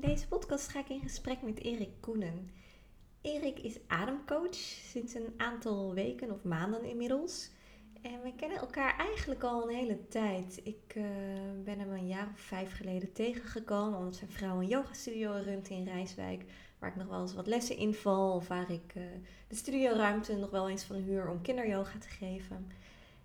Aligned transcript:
In 0.00 0.08
deze 0.08 0.28
podcast 0.28 0.68
ga 0.68 0.78
ik 0.78 0.88
in 0.88 1.00
gesprek 1.00 1.42
met 1.42 1.58
Erik 1.58 1.90
Koenen. 2.00 2.50
Erik 3.20 3.58
is 3.58 3.78
ademcoach 3.86 4.54
sinds 4.54 5.14
een 5.14 5.34
aantal 5.36 5.94
weken 5.94 6.30
of 6.30 6.42
maanden 6.42 6.84
inmiddels. 6.84 7.50
En 8.02 8.22
we 8.22 8.34
kennen 8.34 8.58
elkaar 8.58 8.98
eigenlijk 8.98 9.42
al 9.42 9.62
een 9.62 9.74
hele 9.74 10.08
tijd. 10.08 10.60
Ik 10.64 10.92
eh, 10.94 11.04
ben 11.64 11.78
hem 11.78 11.92
een 11.92 12.06
jaar 12.06 12.28
of 12.32 12.40
vijf 12.40 12.76
geleden 12.76 13.12
tegengekomen 13.12 13.98
omdat 13.98 14.16
zijn 14.16 14.30
vrouw 14.30 14.60
een 14.60 14.66
yogastudio 14.66 15.40
runt 15.44 15.68
in 15.68 15.84
Rijswijk. 15.84 16.44
Waar 16.78 16.90
ik 16.90 16.96
nog 16.96 17.08
wel 17.08 17.20
eens 17.20 17.34
wat 17.34 17.46
lessen 17.46 17.76
inval 17.76 18.34
of 18.34 18.48
waar 18.48 18.70
ik 18.70 18.94
uh, 18.96 19.02
de 19.48 19.54
studioruimte 19.54 20.36
nog 20.36 20.50
wel 20.50 20.68
eens 20.68 20.84
van 20.84 20.96
huur 20.96 21.28
om 21.28 21.42
kinderyoga 21.42 21.98
te 21.98 22.08
geven. 22.08 22.66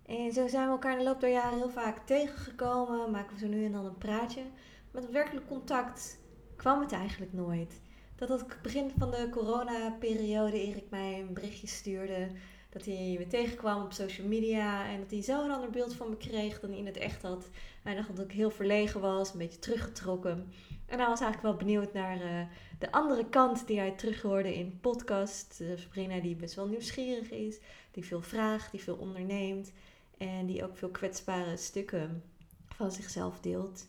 En 0.06 0.32
zo 0.32 0.48
zijn 0.48 0.64
we 0.64 0.72
elkaar 0.72 0.92
in 0.92 0.98
de 0.98 1.04
loop 1.04 1.20
der 1.20 1.30
jaren 1.30 1.58
heel 1.58 1.70
vaak 1.70 2.06
tegengekomen. 2.06 3.10
Maken 3.10 3.34
we 3.34 3.40
zo 3.40 3.46
nu 3.46 3.64
en 3.64 3.72
dan 3.72 3.84
een 3.84 3.98
praatje. 3.98 4.42
Met 4.90 5.10
werkelijk 5.10 5.46
contact 5.46 6.24
kwam 6.56 6.80
het 6.80 6.92
eigenlijk 6.92 7.32
nooit. 7.32 7.80
Dat 8.16 8.28
het 8.28 8.62
begin 8.62 8.90
van 8.98 9.10
de 9.10 9.28
coronaperiode 9.30 10.60
Erik 10.60 10.90
mij 10.90 11.20
een 11.20 11.34
berichtje 11.34 11.66
stuurde. 11.66 12.28
Dat 12.68 12.84
hij 12.84 13.16
me 13.18 13.26
tegenkwam 13.26 13.82
op 13.82 13.92
social 13.92 14.26
media. 14.26 14.88
En 14.88 15.00
dat 15.00 15.10
hij 15.10 15.22
zo 15.22 15.44
een 15.44 15.50
ander 15.50 15.70
beeld 15.70 15.94
van 15.94 16.08
me 16.08 16.16
kreeg 16.16 16.60
dan 16.60 16.70
hij 16.70 16.78
in 16.78 16.86
het 16.86 16.96
echt 16.96 17.22
had. 17.22 17.48
Hij 17.82 17.94
dacht 17.94 18.16
dat 18.16 18.24
ik 18.24 18.32
heel 18.32 18.50
verlegen 18.50 19.00
was, 19.00 19.32
een 19.32 19.38
beetje 19.38 19.58
teruggetrokken. 19.58 20.52
En 20.86 20.98
hij 20.98 21.08
was 21.08 21.20
eigenlijk 21.20 21.42
wel 21.42 21.56
benieuwd 21.56 21.92
naar 21.92 22.16
uh, 22.16 22.40
de 22.78 22.92
andere 22.92 23.28
kant 23.28 23.66
die 23.66 23.78
hij 23.78 23.90
terughoorde 23.90 24.54
in 24.54 24.78
podcast. 24.80 25.58
Uh, 25.60 25.76
Sabrina 25.76 26.20
die 26.20 26.36
best 26.36 26.54
wel 26.54 26.66
nieuwsgierig 26.66 27.30
is. 27.30 27.58
Die 27.90 28.04
veel 28.04 28.22
vraagt, 28.22 28.70
die 28.70 28.82
veel 28.82 28.96
onderneemt. 28.96 29.72
En 30.18 30.46
die 30.46 30.64
ook 30.64 30.76
veel 30.76 30.90
kwetsbare 30.90 31.56
stukken 31.56 32.22
van 32.68 32.92
zichzelf 32.92 33.40
deelt. 33.40 33.86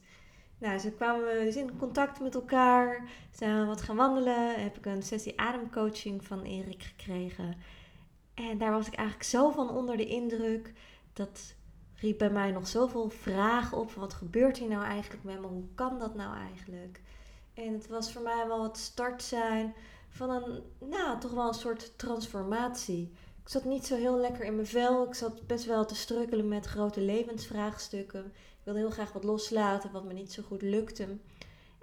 Nou, 0.57 0.77
zo 0.79 0.89
kwamen 0.89 1.45
dus 1.45 1.55
in 1.55 1.77
contact 1.77 2.19
met 2.19 2.35
elkaar. 2.35 3.09
Zijn 3.31 3.59
we 3.59 3.65
wat 3.65 3.81
gaan 3.81 3.95
wandelen. 3.95 4.63
Heb 4.63 4.77
ik 4.77 4.85
een 4.85 5.03
sessie 5.03 5.39
ademcoaching 5.39 6.25
van 6.25 6.41
Erik 6.41 6.83
gekregen. 6.83 7.55
En 8.33 8.57
daar 8.57 8.71
was 8.71 8.87
ik 8.87 8.93
eigenlijk 8.93 9.29
zo 9.29 9.51
van 9.51 9.69
onder 9.69 9.97
de 9.97 10.07
indruk. 10.07 10.73
Dat 11.13 11.55
riep 11.95 12.17
bij 12.17 12.29
mij 12.29 12.51
nog 12.51 12.67
zoveel 12.67 13.09
vragen 13.09 13.77
op. 13.77 13.91
Wat 13.91 14.13
gebeurt 14.13 14.57
hier 14.57 14.69
nou 14.69 14.83
eigenlijk 14.83 15.23
met 15.23 15.39
me? 15.41 15.47
Hoe 15.47 15.67
kan 15.75 15.99
dat 15.99 16.15
nou 16.15 16.37
eigenlijk? 16.37 17.01
En 17.53 17.73
het 17.73 17.87
was 17.87 18.11
voor 18.11 18.21
mij 18.21 18.47
wel 18.47 18.63
het 18.63 18.77
start 18.77 19.23
zijn 19.23 19.73
van 20.09 20.29
een, 20.29 20.63
nou, 20.79 21.19
toch 21.19 21.31
wel 21.31 21.47
een 21.47 21.53
soort 21.53 21.97
transformatie. 21.97 23.11
Ik 23.43 23.49
zat 23.49 23.65
niet 23.65 23.85
zo 23.85 23.95
heel 23.95 24.17
lekker 24.17 24.45
in 24.45 24.55
mijn 24.55 24.67
vel. 24.67 25.07
Ik 25.07 25.13
zat 25.13 25.47
best 25.47 25.65
wel 25.65 25.85
te 25.85 25.95
strukkelen 25.95 26.47
met 26.47 26.65
grote 26.65 27.01
levensvraagstukken. 27.01 28.33
Wilde 28.67 28.81
heel 28.81 28.91
graag 28.91 29.13
wat 29.13 29.23
loslaten, 29.23 29.91
wat 29.91 30.03
me 30.05 30.13
niet 30.13 30.31
zo 30.31 30.43
goed 30.43 30.61
lukte. 30.61 31.17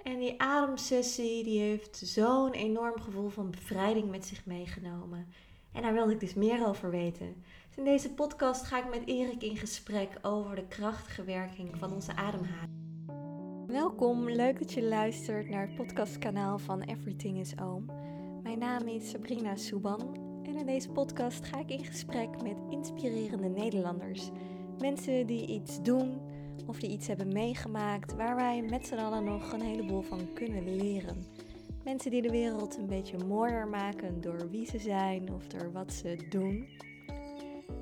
En 0.02 0.18
die 0.18 0.40
ademsessie 0.40 1.44
die 1.44 1.60
heeft 1.60 1.96
zo'n 1.96 2.52
enorm 2.52 3.00
gevoel 3.00 3.28
van 3.28 3.50
bevrijding 3.50 4.10
met 4.10 4.26
zich 4.26 4.46
meegenomen. 4.46 5.26
En 5.72 5.82
daar 5.82 5.92
wilde 5.92 6.12
ik 6.12 6.20
dus 6.20 6.34
meer 6.34 6.66
over 6.66 6.90
weten. 6.90 7.44
Dus 7.68 7.76
in 7.76 7.84
deze 7.84 8.14
podcast 8.14 8.62
ga 8.62 8.78
ik 8.78 8.90
met 8.90 9.08
Erik 9.08 9.42
in 9.42 9.56
gesprek 9.56 10.18
over 10.22 10.56
de 10.56 10.66
krachtige 10.66 11.24
werking 11.24 11.76
van 11.76 11.92
onze 11.92 12.16
ademhaling. 12.16 12.72
Welkom, 13.66 14.30
leuk 14.30 14.58
dat 14.58 14.72
je 14.72 14.82
luistert 14.82 15.48
naar 15.48 15.66
het 15.66 15.74
podcastkanaal 15.74 16.58
van 16.58 16.82
Everything 16.82 17.38
is 17.38 17.58
Oom. 17.58 17.84
Mijn 18.42 18.58
naam 18.58 18.88
is 18.88 19.10
Sabrina 19.10 19.56
Souban 19.56 20.14
en 20.42 20.56
in 20.56 20.66
deze 20.66 20.90
podcast 20.90 21.44
ga 21.44 21.58
ik 21.58 21.70
in 21.70 21.84
gesprek 21.84 22.42
met 22.42 22.56
inspirerende 22.70 23.48
Nederlanders. 23.48 24.30
Mensen 24.78 25.26
die 25.26 25.46
iets 25.46 25.82
doen 25.82 26.32
of 26.66 26.78
die 26.78 26.90
iets 26.90 27.06
hebben 27.06 27.32
meegemaakt 27.32 28.14
waar 28.14 28.36
wij 28.36 28.62
met 28.62 28.86
z'n 28.86 28.94
allen 28.94 29.24
nog 29.24 29.52
een 29.52 29.62
heleboel 29.62 30.02
van 30.02 30.32
kunnen 30.34 30.76
leren. 30.76 31.24
Mensen 31.84 32.10
die 32.10 32.22
de 32.22 32.30
wereld 32.30 32.76
een 32.76 32.86
beetje 32.86 33.24
mooier 33.24 33.68
maken 33.68 34.20
door 34.20 34.50
wie 34.50 34.66
ze 34.66 34.78
zijn 34.78 35.32
of 35.32 35.46
door 35.46 35.72
wat 35.72 35.92
ze 35.92 36.26
doen. 36.28 36.68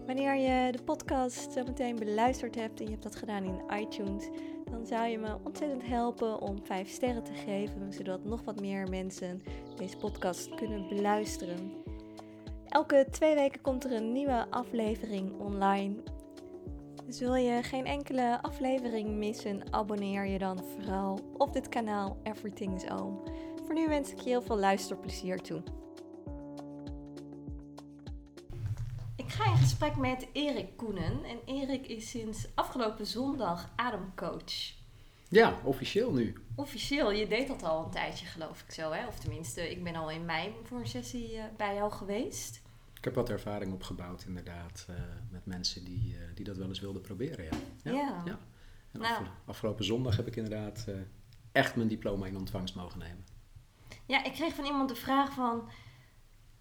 Wanneer 0.06 0.36
je 0.36 0.72
de 0.72 0.82
podcast 0.82 1.52
zo 1.52 1.64
meteen 1.64 1.96
beluisterd 1.96 2.54
hebt 2.54 2.78
en 2.78 2.84
je 2.84 2.90
hebt 2.90 3.02
dat 3.02 3.16
gedaan 3.16 3.44
in 3.44 3.80
iTunes, 3.80 4.28
dan 4.70 4.86
zou 4.86 5.06
je 5.06 5.18
me 5.18 5.36
ontzettend 5.44 5.86
helpen 5.86 6.40
om 6.40 6.64
5 6.64 6.88
sterren 6.88 7.22
te 7.22 7.32
geven, 7.32 7.92
zodat 7.92 8.24
nog 8.24 8.44
wat 8.44 8.60
meer 8.60 8.88
mensen 8.88 9.42
deze 9.76 9.96
podcast 9.96 10.54
kunnen 10.54 10.88
beluisteren. 10.88 11.72
Elke 12.68 13.06
twee 13.10 13.34
weken 13.34 13.60
komt 13.60 13.84
er 13.84 13.92
een 13.92 14.12
nieuwe 14.12 14.46
aflevering 14.50 15.40
online. 15.40 15.94
Dus 17.12 17.20
wil 17.20 17.34
je 17.34 17.62
geen 17.62 17.86
enkele 17.86 18.42
aflevering 18.42 19.08
missen, 19.08 19.72
abonneer 19.72 20.26
je 20.26 20.38
dan 20.38 20.64
vooral 20.64 21.34
op 21.36 21.52
dit 21.52 21.68
kanaal 21.68 22.20
Everything 22.22 22.74
is 22.74 22.90
Oom. 22.90 23.22
Voor 23.64 23.74
nu 23.74 23.88
wens 23.88 24.10
ik 24.12 24.18
je 24.18 24.28
heel 24.28 24.42
veel 24.42 24.58
luisterplezier 24.58 25.40
toe. 25.40 25.62
Ik 29.16 29.28
ga 29.28 29.44
in 29.44 29.56
gesprek 29.56 29.96
met 29.96 30.26
Erik 30.32 30.76
Koenen. 30.76 31.24
En 31.24 31.38
Erik 31.44 31.86
is 31.86 32.10
sinds 32.10 32.48
afgelopen 32.54 33.06
zondag 33.06 33.72
ademcoach. 33.76 34.72
Ja, 35.28 35.58
officieel 35.64 36.12
nu. 36.12 36.34
Officieel, 36.56 37.10
je 37.10 37.26
deed 37.26 37.48
dat 37.48 37.62
al 37.62 37.84
een 37.84 37.90
tijdje 37.90 38.26
geloof 38.26 38.62
ik 38.66 38.72
zo 38.72 38.90
hè? 38.90 39.06
Of 39.06 39.18
tenminste, 39.18 39.70
ik 39.70 39.84
ben 39.84 39.94
al 39.94 40.10
in 40.10 40.24
mei 40.24 40.54
voor 40.62 40.78
een 40.78 40.86
sessie 40.86 41.34
uh, 41.34 41.42
bij 41.56 41.74
jou 41.74 41.92
geweest. 41.92 42.62
Ik 43.02 43.08
heb 43.08 43.16
wat 43.16 43.30
ervaring 43.30 43.72
opgebouwd 43.72 44.24
inderdaad 44.26 44.86
uh, 44.90 44.96
met 45.30 45.46
mensen 45.46 45.84
die, 45.84 46.12
uh, 46.12 46.18
die 46.34 46.44
dat 46.44 46.56
wel 46.56 46.68
eens 46.68 46.80
wilden 46.80 47.02
proberen. 47.02 47.44
Ja. 47.44 47.50
Ja. 47.82 47.92
ja. 47.92 48.22
ja. 48.24 48.38
En 48.92 49.00
nou. 49.00 49.24
afgelopen 49.44 49.84
zondag 49.84 50.16
heb 50.16 50.26
ik 50.26 50.36
inderdaad 50.36 50.86
echt 51.52 51.76
mijn 51.76 51.88
diploma 51.88 52.26
in 52.26 52.36
ontvangst 52.36 52.74
mogen 52.74 52.98
nemen. 52.98 53.24
Ja, 54.06 54.24
ik 54.24 54.32
kreeg 54.32 54.54
van 54.54 54.64
iemand 54.64 54.88
de 54.88 54.94
vraag 54.94 55.32
van... 55.32 55.68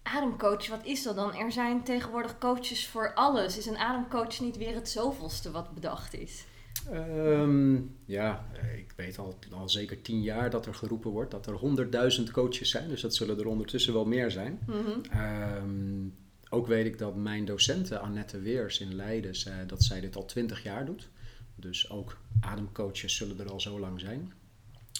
Ademcoach, 0.02 0.68
wat 0.68 0.84
is 0.84 1.02
dat 1.02 1.16
dan? 1.16 1.34
Er 1.34 1.52
zijn 1.52 1.84
tegenwoordig 1.84 2.38
coaches 2.38 2.86
voor 2.86 3.14
alles. 3.14 3.58
Is 3.58 3.66
een 3.66 3.78
ademcoach 3.78 4.40
niet 4.40 4.56
weer 4.56 4.74
het 4.74 4.88
zoveelste 4.88 5.50
wat 5.50 5.74
bedacht 5.74 6.14
is? 6.14 6.44
Um, 6.92 7.96
ja, 8.04 8.46
ik 8.76 8.92
weet 8.96 9.18
al, 9.18 9.38
al 9.52 9.68
zeker 9.68 10.02
tien 10.02 10.22
jaar 10.22 10.50
dat 10.50 10.66
er 10.66 10.74
geroepen 10.74 11.10
wordt 11.10 11.30
dat 11.30 11.46
er 11.46 11.54
honderdduizend 11.54 12.30
coaches 12.30 12.70
zijn. 12.70 12.88
Dus 12.88 13.00
dat 13.00 13.14
zullen 13.14 13.38
er 13.38 13.46
ondertussen 13.46 13.92
wel 13.92 14.04
meer 14.04 14.30
zijn. 14.30 14.60
Mm 14.66 14.74
-hmm. 14.84 15.20
um, 15.20 16.20
ook 16.52 16.66
weet 16.66 16.86
ik 16.86 16.98
dat 16.98 17.16
mijn 17.16 17.44
docente 17.44 17.98
Annette 17.98 18.40
Weers 18.40 18.80
in 18.80 18.94
Leiden 18.94 19.36
zei 19.36 19.66
dat 19.66 19.82
zij 19.82 20.00
dit 20.00 20.16
al 20.16 20.24
twintig 20.24 20.62
jaar 20.62 20.84
doet. 20.84 21.08
Dus 21.54 21.90
ook 21.90 22.18
ademcoaches 22.40 23.16
zullen 23.16 23.40
er 23.40 23.50
al 23.50 23.60
zo 23.60 23.80
lang 23.80 24.00
zijn. 24.00 24.32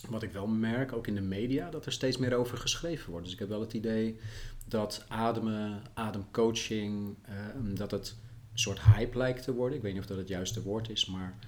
Wat 0.08 0.22
ik 0.22 0.32
wel 0.32 0.46
merk, 0.46 0.92
ook 0.92 1.06
in 1.06 1.14
de 1.14 1.20
media, 1.20 1.70
dat 1.70 1.86
er 1.86 1.92
steeds 1.92 2.16
meer 2.16 2.34
over 2.34 2.58
geschreven 2.58 3.10
wordt. 3.10 3.24
Dus 3.24 3.34
ik 3.34 3.40
heb 3.40 3.48
wel 3.48 3.60
het 3.60 3.72
idee 3.72 4.16
dat 4.66 5.04
ademen, 5.08 5.82
ademcoaching, 5.94 7.16
uh, 7.28 7.76
dat 7.76 7.90
het 7.90 8.16
een 8.52 8.58
soort 8.58 8.80
hype 8.80 9.18
lijkt 9.18 9.42
te 9.42 9.54
worden. 9.54 9.76
Ik 9.76 9.82
weet 9.82 9.92
niet 9.92 10.02
of 10.02 10.08
dat 10.08 10.18
het 10.18 10.28
juiste 10.28 10.62
woord 10.62 10.88
is, 10.88 11.06
maar 11.06 11.38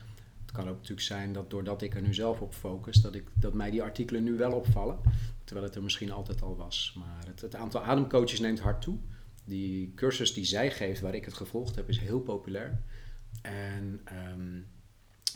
het 0.43 0.53
kan 0.53 0.69
ook 0.69 0.77
natuurlijk 0.77 1.07
zijn 1.07 1.33
dat 1.33 1.51
doordat 1.51 1.83
ik 1.83 1.95
er 1.95 2.03
nu 2.03 2.15
zelf 2.15 2.41
op 2.41 2.55
focus, 2.55 2.97
dat, 2.97 3.15
ik, 3.15 3.25
dat 3.35 3.55
mij 3.55 3.71
die 3.71 3.83
artikelen 3.83 4.23
nu 4.23 4.37
wel 4.37 4.53
opvallen. 4.53 4.99
Terwijl 5.45 5.67
het 5.67 5.77
er 5.77 5.83
misschien 5.83 6.13
altijd 6.13 6.43
al 6.43 6.57
was. 6.57 6.95
Maar 6.99 7.27
het, 7.27 7.41
het 7.41 7.55
aantal 7.55 7.83
ademcoaches 7.83 8.41
neemt 8.41 8.61
hard 8.61 8.83
toe. 8.83 8.99
Die 9.45 9.93
cursus 9.95 10.35
die 10.35 10.45
zij 10.45 10.71
geeft, 10.71 11.01
waar 11.01 11.15
ik 11.15 11.25
het 11.25 11.35
gevolgd 11.35 11.77
heb, 11.77 11.89
is 11.89 11.99
heel 11.99 12.21
populair. 12.21 12.81
En 13.43 14.01
um, 14.33 14.67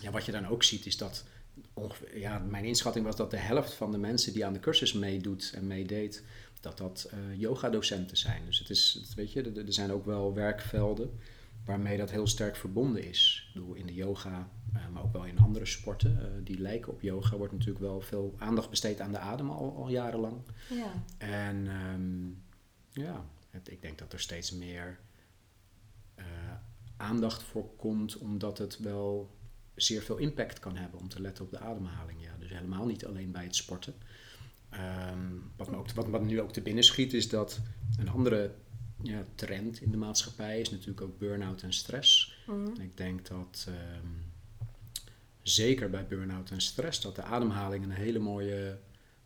ja, 0.01 0.11
wat 0.11 0.25
je 0.25 0.33
dan 0.33 0.47
ook 0.47 0.63
ziet, 0.63 0.87
is 0.87 0.97
dat 0.97 1.25
ongeveer, 1.73 2.19
ja, 2.19 2.39
mijn 2.39 2.65
inschatting 2.65 3.05
was 3.05 3.17
dat 3.17 3.31
de 3.31 3.37
helft 3.37 3.75
van 3.75 3.91
de 3.93 3.99
mensen 3.99 4.33
die 4.33 4.47
aan 4.47 4.53
de 4.53 4.61
cursus 4.61 4.93
meedoet 4.93 5.53
en 5.55 5.67
meedeed, 5.67 6.25
dat 6.61 6.79
dat 6.79 7.11
uh, 7.15 7.41
yoga-docenten 7.41 8.17
zijn. 8.17 8.43
Dus 8.47 8.59
het 8.59 8.71
is, 8.71 8.99
het, 9.01 9.15
weet 9.15 9.33
je, 9.33 9.43
er, 9.43 9.73
zijn 9.73 9.93
ook 9.93 10.05
wel 10.05 10.35
werkvelden 10.35 11.11
waarmee 11.65 11.97
dat 11.97 12.11
heel 12.11 12.27
sterk 12.27 12.57
verbonden 12.57 13.05
is. 13.05 13.47
Ik 13.49 13.55
bedoel, 13.55 13.75
in 13.75 13.87
de 13.87 13.95
yoga, 13.95 14.51
uh, 14.75 14.89
maar 14.93 15.03
ook 15.03 15.13
wel 15.13 15.25
in 15.25 15.39
andere 15.39 15.67
sporten 15.67 16.19
uh, 16.21 16.27
die 16.45 16.61
lijken 16.61 16.93
op 16.93 17.03
yoga, 17.03 17.37
wordt 17.37 17.53
natuurlijk 17.53 17.81
wel 17.81 18.01
veel 18.01 18.35
aandacht 18.39 18.71
besteed 18.71 19.01
aan 19.01 19.13
de 19.13 19.19
adem 19.19 19.51
al, 19.51 19.77
al 19.77 19.89
jarenlang. 19.89 20.37
Ja. 20.69 21.05
En 21.19 21.67
um, 21.67 22.43
ja, 22.93 23.25
het, 23.51 23.71
ik 23.71 23.83
denk 23.83 23.99
dat 23.99 24.13
er 24.13 24.21
steeds 24.21 24.53
meer 24.53 24.99
aandacht 26.99 27.43
voor 27.43 27.77
komt, 27.77 28.17
omdat 28.17 28.59
het 28.59 28.79
wel 28.79 29.37
zeer 29.75 30.03
veel 30.03 30.17
impact 30.17 30.59
kan 30.59 30.77
hebben 30.77 31.01
om 31.01 31.09
te 31.09 31.21
letten 31.21 31.45
op 31.45 31.51
de 31.51 31.59
ademhaling. 31.59 32.23
Ja. 32.23 32.37
Dus 32.39 32.49
helemaal 32.49 32.87
niet 32.87 33.07
alleen 33.07 33.31
bij 33.31 33.45
het 33.45 33.57
sporten. 33.57 33.95
Um, 35.13 35.53
wat, 35.57 35.71
me 35.71 35.77
ook, 35.77 35.91
wat, 35.91 36.09
wat 36.09 36.25
nu 36.25 36.41
ook 36.41 36.53
te 36.53 36.61
binnen 36.61 36.85
schiet 36.85 37.13
is 37.13 37.29
dat 37.29 37.61
een 37.99 38.09
andere 38.09 38.55
ja, 39.03 39.25
trend 39.35 39.81
in 39.81 39.91
de 39.91 39.97
maatschappij 39.97 40.61
is 40.61 40.71
natuurlijk 40.71 41.01
ook 41.01 41.19
burn-out 41.19 41.63
en 41.63 41.73
stress. 41.73 42.39
Mm. 42.47 42.67
En 42.67 42.81
ik 42.81 42.97
denk 42.97 43.27
dat 43.27 43.67
um, 43.69 44.33
zeker 45.43 45.91
bij 45.91 46.07
burn-out 46.07 46.51
en 46.51 46.61
stress 46.61 47.01
dat 47.01 47.17
de 47.17 47.23
ademhaling 47.23 47.85
een 47.85 47.91
hele 47.91 48.19
mooie, 48.19 48.79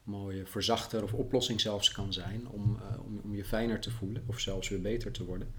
mooie 0.04 0.46
verzachter 0.46 1.02
of 1.02 1.12
oplossing 1.12 1.60
zelfs 1.60 1.92
kan 1.92 2.12
zijn 2.12 2.48
om, 2.48 2.78
uh, 2.80 3.04
om, 3.04 3.20
om 3.24 3.34
je 3.34 3.44
fijner 3.44 3.80
te 3.80 3.90
voelen 3.90 4.24
of 4.26 4.38
zelfs 4.38 4.68
weer 4.68 4.80
beter 4.80 5.12
te 5.12 5.24
worden. 5.24 5.54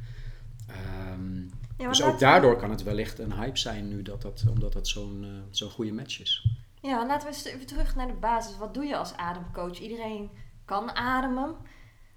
Um, 1.11 1.49
ja, 1.77 1.87
dus 1.87 2.03
ook 2.03 2.19
daardoor 2.19 2.57
kan 2.57 2.69
het 2.69 2.83
wellicht 2.83 3.19
een 3.19 3.33
hype 3.33 3.57
zijn 3.57 3.87
nu, 3.87 4.01
dat 4.01 4.21
dat, 4.21 4.43
omdat 4.49 4.73
dat 4.73 4.87
zo'n 4.87 5.23
uh, 5.23 5.29
zo'n 5.49 5.69
goede 5.69 5.91
match 5.91 6.21
is. 6.21 6.47
Ja, 6.81 7.05
laten 7.07 7.27
we 7.27 7.33
eens 7.33 7.45
even 7.45 7.65
terug 7.65 7.95
naar 7.95 8.07
de 8.07 8.13
basis. 8.13 8.57
Wat 8.57 8.73
doe 8.73 8.85
je 8.85 8.97
als 8.97 9.13
ademcoach? 9.13 9.79
Iedereen 9.79 10.29
kan 10.65 10.91
ademen. 10.95 11.55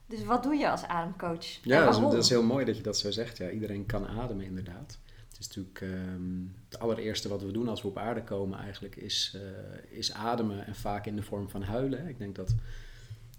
Dus 0.06 0.24
wat 0.24 0.42
doe 0.42 0.54
je 0.54 0.70
als 0.70 0.84
ademcoach? 0.84 1.46
Ja, 1.62 1.84
dat 1.84 1.94
is, 1.94 2.00
dat 2.00 2.14
is, 2.14 2.28
heel 2.28 2.42
mooi 2.42 2.64
dat 2.64 2.76
je 2.76 2.82
dat 2.82 2.98
zo 2.98 3.10
zegt. 3.10 3.36
Ja, 3.36 3.50
iedereen 3.50 3.86
kan 3.86 4.06
ademen 4.08 4.44
inderdaad. 4.44 4.98
Het 5.36 5.48
is 5.48 5.56
natuurlijk 5.56 5.80
um, 5.80 6.54
het 6.68 6.78
allereerste 6.78 7.28
wat 7.28 7.42
we 7.42 7.50
doen 7.50 7.68
als 7.68 7.82
we 7.82 7.88
op 7.88 7.98
aarde 7.98 8.22
komen 8.22 8.58
eigenlijk 8.58 8.96
is, 8.96 9.36
uh, 9.36 9.98
is 9.98 10.12
ademen 10.12 10.66
en 10.66 10.74
vaak 10.74 11.06
in 11.06 11.16
de 11.16 11.22
vorm 11.22 11.48
van 11.48 11.62
huilen. 11.62 12.08
Ik 12.08 12.18
denk 12.18 12.36
dat 12.36 12.54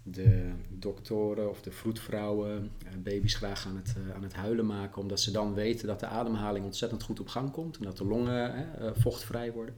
de 0.02 0.52
doktoren 0.68 1.50
of 1.50 1.62
de 1.62 1.70
vroedvrouwen 1.70 2.70
uh, 2.84 2.92
baby's 3.02 3.34
graag 3.34 3.66
aan 3.66 3.76
het, 3.76 3.94
uh, 3.98 4.14
aan 4.14 4.22
het 4.22 4.34
huilen 4.34 4.66
maken, 4.66 5.02
omdat 5.02 5.20
ze 5.20 5.30
dan 5.30 5.54
weten 5.54 5.86
dat 5.86 6.00
de 6.00 6.06
ademhaling 6.06 6.64
ontzettend 6.64 7.02
goed 7.02 7.20
op 7.20 7.28
gang 7.28 7.50
komt 7.50 7.76
en 7.76 7.84
dat 7.84 7.96
de 7.96 8.04
longen 8.04 8.66
vochtvrij 8.96 9.52
worden. 9.52 9.74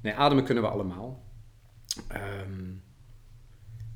Nee, 0.00 0.14
ademen 0.14 0.44
kunnen 0.44 0.62
we 0.62 0.70
allemaal. 0.70 1.22
Um, 2.12 2.82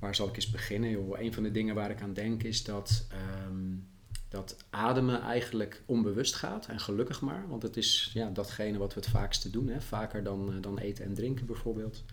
waar 0.00 0.14
zal 0.14 0.28
ik 0.28 0.36
eens 0.36 0.50
beginnen? 0.50 1.20
Een 1.20 1.34
van 1.34 1.42
de 1.42 1.50
dingen 1.50 1.74
waar 1.74 1.90
ik 1.90 2.02
aan 2.02 2.12
denk 2.12 2.42
is 2.42 2.64
dat, 2.64 3.06
um, 3.46 3.89
dat 4.30 4.56
ademen 4.70 5.20
eigenlijk 5.20 5.82
onbewust 5.86 6.34
gaat. 6.34 6.66
En 6.66 6.80
gelukkig 6.80 7.20
maar, 7.20 7.48
want 7.48 7.62
het 7.62 7.76
is 7.76 8.10
ja, 8.14 8.30
datgene 8.30 8.78
wat 8.78 8.94
we 8.94 9.00
het 9.00 9.08
vaakste 9.08 9.50
doen. 9.50 9.68
Hè? 9.68 9.80
Vaker 9.80 10.22
dan, 10.22 10.54
uh, 10.54 10.62
dan 10.62 10.78
eten 10.78 11.04
en 11.04 11.14
drinken 11.14 11.46
bijvoorbeeld. 11.46 12.04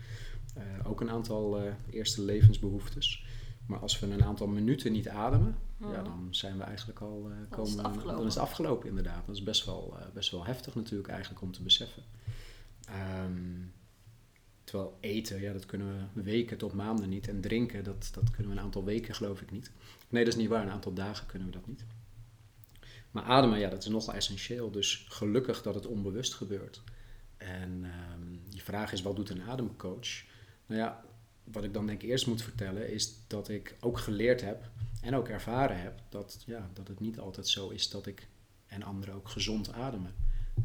Uh, 0.56 0.90
ook 0.90 1.00
een 1.00 1.10
aantal 1.10 1.64
uh, 1.64 1.72
eerste 1.90 2.22
levensbehoeftes. 2.22 3.24
Maar 3.66 3.78
als 3.78 4.00
we 4.00 4.06
een 4.06 4.24
aantal 4.24 4.46
minuten 4.46 4.92
niet 4.92 5.08
ademen, 5.08 5.56
ja, 5.80 5.92
ja 5.92 6.02
dan 6.02 6.28
zijn 6.30 6.58
we 6.58 6.64
eigenlijk 6.64 7.00
al 7.00 7.30
komen, 7.50 7.70
is 7.70 7.76
dan 8.04 8.26
is 8.26 8.34
het 8.34 8.42
afgelopen 8.42 8.88
inderdaad. 8.88 9.26
Dat 9.26 9.34
is 9.34 9.42
best 9.42 9.64
wel, 9.64 9.96
best 10.14 10.30
wel 10.30 10.44
heftig 10.44 10.74
natuurlijk 10.74 11.08
eigenlijk 11.08 11.42
om 11.42 11.52
te 11.52 11.62
beseffen. 11.62 12.02
Um, 13.24 13.72
Terwijl 14.68 14.96
eten, 15.00 15.40
ja, 15.40 15.52
dat 15.52 15.66
kunnen 15.66 16.10
we 16.12 16.22
weken 16.22 16.58
tot 16.58 16.72
maanden 16.72 17.08
niet. 17.08 17.28
En 17.28 17.40
drinken, 17.40 17.84
dat, 17.84 18.08
dat 18.12 18.30
kunnen 18.30 18.52
we 18.52 18.58
een 18.58 18.64
aantal 18.64 18.84
weken 18.84 19.14
geloof 19.14 19.40
ik 19.40 19.50
niet. 19.50 19.70
Nee, 20.08 20.24
dat 20.24 20.32
is 20.32 20.38
niet 20.38 20.48
waar. 20.48 20.62
Een 20.62 20.70
aantal 20.70 20.92
dagen 20.92 21.26
kunnen 21.26 21.48
we 21.48 21.54
dat 21.54 21.66
niet. 21.66 21.84
Maar 23.10 23.22
ademen, 23.22 23.58
ja, 23.58 23.68
dat 23.68 23.82
is 23.82 23.88
nogal 23.88 24.14
essentieel. 24.14 24.70
Dus 24.70 25.06
gelukkig 25.08 25.62
dat 25.62 25.74
het 25.74 25.86
onbewust 25.86 26.34
gebeurt. 26.34 26.82
En 27.36 27.84
um, 28.14 28.40
je 28.48 28.60
vraag 28.60 28.92
is, 28.92 29.02
wat 29.02 29.16
doet 29.16 29.30
een 29.30 29.42
ademcoach? 29.42 30.24
Nou 30.66 30.80
ja, 30.80 31.04
wat 31.44 31.64
ik 31.64 31.72
dan 31.72 31.86
denk 31.86 32.02
eerst 32.02 32.26
moet 32.26 32.42
vertellen, 32.42 32.90
is 32.90 33.14
dat 33.26 33.48
ik 33.48 33.76
ook 33.80 33.98
geleerd 33.98 34.40
heb 34.40 34.70
en 35.00 35.14
ook 35.14 35.28
ervaren 35.28 35.80
heb 35.80 36.00
dat, 36.08 36.42
ja, 36.46 36.70
dat 36.72 36.88
het 36.88 37.00
niet 37.00 37.18
altijd 37.18 37.48
zo 37.48 37.68
is 37.68 37.90
dat 37.90 38.06
ik 38.06 38.28
en 38.66 38.82
anderen 38.82 39.14
ook 39.14 39.28
gezond 39.28 39.72
ademen. 39.72 40.14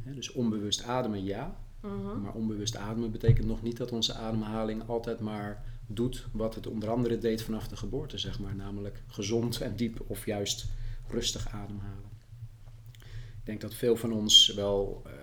dus 0.04 0.31
onbewust 0.31 0.84
ademen, 0.84 1.24
ja. 1.24 1.57
Mhm. 1.80 2.22
Maar 2.22 2.34
onbewust 2.34 2.75
ademen 2.75 3.12
betekent 3.12 3.48
nog 3.48 3.62
niet 3.62 3.78
dat 3.78 3.92
onze 3.92 4.13
ademhaling 4.13 4.88
altijd 4.88 5.19
maar 5.19 5.63
doet 5.88 6.25
wat 6.31 6.56
het 6.56 6.68
onder 6.68 6.89
andere 6.89 7.18
deed 7.18 7.44
vanaf 7.44 7.68
de 7.68 7.75
geboorte, 7.75 8.18
zeg 8.18 8.39
maar. 8.39 8.56
Namelijk 8.56 9.04
gezond 9.07 9.62
en 9.62 9.75
diep 9.75 10.04
of 10.07 10.25
juist 10.25 10.66
rustig 11.07 11.48
ademhalen. 11.48 12.12
Ik 13.44 13.50
denk 13.50 13.62
dat 13.62 13.74
veel 13.74 13.95
van 13.95 14.12
ons 14.12 14.48
wel, 14.48 15.04
uh, 15.07 15.13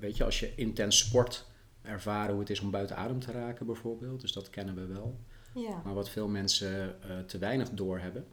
weet 0.00 0.16
je, 0.16 0.24
als 0.24 0.40
je 0.40 0.54
intens 0.54 0.98
sport 0.98 1.46
ervaren 1.82 2.30
hoe 2.30 2.40
het 2.40 2.50
is 2.50 2.60
om 2.60 2.70
buiten 2.70 2.96
adem 2.96 3.20
te 3.20 3.32
raken 3.32 3.66
bijvoorbeeld. 3.66 4.20
Dus 4.20 4.32
dat 4.32 4.50
kennen 4.50 4.74
we 4.74 4.86
wel. 4.86 5.20
Ja. 5.54 5.80
Maar 5.84 5.94
wat 5.94 6.10
veel 6.10 6.28
mensen 6.28 6.96
uh, 7.06 7.18
te 7.18 7.38
weinig 7.38 7.70
doorhebben, 7.70 8.26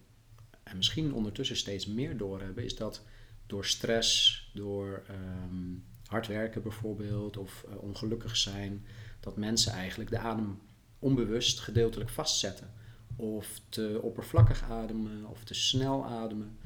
en 0.64 0.78
misschien 0.78 1.14
ondertussen 1.14 1.58
steeds 1.58 1.86
meer 1.88 2.18
doorhebben, 2.18 2.64
is 2.64 2.76
dat 2.76 3.02
door 3.46 3.66
stress, 3.66 4.52
door 4.54 5.04
um, 5.10 5.84
hard 6.06 6.28
werken 6.28 6.62
bijvoorbeeld 6.62 7.38
of 7.38 7.66
uh, 7.70 7.84
ongelukkig 7.84 8.38
zijn, 8.38 8.86
dat 9.20 9.38
mensen 9.38 9.72
eigenlijk 9.72 10.10
de 10.10 10.18
adem 10.18 10.60
onbewust 11.00 11.60
gedeeltelijk 11.60 12.10
vastzetten. 12.10 12.72
Of 13.16 13.62
te 13.70 14.00
oppervlakkig 14.02 14.64
ademen 14.64 15.26
of 15.26 15.44
te 15.44 15.54
snel 15.54 16.06
ademen. 16.06 16.58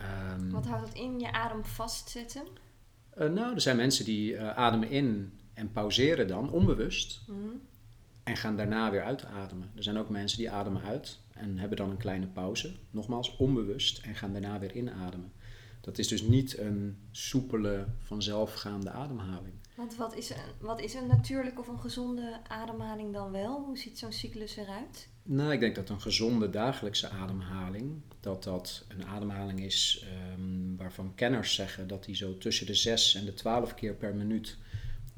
Um, 0.00 0.50
Wat 0.50 0.66
houdt 0.66 0.88
het 0.88 0.96
in, 0.96 1.20
je 1.20 1.32
adem 1.32 1.64
vastzetten? 1.64 2.42
Uh, 3.18 3.28
nou, 3.28 3.54
er 3.54 3.60
zijn 3.60 3.76
mensen 3.76 4.04
die 4.04 4.32
uh, 4.32 4.56
ademen 4.56 4.90
in 4.90 5.32
en 5.54 5.72
pauzeren 5.72 6.28
dan 6.28 6.50
onbewust. 6.50 7.22
Mm 7.26 7.42
-hmm. 7.42 7.60
En 8.22 8.36
gaan 8.36 8.56
daarna 8.56 8.90
weer 8.90 9.02
uitademen. 9.02 9.70
Er 9.76 9.82
zijn 9.82 9.98
ook 9.98 10.08
mensen 10.08 10.38
die 10.38 10.50
ademen 10.50 10.82
uit 10.82 11.18
en 11.32 11.58
hebben 11.58 11.76
dan 11.78 11.90
een 11.90 11.96
kleine 11.96 12.26
pauze. 12.26 12.74
Nogmaals, 12.90 13.36
onbewust 13.36 13.98
en 13.98 14.14
gaan 14.14 14.32
daarna 14.32 14.58
weer 14.58 14.76
inademen. 14.76 15.32
Dat 15.80 15.98
is 15.98 16.08
dus 16.08 16.22
niet 16.22 16.58
een 16.58 16.98
soepele, 17.10 17.86
vanzelfgaande 17.98 18.90
ademhaling. 18.90 19.54
Want 19.76 19.96
wat 19.96 20.16
is, 20.16 20.30
een, 20.30 20.36
wat 20.60 20.80
is 20.80 20.94
een 20.94 21.06
natuurlijke 21.06 21.60
of 21.60 21.68
een 21.68 21.80
gezonde 21.80 22.40
ademhaling 22.48 23.12
dan 23.12 23.30
wel? 23.30 23.64
Hoe 23.64 23.78
ziet 23.78 23.98
zo'n 23.98 24.12
cyclus 24.12 24.56
eruit? 24.56 25.08
Nou, 25.32 25.52
ik 25.52 25.60
denk 25.60 25.74
dat 25.74 25.88
een 25.88 26.00
gezonde 26.00 26.50
dagelijkse 26.50 27.08
ademhaling, 27.08 28.00
dat 28.20 28.44
dat 28.44 28.84
een 28.88 29.06
ademhaling 29.06 29.64
is 29.64 30.04
um, 30.38 30.76
waarvan 30.76 31.14
kenners 31.14 31.54
zeggen 31.54 31.88
dat 31.88 32.04
die 32.04 32.14
zo 32.16 32.38
tussen 32.38 32.66
de 32.66 32.74
6 32.74 33.14
en 33.14 33.24
de 33.24 33.34
12 33.34 33.74
keer 33.74 33.94
per 33.94 34.14
minuut 34.14 34.56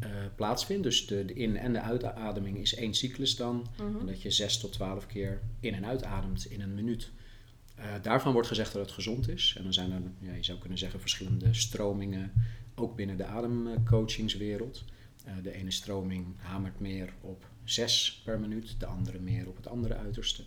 uh, 0.01 0.09
plaatsvindt. 0.37 0.83
Dus 0.83 1.07
de, 1.07 1.25
de 1.25 1.33
in- 1.35 1.57
en 1.57 1.73
de 1.73 1.81
uitademing 1.81 2.59
is 2.59 2.75
één 2.75 2.95
cyclus 2.95 3.37
dan. 3.37 3.67
Mm-hmm. 3.81 4.01
En 4.01 4.07
dat 4.07 4.23
je 4.23 4.31
6 4.31 4.59
tot 4.59 4.73
12 4.73 5.07
keer 5.07 5.41
in- 5.61 5.75
en 5.75 5.87
uitademt 5.87 6.45
in 6.45 6.61
een 6.61 6.75
minuut. 6.75 7.11
Uh, 7.79 7.85
daarvan 8.03 8.33
wordt 8.33 8.49
gezegd 8.49 8.73
dat 8.73 8.83
het 8.83 8.95
gezond 8.95 9.29
is. 9.29 9.55
En 9.57 9.63
dan 9.63 9.73
zijn 9.73 9.93
er, 9.93 10.03
ja, 10.19 10.35
je 10.35 10.45
zou 10.45 10.59
kunnen 10.59 10.79
zeggen, 10.79 11.01
verschillende 11.01 11.55
stromingen, 11.55 12.33
ook 12.75 12.97
binnen 12.97 13.17
de 13.17 13.25
ademcoachingswereld. 13.25 14.85
Uh, 15.27 15.33
de 15.43 15.53
ene 15.53 15.71
stroming 15.71 16.27
hamert 16.37 16.81
meer 16.81 17.13
op 17.21 17.51
6 17.65 18.23
per 18.25 18.41
minuut, 18.41 18.81
de 18.81 18.87
andere 18.87 19.19
meer 19.19 19.49
op 19.49 19.57
het 19.57 19.67
andere 19.67 19.97
uiterste. 19.97 20.45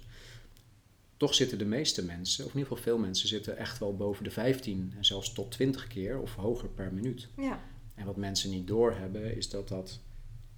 Toch 1.17 1.33
zitten 1.33 1.57
de 1.57 1.65
meeste 1.65 2.05
mensen, 2.05 2.45
of 2.45 2.51
in 2.51 2.57
ieder 2.57 2.75
geval 2.75 2.93
veel 2.93 3.03
mensen, 3.03 3.27
zitten 3.27 3.57
echt 3.57 3.79
wel 3.79 3.95
boven 3.95 4.23
de 4.23 4.31
15 4.31 4.93
en 4.97 5.05
zelfs 5.05 5.33
tot 5.33 5.51
20 5.51 5.87
keer 5.87 6.19
of 6.19 6.35
hoger 6.35 6.69
per 6.69 6.93
minuut. 6.93 7.27
Ja. 7.37 7.59
En 7.93 8.05
wat 8.05 8.17
mensen 8.17 8.49
niet 8.49 8.67
doorhebben 8.67 9.35
is 9.35 9.49
dat 9.49 9.67
dat. 9.67 9.99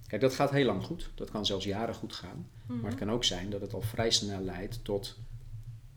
Kijk, 0.06 0.20
dat 0.20 0.34
gaat 0.34 0.50
heel 0.50 0.64
lang 0.64 0.82
goed. 0.84 1.10
Dat 1.14 1.30
kan 1.30 1.46
zelfs 1.46 1.64
jaren 1.64 1.94
goed 1.94 2.12
gaan. 2.12 2.48
Maar 2.66 2.90
het 2.90 2.98
kan 2.98 3.10
ook 3.10 3.24
zijn 3.24 3.50
dat 3.50 3.60
het 3.60 3.72
al 3.72 3.80
vrij 3.80 4.10
snel 4.10 4.40
leidt 4.40 4.84
tot 4.84 5.18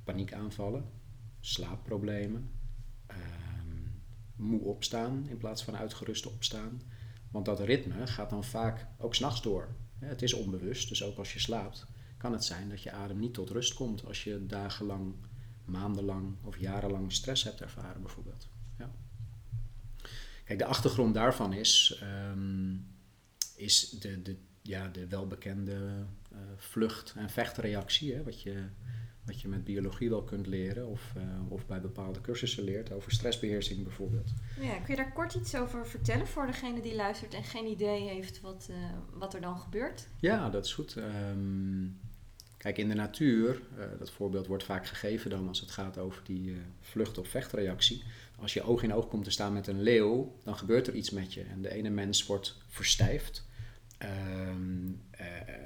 paniekaanvallen, 0.04 0.90
slaapproblemen, 1.40 2.52
um, 3.08 4.02
moe 4.36 4.62
opstaan 4.62 5.26
in 5.28 5.38
plaats 5.38 5.64
van 5.64 5.76
uitgerust 5.76 6.26
opstaan. 6.26 6.82
Want 7.32 7.46
dat 7.46 7.60
ritme 7.60 8.08
gaat 8.08 8.30
dan 8.30 8.44
vaak 8.44 8.88
ook 8.98 9.16
s'nachts 9.16 9.42
door. 9.42 9.76
Het 10.06 10.22
is 10.22 10.34
onbewust, 10.34 10.90
dus 10.90 11.04
ook 11.04 11.18
als 11.18 11.34
je 11.34 11.40
slaapt, 11.40 11.86
kan 12.18 12.32
het 12.32 12.44
zijn 12.44 12.70
dat 12.70 12.84
je 12.84 12.92
adem 12.92 13.20
niet 13.20 13.34
tot 13.34 13.50
rust 13.50 13.74
komt 13.74 14.06
als 14.06 14.24
je 14.24 14.46
dagenlang, 14.46 15.14
maandenlang 15.66 16.36
of 16.44 16.58
jarenlang 16.58 17.12
stress 17.12 17.44
hebt 17.44 17.62
ervaren, 17.62 18.02
bijvoorbeeld. 18.02 18.48
Ja. 18.78 18.92
Kijk, 20.44 20.60
de 20.60 20.66
achtergrond 20.66 21.14
daarvan 21.14 21.54
is, 21.54 22.02
um, 22.32 22.88
is 23.56 23.90
de, 23.90 24.22
de, 24.22 24.38
ja, 24.62 24.88
de 24.88 25.08
welbekende 25.08 26.06
uh, 26.34 26.40
vlucht- 26.58 27.14
en 27.18 27.30
vechtreactie, 27.30 28.14
hè, 28.14 28.24
wat 28.24 28.42
je 28.42 28.66
wat 29.26 29.42
je 29.42 29.48
met 29.48 29.64
biologie 29.64 30.10
wel 30.10 30.24
kunt 30.24 30.48
leren 30.48 30.88
of, 30.88 31.14
uh, 31.18 31.52
of 31.52 31.66
bij 31.68 31.82
bepaalde 31.82 32.22
cursussen 32.22 32.64
leert 32.64 32.92
over 32.92 33.12
stressbeheersing 33.12 33.84
bijvoorbeeld. 33.84 34.34
Ja, 34.60 34.76
kun 34.76 34.96
je 34.96 34.96
daar 34.96 35.14
kort 35.14 35.34
iets 35.34 35.56
over 35.56 35.88
vertellen 35.88 36.28
voor 36.28 36.46
degene 36.46 36.82
die 36.82 36.96
luistert 36.96 37.34
en 37.34 37.44
geen 37.44 37.66
idee 37.66 38.02
heeft 38.02 38.42
wat, 38.42 38.68
uh, 38.70 38.76
wat 39.14 39.34
er 39.34 39.42
dan 39.42 39.58
gebeurt? 39.58 40.08
Ja, 40.20 40.50
dat 40.50 40.66
is 40.66 40.74
goed. 40.74 40.96
Um, 40.96 42.00
kijk, 42.58 42.78
in 42.78 42.90
de 42.90 42.96
natuur, 42.96 43.62
uh, 43.78 43.86
dat 44.00 44.12
voorbeeld 44.12 44.48
wordt 44.48 44.64
vaak 44.64 44.88
gegeven 44.88 45.30
dan 45.30 45.48
als 45.48 45.60
het 45.60 45.72
gaat 45.72 45.98
over 45.98 46.22
die 46.24 46.58
vlucht- 46.80 47.18
of 47.18 47.28
vechtreactie. 47.28 48.04
Als 48.40 48.54
je 48.54 48.64
oog 48.64 48.84
in 48.84 48.94
oog 48.94 49.08
komt 49.08 49.24
te 49.24 49.32
staan 49.32 49.54
met 49.54 49.68
een 49.68 49.82
leeuw, 49.82 50.36
dan 50.44 50.58
gebeurt 50.58 50.88
er 50.88 50.96
iets 50.96 51.10
met 51.10 51.34
je. 51.34 51.42
En 51.42 51.62
de 51.62 51.74
ene 51.74 51.90
mens 51.90 52.26
wordt 52.26 52.58
verstijfd. 52.68 53.50
Um, 54.04 55.02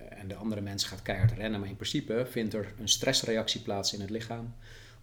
en 0.09 0.27
de 0.27 0.35
andere 0.35 0.61
mens 0.61 0.83
gaat 0.83 1.01
keihard 1.01 1.31
rennen. 1.31 1.59
Maar 1.59 1.69
in 1.69 1.75
principe 1.75 2.25
vindt 2.29 2.53
er 2.53 2.73
een 2.79 2.87
stressreactie 2.89 3.61
plaats 3.61 3.93
in 3.93 4.01
het 4.01 4.09
lichaam 4.09 4.53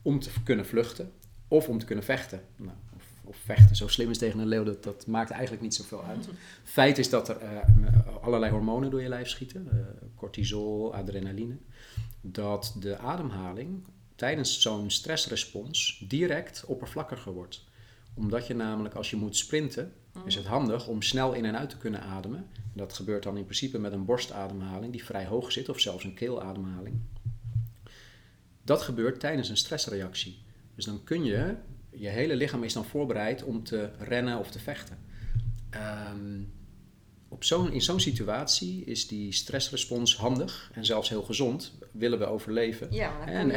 om 0.03 0.21
te 0.21 0.31
kunnen 0.45 0.67
vluchten 0.67 1.13
of 1.49 1.69
om 1.69 1.79
te 1.79 1.85
kunnen 1.85 2.05
vechten. 2.05 2.41
Nou, 2.57 2.77
of, 2.97 3.05
of, 3.25 3.37
vechten, 3.37 3.77
zo 3.77 3.89
slim 3.89 4.11
is 4.11 4.19
tegen 4.19 4.39
een 4.39 4.47
leeuw, 4.47 4.65
dat, 4.65 4.83
dat 4.83 5.07
maakt 5.07 5.31
eigenlijk 5.31 5.63
niet 5.63 5.75
zoveel 5.75 6.05
uit. 6.05 6.29
Feit 6.65 6.99
is 6.99 7.11
dat 7.11 7.29
er 7.29 7.37
uh, 7.43 8.23
allerlei 8.23 8.53
hormonen 8.53 8.91
door 8.91 9.03
je 9.03 9.09
lijf 9.09 9.29
schieten, 9.29 9.69
uh, 9.73 9.81
cortisol, 10.17 10.95
adrenaline. 10.95 11.57
Dat 12.21 12.77
de 12.79 12.99
ademhaling 12.99 13.85
tijdens 14.15 14.61
zo'n 14.61 14.91
stressrespons 14.91 16.05
direct 16.09 16.65
oppervlakkiger 16.67 17.33
wordt 17.33 17.65
omdat 18.15 18.47
je 18.47 18.55
namelijk 18.55 18.95
als 18.95 19.11
je 19.11 19.17
moet 19.17 19.37
sprinten, 19.37 19.93
is 20.25 20.35
het 20.35 20.47
handig 20.47 20.87
om 20.87 21.03
snel 21.03 21.33
in 21.33 21.45
en 21.45 21.59
uit 21.59 21.71
te 21.71 21.77
kunnen 21.77 22.03
ademen. 22.03 22.47
Dat 22.73 22.93
gebeurt 22.93 23.23
dan 23.23 23.37
in 23.37 23.45
principe 23.45 23.79
met 23.79 23.93
een 23.93 24.05
borstademhaling 24.05 24.93
die 24.93 25.05
vrij 25.05 25.27
hoog 25.27 25.53
zit, 25.53 25.69
of 25.69 25.81
zelfs 25.81 26.05
een 26.05 26.15
keelademhaling. 26.15 27.01
Dat 28.65 28.83
gebeurt 28.83 29.21
tijdens 29.21 29.49
een 29.49 29.57
stressreactie. 29.57 30.43
Dus 30.75 30.85
dan 30.85 31.05
kun 31.05 31.25
je, 31.25 31.57
je 31.91 32.09
hele 32.09 32.37
lichaam 32.37 32.65
is 32.65 32.73
dan 32.73 32.85
voorbereid 32.85 33.43
om 33.43 33.63
te 33.63 33.91
rennen 33.99 34.39
of 34.39 34.51
te 34.51 34.59
vechten. 34.59 34.99
Um, 36.15 36.53
op 37.33 37.45
zo'n, 37.45 37.73
in 37.73 37.83
zo'n 37.83 38.01
situatie 38.01 38.85
is 38.85 39.09
die 39.09 39.33
stressrespons 39.33 40.17
handig 40.17 40.71
en 40.75 40.85
zelfs 40.85 41.09
heel 41.09 41.23
gezond. 41.23 41.73
Willen 41.93 42.19
we 42.19 42.25
overleven. 42.27 42.89
Ja, 42.91 43.27
en, 43.27 43.51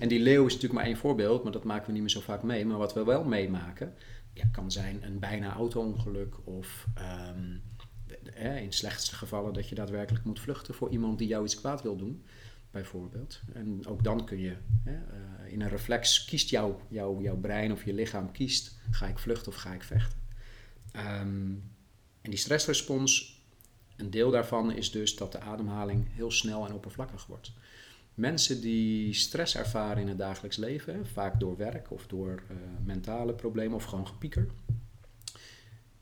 en 0.00 0.08
die 0.08 0.20
leeuw 0.20 0.46
is 0.46 0.52
natuurlijk 0.52 0.80
maar 0.80 0.88
één 0.88 0.96
voorbeeld, 0.96 1.42
maar 1.42 1.52
dat 1.52 1.64
maken 1.64 1.86
we 1.86 1.92
niet 1.92 2.00
meer 2.00 2.10
zo 2.10 2.20
vaak 2.20 2.42
mee. 2.42 2.66
Maar 2.66 2.78
wat 2.78 2.94
we 2.94 3.04
wel 3.04 3.24
meemaken, 3.24 3.94
ja, 4.32 4.46
kan 4.52 4.70
zijn 4.70 5.06
een 5.06 5.18
bijna 5.18 5.54
auto-ongeluk 5.54 6.46
of 6.46 6.86
ehm, 6.94 7.56
in 8.56 8.72
slechtste 8.72 9.14
gevallen 9.14 9.52
dat 9.52 9.68
je 9.68 9.74
daadwerkelijk 9.74 10.24
moet 10.24 10.40
vluchten 10.40 10.74
voor 10.74 10.90
iemand 10.90 11.18
die 11.18 11.28
jou 11.28 11.44
iets 11.44 11.54
kwaad 11.54 11.82
wil 11.82 11.96
doen, 11.96 12.24
bijvoorbeeld. 12.70 13.40
En 13.52 13.86
ook 13.86 14.04
dan 14.04 14.24
kun 14.24 14.38
je 14.38 14.56
hè, 14.82 14.94
eh, 14.94 15.52
in 15.52 15.60
een 15.60 15.68
reflex 15.68 16.24
kiest 16.24 16.50
jouw 16.50 16.80
jouw 16.88 17.20
jouw 17.20 17.36
brein 17.36 17.72
of 17.72 17.84
je 17.84 17.94
lichaam 17.94 18.32
kiest, 18.32 18.78
ga 18.90 19.06
ik 19.06 19.18
vluchten 19.18 19.52
of 19.52 19.58
ga 19.58 19.72
ik 19.72 19.82
vechten. 19.82 20.18
Ehm, 20.92 21.52
en 22.20 22.30
die 22.30 22.36
stressrespons, 22.36 23.40
een 23.96 24.10
deel 24.10 24.30
daarvan 24.30 24.72
is 24.72 24.90
dus 24.90 25.16
dat 25.16 25.32
de 25.32 25.40
ademhaling 25.40 26.14
heel 26.14 26.30
snel 26.30 26.66
en 26.66 26.74
oppervlakkig 26.74 27.26
wordt. 27.26 27.52
Mensen 28.14 28.60
die 28.60 29.12
stress 29.12 29.56
ervaren 29.56 30.02
in 30.02 30.08
het 30.08 30.18
dagelijks 30.18 30.56
leven, 30.56 31.06
vaak 31.06 31.40
door 31.40 31.56
werk 31.56 31.90
of 31.90 32.06
door 32.06 32.42
eh, 32.48 32.56
mentale 32.84 33.34
problemen 33.34 33.76
of 33.76 33.84
gewoon 33.84 34.06
gepieker. 34.06 34.48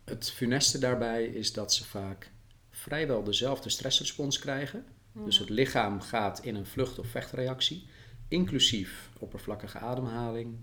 Het 0.05 0.31
funeste 0.31 0.79
daarbij 0.79 1.25
is 1.25 1.53
dat 1.53 1.75
ze 1.75 1.85
vaak 1.85 2.31
vrijwel 2.71 3.23
dezelfde 3.23 3.69
stressrespons 3.69 4.39
krijgen. 4.39 4.85
Dus 5.25 5.39
het 5.39 5.49
lichaam 5.49 6.01
gaat 6.01 6.45
in 6.45 6.55
een 6.55 6.67
vlucht- 6.67 6.99
of 6.99 7.07
vechtreactie, 7.07 7.87
inclusief 8.29 9.11
oppervlakkige 9.19 9.79
ademhaling, 9.79 10.57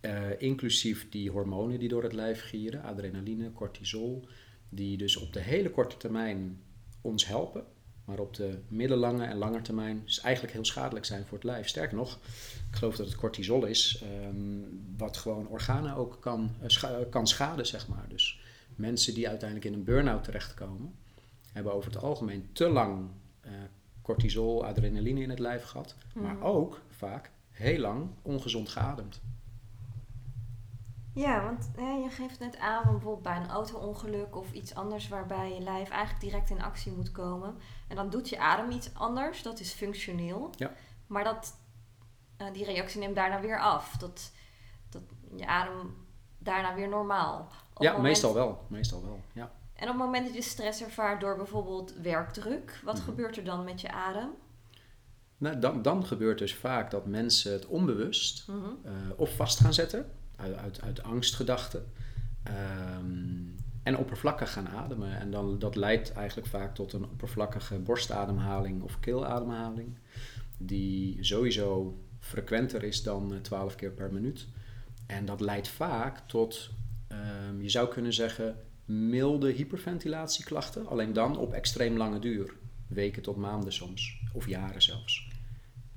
eh, 0.00 0.40
inclusief 0.40 1.08
die 1.08 1.30
hormonen 1.30 1.78
die 1.78 1.88
door 1.88 2.02
het 2.02 2.12
lijf 2.12 2.42
gieren, 2.42 2.82
adrenaline, 2.82 3.52
cortisol, 3.52 4.28
die 4.68 4.96
dus 4.96 5.16
op 5.16 5.32
de 5.32 5.40
hele 5.40 5.70
korte 5.70 5.96
termijn 5.96 6.62
ons 7.00 7.26
helpen, 7.26 7.64
maar 8.06 8.18
op 8.18 8.34
de 8.34 8.58
middellange 8.68 9.24
en 9.24 9.36
lange 9.36 9.62
termijn 9.62 10.02
dus 10.04 10.20
eigenlijk 10.20 10.54
heel 10.54 10.64
schadelijk 10.64 11.04
zijn 11.06 11.24
voor 11.26 11.36
het 11.38 11.46
lijf. 11.46 11.68
Sterker 11.68 11.96
nog, 11.96 12.18
ik 12.70 12.76
geloof 12.76 12.96
dat 12.96 13.06
het 13.06 13.16
cortisol 13.16 13.64
is, 13.64 14.02
ehm, 14.02 14.60
wat 14.96 15.16
gewoon 15.16 15.48
organen 15.48 15.94
ook 15.96 16.16
kan, 16.20 16.50
eh, 16.60 16.68
scha- 16.68 17.04
kan 17.10 17.26
schaden, 17.26 17.66
zeg 17.66 17.88
maar. 17.88 18.04
Dus 18.08 18.40
mensen 18.74 19.14
die 19.14 19.28
uiteindelijk 19.28 19.68
in 19.70 19.74
een 19.78 19.84
burn-out 19.84 20.24
terechtkomen, 20.24 20.94
hebben 21.52 21.72
over 21.72 21.92
het 21.92 22.02
algemeen 22.02 22.48
te 22.52 22.68
lang 22.68 23.08
eh, 23.40 23.52
cortisol, 24.02 24.64
adrenaline 24.66 25.20
in 25.20 25.30
het 25.30 25.38
lijf 25.38 25.64
gehad, 25.64 25.94
maar 26.14 26.34
Mhm. 26.34 26.44
ook 26.44 26.80
vaak 26.90 27.30
heel 27.50 27.78
lang 27.78 28.08
ongezond 28.22 28.68
geademd. 28.68 29.20
Ja, 31.16 31.42
want 31.44 31.70
hè, 31.76 31.90
je 31.92 32.10
geeft 32.10 32.38
net 32.38 32.58
aan 32.58 32.82
bijvoorbeeld 32.82 33.22
bij 33.22 33.36
een 33.36 33.48
auto-ongeluk 33.48 34.36
of 34.36 34.52
iets 34.52 34.74
anders 34.74 35.08
waarbij 35.08 35.54
je 35.54 35.60
lijf 35.60 35.88
eigenlijk 35.90 36.20
direct 36.24 36.50
in 36.50 36.62
actie 36.62 36.92
moet 36.92 37.12
komen. 37.12 37.56
En 37.88 37.96
dan 37.96 38.10
doet 38.10 38.28
je 38.28 38.38
adem 38.38 38.70
iets 38.70 38.94
anders, 38.94 39.42
dat 39.42 39.60
is 39.60 39.72
functioneel. 39.72 40.50
Ja. 40.56 40.72
Maar 41.06 41.24
dat, 41.24 41.56
eh, 42.36 42.46
die 42.52 42.64
reactie 42.64 43.00
neemt 43.00 43.14
daarna 43.16 43.40
weer 43.40 43.60
af. 43.60 43.96
Dat, 43.96 44.32
dat 44.90 45.02
je 45.36 45.46
adem 45.46 45.94
daarna 46.38 46.74
weer 46.74 46.88
normaal. 46.88 47.48
Op 47.74 47.82
ja, 47.82 47.88
moment- 47.90 48.08
meestal 48.08 48.34
wel. 48.34 48.64
Meestal 48.68 49.02
wel, 49.02 49.20
ja. 49.32 49.50
En 49.74 49.82
op 49.88 49.94
het 49.94 50.04
moment 50.04 50.26
dat 50.26 50.34
je 50.34 50.42
stress 50.42 50.82
ervaart 50.82 51.20
door 51.20 51.36
bijvoorbeeld 51.36 51.94
werkdruk, 52.02 52.80
wat 52.84 52.94
Mhm. 52.96 53.04
gebeurt 53.04 53.36
er 53.36 53.44
dan 53.44 53.64
met 53.64 53.80
je 53.80 53.90
adem? 53.92 54.30
Nou, 55.38 55.58
dan, 55.58 55.82
dan 55.82 56.06
gebeurt 56.06 56.38
dus 56.38 56.54
vaak 56.54 56.90
dat 56.90 57.06
mensen 57.06 57.52
het 57.52 57.66
onbewust 57.66 58.48
eh, 58.48 58.92
of 59.16 59.34
vast 59.36 59.60
gaan 59.60 59.74
zetten 59.74 60.10
uit, 60.36 60.82
uit, 60.82 61.02
angstgedachten. 61.02 61.92
Ehm, 62.42 63.54
en 63.82 63.96
oppervlakkig 63.96 64.52
gaan 64.52 64.68
ademen. 64.68 65.18
En 65.18 65.30
dan, 65.30 65.58
dat 65.58 65.76
leidt 65.76 66.12
eigenlijk 66.12 66.48
vaak 66.48 66.74
tot 66.74 66.92
een 66.92 67.04
oppervlakkige 67.04 67.78
borstademhaling 67.78 68.82
of 68.82 69.00
keelademhaling. 69.00 69.98
Die 70.58 71.24
sowieso 71.24 71.98
frequenter 72.18 72.82
is 72.82 73.02
dan 73.02 73.34
eh, 73.34 73.40
12 73.40 73.74
keer 73.74 73.90
per 73.90 74.12
minuut. 74.12 74.46
En 75.06 75.24
dat 75.24 75.40
leidt 75.40 75.68
vaak 75.68 76.18
tot, 76.26 76.70
ehm, 77.08 77.60
je 77.60 77.68
zou 77.68 77.88
kunnen 77.88 78.12
zeggen, 78.12 78.58
milde 78.84 79.50
hyperventilatieklachten. 79.50 80.86
Alleen 80.86 81.12
dan 81.12 81.38
op 81.38 81.52
extreem 81.52 81.96
lange 81.96 82.18
duur. 82.18 82.54
Weken 82.86 83.22
tot 83.22 83.36
maanden 83.36 83.72
soms. 83.72 84.20
Of 84.32 84.48
jaren 84.48 84.82
zelfs. 84.82 85.25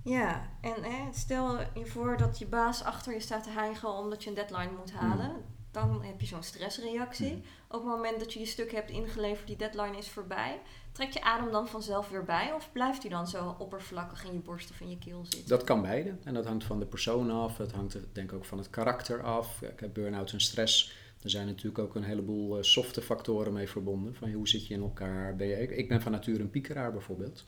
Ja, 0.10 0.50
en 0.62 0.84
hè, 0.84 1.14
stel 1.14 1.60
je 1.60 1.86
voor 1.86 2.18
dat 2.18 2.40
je 2.40 2.46
baas 2.46 2.84
achter 2.84 3.14
je 3.14 3.20
staat 3.20 3.44
te 3.44 3.50
hijgen 3.50 3.94
omdat 3.94 4.24
je 4.24 4.30
een 4.30 4.36
deadline 4.36 4.72
moet 4.78 4.92
halen. 4.92 5.32
Dan 5.72 6.04
heb 6.04 6.22
je 6.22 6.28
zo'n 6.28 6.44
stressreactie. 6.44 7.32
Mm. 7.32 7.42
Op 7.68 7.80
het 7.80 7.84
moment 7.84 8.20
dat 8.20 8.34
je 8.34 8.40
je 8.40 8.46
stuk 8.46 8.72
hebt 8.72 8.90
ingeleverd, 8.90 9.48
die 9.48 9.56
deadline 9.56 9.98
is 9.98 10.10
voorbij. 10.10 10.60
Trekt 10.92 11.14
je 11.14 11.22
adem 11.22 11.52
dan 11.52 11.68
vanzelf 11.68 12.10
weer 12.10 12.24
bij? 12.24 12.54
Of 12.54 12.70
blijft 12.72 13.02
die 13.02 13.10
dan 13.10 13.28
zo 13.28 13.56
oppervlakkig 13.58 14.26
in 14.26 14.34
je 14.34 14.40
borst 14.40 14.70
of 14.70 14.80
in 14.80 14.90
je 14.90 14.98
keel 14.98 15.26
zitten? 15.26 15.50
Dat 15.50 15.64
kan 15.64 15.82
beide. 15.82 16.16
En 16.24 16.34
dat 16.34 16.46
hangt 16.46 16.64
van 16.64 16.80
de 16.80 16.86
persoon 16.86 17.32
af. 17.32 17.58
Het 17.58 17.72
hangt 17.72 17.98
denk 18.14 18.32
ik 18.32 18.38
ook 18.38 18.46
van 18.46 18.58
het 18.58 18.70
karakter 18.70 19.24
af. 19.24 19.62
Ik 19.62 19.80
heb 19.80 19.94
burn-out 19.94 20.32
en 20.32 20.42
stress. 20.42 20.94
Er 21.22 21.30
zijn 21.30 21.48
natuurlijk 21.48 21.80
ook 21.80 21.96
een 21.96 22.04
heleboel 22.04 22.58
eh, 22.58 22.64
softe 22.64 23.02
factoren 23.02 23.54
mee 23.54 23.70
verbonden. 23.70 24.16
Van 24.16 24.32
hoe 24.32 24.48
zit 24.48 24.68
je 24.68 24.74
in 24.74 24.82
elkaar? 24.82 25.36
Ben 25.36 25.48
je, 25.48 25.62
ik, 25.62 25.70
ik 25.72 25.88
ben 25.88 26.02
van 26.02 26.12
nature 26.12 26.40
een 26.40 26.50
piekeraar 26.50 26.92
bijvoorbeeld. 26.92 27.46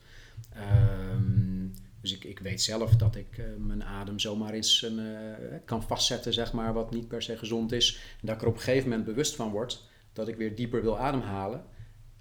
Ehm, 0.53 1.67
dus 2.01 2.13
ik, 2.13 2.23
ik 2.23 2.39
weet 2.39 2.61
zelf 2.61 2.95
dat 2.95 3.15
ik 3.15 3.37
eh, 3.37 3.45
mijn 3.57 3.83
adem 3.83 4.19
zomaar 4.19 4.53
eens 4.53 4.81
een, 4.81 4.99
eh, 4.99 5.57
kan 5.65 5.83
vastzetten, 5.83 6.33
zeg 6.33 6.53
maar, 6.53 6.73
wat 6.73 6.91
niet 6.91 7.07
per 7.07 7.21
se 7.21 7.37
gezond 7.37 7.71
is. 7.71 7.99
En 8.21 8.27
dat 8.27 8.35
ik 8.35 8.41
er 8.41 8.47
op 8.47 8.53
een 8.55 8.61
gegeven 8.61 8.89
moment 8.89 9.07
bewust 9.07 9.35
van 9.35 9.51
word 9.51 9.89
dat 10.13 10.27
ik 10.27 10.35
weer 10.35 10.55
dieper 10.55 10.81
wil 10.81 10.97
ademhalen. 10.99 11.63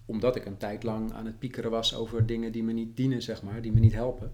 Omdat 0.05 0.37
ik 0.37 0.45
een 0.45 0.57
tijd 0.57 0.83
lang 0.83 1.13
aan 1.13 1.27
het 1.27 1.39
piekeren 1.39 1.71
was 1.71 1.95
over 1.95 2.27
dingen 2.27 2.53
die 2.53 2.63
me 2.63 2.73
niet 2.73 2.97
dienen, 2.97 3.23
zeg 3.23 3.43
maar, 3.43 3.63
die 3.63 3.73
me 3.73 3.81
niet 3.81 3.93
helpen. 3.93 4.33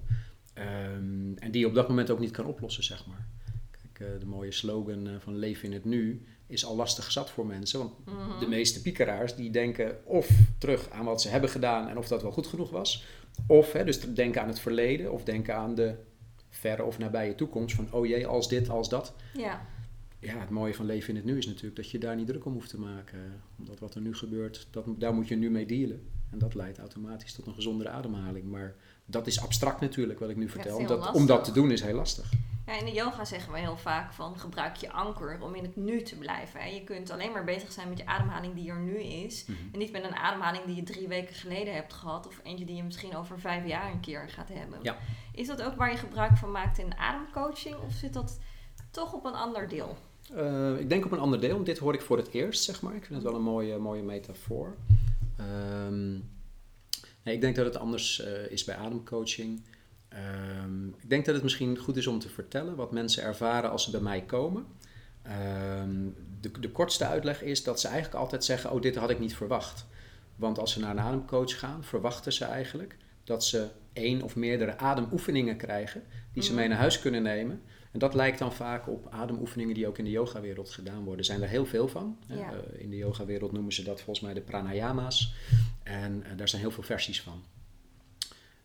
Ehm, 0.55 1.35
en 1.35 1.51
die 1.51 1.61
je 1.61 1.67
op 1.67 1.75
dat 1.75 1.89
moment 1.89 2.11
ook 2.11 2.19
niet 2.19 2.31
kan 2.31 2.47
oplossen, 2.47 2.85
zeg 2.85 3.07
maar. 3.07 3.27
Kijk, 3.71 4.11
eh, 4.13 4.21
de 4.21 4.27
mooie 4.27 4.53
slogan 4.53 5.07
eh, 5.09 5.15
van 5.19 5.37
leven 5.37 5.65
in 5.69 5.73
het 5.73 5.85
nu 5.85 6.27
is 6.47 6.65
al 6.65 6.77
lastig 6.77 7.13
zat 7.13 7.31
voor 7.31 7.47
mensen. 7.47 7.79
Want 7.79 7.93
Mhm. 8.07 8.41
de 8.41 8.49
meeste 8.49 8.83
piekeraars 8.83 9.35
die 9.35 9.51
denken 9.51 10.07
of 10.07 10.29
terug 10.59 10.91
aan 10.91 11.05
wat 11.05 11.23
ze 11.23 11.29
hebben 11.29 11.51
gedaan 11.51 11.89
en 11.89 11.99
of 11.99 12.09
dat 12.09 12.23
wel 12.23 12.33
goed 12.33 12.47
genoeg 12.47 12.71
was. 12.71 13.05
Of 13.47 13.73
hè, 13.73 13.85
dus 13.85 14.01
denken 14.01 14.43
aan 14.43 14.49
het 14.49 14.61
verleden 14.61 15.13
of 15.13 15.25
denken 15.25 15.57
aan 15.57 15.75
de 15.75 15.95
verre 16.51 16.85
of 16.85 16.99
nabije 16.99 17.35
toekomst. 17.35 17.75
Van 17.75 17.93
oh 17.93 18.07
jee, 18.07 18.27
als 18.27 18.49
dit, 18.49 18.69
als 18.69 18.89
dat. 18.89 19.15
Ja, 19.35 19.67
Ja, 20.19 20.39
het 20.39 20.51
mooie 20.51 20.75
van 20.75 20.87
leven 20.87 21.09
in 21.09 21.17
het 21.17 21.25
nu 21.25 21.39
is 21.39 21.47
natuurlijk 21.47 21.77
dat 21.77 21.91
je 21.91 21.99
daar 21.99 22.17
niet 22.17 22.27
druk 22.27 22.45
om 22.45 22.53
hoeft 22.53 22.71
te 22.71 22.79
maken. 22.79 23.43
Omdat 23.59 23.79
wat 23.79 23.95
er 23.95 24.01
nu 24.01 24.15
gebeurt, 24.15 24.67
dat, 24.71 24.85
daar 24.99 25.15
moet 25.15 25.29
je 25.29 25.37
nu 25.37 25.51
mee 25.51 25.67
dealen. 25.67 26.03
En 26.31 26.39
dat 26.39 26.55
leidt 26.55 26.79
automatisch 26.79 27.33
tot 27.33 27.47
een 27.47 27.55
gezondere 27.55 27.91
ademhaling. 27.91 28.51
Maar 28.51 28.75
dat 29.05 29.27
is 29.27 29.41
abstract 29.41 29.81
natuurlijk, 29.81 30.19
wat 30.19 30.31
ik 30.31 30.37
nu 30.37 30.49
vertel. 30.49 31.13
om 31.13 31.27
dat 31.27 31.45
te 31.45 31.53
doen 31.53 31.71
is 31.71 31.83
heel 31.83 31.95
lastig. 31.95 32.33
Ja, 32.67 32.79
in 32.79 32.85
de 32.85 32.93
yoga 32.93 33.25
zeggen 33.25 33.53
we 33.53 33.59
heel 33.59 33.77
vaak 33.77 34.13
van 34.13 34.39
gebruik 34.39 34.77
je 34.77 34.93
anker 34.93 35.39
om 35.41 35.55
in 35.55 35.63
het 35.63 35.77
nu 35.77 36.03
te 36.03 36.17
blijven. 36.17 36.61
Hè. 36.61 36.67
Je 36.67 36.85
kunt 36.85 37.11
alleen 37.11 37.33
maar 37.33 37.45
bezig 37.45 37.73
zijn 37.73 37.89
met 37.89 37.99
je 37.99 38.07
ademhaling 38.07 38.55
die 38.55 38.71
er 38.71 38.81
nu 38.81 38.99
is. 38.99 39.45
Mhm. 39.47 39.59
En 39.73 39.79
niet 39.79 39.93
met 39.93 40.05
een 40.05 40.15
ademhaling 40.15 40.65
die 40.65 40.77
je 40.77 40.83
drie 40.83 41.09
weken 41.09 41.35
geleden 41.35 41.75
hebt 41.75 41.93
gehad. 41.93 42.27
Of 42.27 42.41
eentje 42.43 42.65
die 42.65 42.77
je 42.77 42.83
misschien 42.83 43.17
over 43.17 43.41
vijf 43.41 43.67
jaar 43.67 43.91
een 43.91 44.01
keer 44.01 44.29
gaat 44.29 44.49
hebben. 44.53 44.79
Ja. 44.83 44.97
Is 45.33 45.47
dat 45.47 45.63
ook 45.63 45.75
waar 45.75 45.91
je 45.91 45.97
gebruik 45.97 46.37
van 46.37 46.51
maakt 46.51 46.79
in 46.79 46.97
ademcoaching? 46.97 47.77
Of 47.87 47.93
zit 47.93 48.13
dat 48.13 48.39
toch 48.91 49.13
op 49.13 49.25
een 49.25 49.35
ander 49.35 49.69
deel? 49.69 49.97
Eh, 50.35 50.79
ik 50.79 50.89
denk 50.89 51.05
op 51.05 51.13
een 51.13 51.19
ander 51.19 51.41
deel. 51.41 51.65
Dit 51.65 51.79
hoor 51.79 51.95
ik 51.95 52.03
voor 52.03 52.17
het 52.17 52.29
eerst, 52.33 52.63
zeg 52.63 52.83
maar. 52.83 52.95
Ik 52.95 53.05
vind 53.05 53.15
het 53.15 53.23
wel 53.23 53.35
een 53.35 53.43
mooie, 53.43 53.79
mooie 53.79 54.03
metafoor. 54.03 54.77
Ehm, 55.37 56.11
nee, 57.23 57.35
ik 57.35 57.41
denk 57.41 57.57
dat 57.57 57.65
het 57.65 57.77
anders 57.77 58.21
eh, 58.21 58.51
is 58.51 58.65
bij 58.65 58.77
ademcoaching. 58.77 59.63
Ehm, 60.17 60.89
ik 60.89 61.09
denk 61.11 61.25
dat 61.25 61.35
het 61.35 61.43
misschien 61.45 61.79
goed 61.79 61.97
is 61.97 62.07
om 62.07 62.19
te 62.19 62.29
vertellen 62.29 62.77
wat 62.77 62.93
mensen 62.93 63.23
ervaren 63.23 63.71
als 63.71 63.85
ze 63.85 63.91
bij 63.91 64.01
mij 64.01 64.23
komen. 64.23 64.67
Ehm, 65.23 66.09
de, 66.41 66.51
de 66.61 66.71
kortste 66.71 67.05
uitleg 67.07 67.43
is 67.43 67.63
dat 67.65 67.81
ze 67.81 67.89
eigenlijk 67.89 68.17
altijd 68.21 68.45
zeggen: 68.45 68.73
Oh, 68.73 68.81
dit 68.83 68.97
had 68.97 69.11
ik 69.11 69.19
niet 69.19 69.37
verwacht. 69.37 69.87
Want 70.37 70.59
als 70.59 70.73
ze 70.73 70.81
naar 70.81 70.91
een 70.91 71.01
ademcoach 71.01 71.59
gaan, 71.59 71.85
verwachten 71.85 72.33
ze 72.33 72.45
eigenlijk 72.45 72.97
dat 73.25 73.45
ze 73.45 73.69
één 73.93 74.23
of 74.23 74.37
meerdere 74.37 74.79
ademoefeningen 74.79 75.57
krijgen 75.57 76.03
die 76.33 76.43
ze 76.43 76.51
Mhm. 76.51 76.59
mee 76.59 76.69
naar 76.69 76.79
huis 76.79 77.01
kunnen 77.01 77.23
nemen. 77.23 77.63
En 77.93 77.99
dat 77.99 78.15
lijkt 78.15 78.39
dan 78.39 78.53
vaak 78.53 78.89
op 78.89 79.07
ademoefeningen 79.11 79.75
die 79.75 79.87
ook 79.87 79.99
in 79.99 80.05
de 80.05 80.11
yogawereld 80.11 80.71
gedaan 80.71 80.99
worden. 80.99 81.19
Er 81.19 81.25
zijn 81.25 81.43
er 81.43 81.49
heel 81.49 81.67
veel 81.67 81.89
van. 81.89 82.19
Ja. 82.29 82.53
Eh, 82.53 82.81
in 82.83 82.91
de 82.91 82.97
yogawereld 82.97 83.53
noemen 83.53 83.73
ze 83.73 83.83
dat 83.83 84.01
volgens 84.01 84.21
mij 84.25 84.35
de 84.35 84.41
pranayama's. 84.41 85.35
En 85.83 86.23
eh, 86.25 86.37
daar 86.37 86.49
zijn 86.49 86.63
heel 86.63 86.71
veel 86.71 86.83
versies 86.83 87.23
van. 87.23 87.43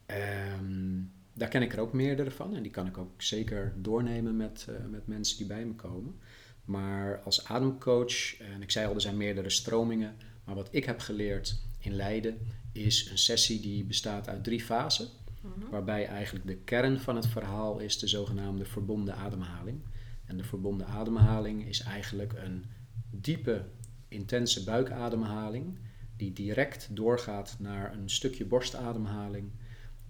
Ehm, 0.05 0.99
daar 1.33 1.47
ken 1.49 1.61
ik 1.61 1.73
er 1.73 1.79
ook 1.79 1.93
meerdere 1.93 2.31
van. 2.31 2.55
En 2.55 2.61
die 2.61 2.71
kan 2.71 2.87
ik 2.87 2.97
ook 2.97 3.21
zeker 3.21 3.73
doornemen 3.77 4.35
met, 4.35 4.65
eh, 4.69 4.75
met 4.89 5.07
mensen 5.07 5.37
die 5.37 5.47
bij 5.47 5.65
me 5.65 5.73
komen. 5.73 6.19
Maar 6.65 7.21
als 7.21 7.45
ademcoach, 7.45 8.39
en 8.39 8.61
ik 8.61 8.71
zei 8.71 8.87
al, 8.87 8.93
er 8.93 9.01
zijn 9.01 9.17
meerdere 9.17 9.49
stromingen. 9.49 10.15
Maar 10.43 10.55
wat 10.55 10.67
ik 10.71 10.85
heb 10.85 10.99
geleerd 10.99 11.59
in 11.79 11.95
Leiden 11.95 12.37
is 12.71 13.09
een 13.09 13.17
sessie 13.17 13.59
die 13.59 13.83
bestaat 13.83 14.29
uit 14.29 14.43
drie 14.43 14.61
fasen. 14.61 15.07
Mhm. 15.41 15.69
Waarbij 15.69 16.05
eigenlijk 16.05 16.47
de 16.47 16.57
kern 16.57 16.99
van 16.99 17.15
het 17.15 17.27
verhaal 17.27 17.79
is 17.79 17.99
de 17.99 18.07
zogenaamde 18.07 18.65
verbonden 18.65 19.15
ademhaling. 19.15 19.81
En 20.25 20.37
de 20.37 20.43
verbonden 20.43 20.87
ademhaling 20.87 21.67
is 21.67 21.81
eigenlijk 21.81 22.33
een 22.33 22.65
diepe, 23.09 23.65
intense 24.07 24.63
buikademhaling 24.63 25.77
die 26.17 26.33
direct 26.33 26.87
doorgaat 26.91 27.55
naar 27.59 27.93
een 27.93 28.09
stukje 28.09 28.45
borstademhaling 28.45 29.51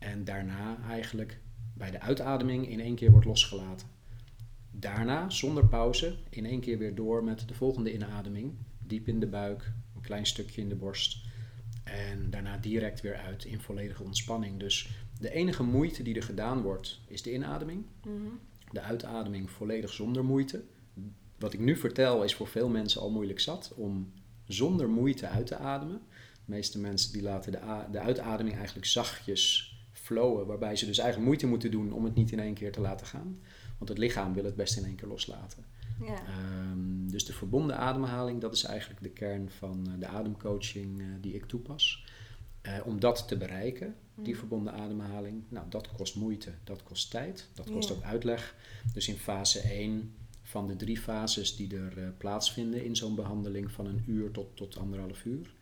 en 0.02 0.24
daarna 0.24 0.78
eigenlijk 0.90 1.40
bij 1.74 1.92
de 1.92 2.00
uitademing 2.00 2.70
in 2.70 2.80
één 2.80 2.96
keer 2.96 3.12
wordt 3.12 3.26
losgelaten. 3.26 3.88
Daarna, 4.72 5.30
zonder 5.30 5.68
pauze, 5.68 6.16
in 6.30 6.46
één 6.46 6.60
keer 6.60 6.78
weer 6.78 6.96
door 6.96 7.24
met 7.24 7.48
de 7.48 7.54
volgende 7.54 7.94
inademing, 7.94 8.54
diep 8.80 9.08
in 9.08 9.20
de 9.20 9.28
buik, 9.28 9.72
een 9.96 10.02
klein 10.02 10.26
stukje 10.26 10.62
in 10.62 10.70
de 10.70 10.76
borst 10.76 11.26
en 11.84 12.30
daarna 12.30 12.58
direct 12.58 13.02
weer 13.02 13.16
uit 13.16 13.46
in 13.46 13.60
volledige 13.60 14.04
ontspanning. 14.04 14.60
Dus 14.60 14.90
de 15.20 15.32
enige 15.32 15.64
moeite 15.64 16.04
die 16.04 16.16
er 16.16 16.24
gedaan 16.24 16.62
wordt, 16.62 17.00
is 17.08 17.22
de 17.22 17.34
inademing. 17.34 17.86
Mhm. 18.06 18.28
De 18.72 18.82
uitademing 18.82 19.50
volledig 19.50 19.94
zonder 19.94 20.26
moeite. 20.26 20.64
Wat 21.38 21.54
ik 21.54 21.60
nu 21.60 21.76
vertel 21.76 22.24
is 22.24 22.36
voor 22.36 22.48
veel 22.48 22.70
mensen 22.70 23.02
al 23.02 23.12
moeilijk 23.12 23.40
zat 23.40 23.74
om 23.76 24.14
zonder 24.46 24.90
moeite 24.90 25.28
uit 25.28 25.48
te 25.48 25.58
ademen. 25.58 26.02
De 26.46 26.52
meeste 26.52 26.80
mensen 26.80 27.14
die 27.14 27.22
laten 27.22 27.52
de, 27.52 27.60
de 27.92 28.00
uitademing 28.00 28.56
eigenlijk 28.56 28.86
zachtjes 28.86 29.71
flowen, 30.12 30.46
waarbij 30.46 30.76
ze 30.76 30.86
dus 30.86 30.98
eigenlijk 30.98 31.28
moeite 31.28 31.48
moeten 31.48 31.72
doen 31.72 31.92
om 31.94 32.04
het 32.04 32.16
niet 32.16 32.32
in 32.32 32.40
één 32.40 32.54
keer 32.54 32.72
te 32.72 32.82
laten 32.82 33.06
gaan. 33.08 33.40
Want 33.78 33.90
het 33.90 33.98
lichaam 34.00 34.34
wil 34.34 34.44
het 34.44 34.56
best 34.56 34.78
in 34.78 34.86
één 34.86 34.96
keer 34.96 35.08
loslaten. 35.08 35.66
Ja. 36.06 36.16
Ehm, 36.28 37.08
dus 37.10 37.26
de 37.26 37.34
verbonden 37.34 37.78
ademhaling, 37.78 38.42
dat 38.42 38.54
is 38.54 38.64
eigenlijk 38.64 39.02
de 39.02 39.10
kern 39.10 39.50
van 39.50 39.88
eh, 39.88 40.00
de 40.00 40.08
ademcoaching 40.08 41.00
eh, 41.00 41.06
die 41.22 41.34
ik 41.34 41.46
toepas. 41.46 42.06
Eh, 42.62 42.74
om 42.86 43.00
dat 43.00 43.28
te 43.28 43.38
bereiken, 43.38 43.96
die 44.16 44.28
Mhm. 44.30 44.38
verbonden 44.40 44.74
ademhaling, 44.74 45.44
nou 45.50 45.66
dat 45.70 45.92
kost 45.92 46.16
moeite, 46.16 46.52
dat 46.64 46.84
kost 46.84 47.12
tijd, 47.12 47.48
dat 47.54 47.72
kost 47.72 47.90
Ja. 47.90 47.96
ook 47.96 48.04
uitleg. 48.04 48.56
Dus 48.94 49.08
in 49.08 49.16
fase 49.18 49.60
1 49.74 50.14
van 50.42 50.68
de 50.68 50.76
drie 50.76 50.98
fases 51.00 51.56
die 51.56 51.76
er 51.76 52.14
plaatsvinden 52.18 52.84
in 52.86 52.96
zo'n 52.96 53.16
behandeling 53.16 53.72
van 53.72 53.86
een 53.86 54.04
uur 54.08 54.32
tot, 54.32 54.56
tot 54.58 54.78
anderhalf 54.78 55.26
uur, 55.26 55.54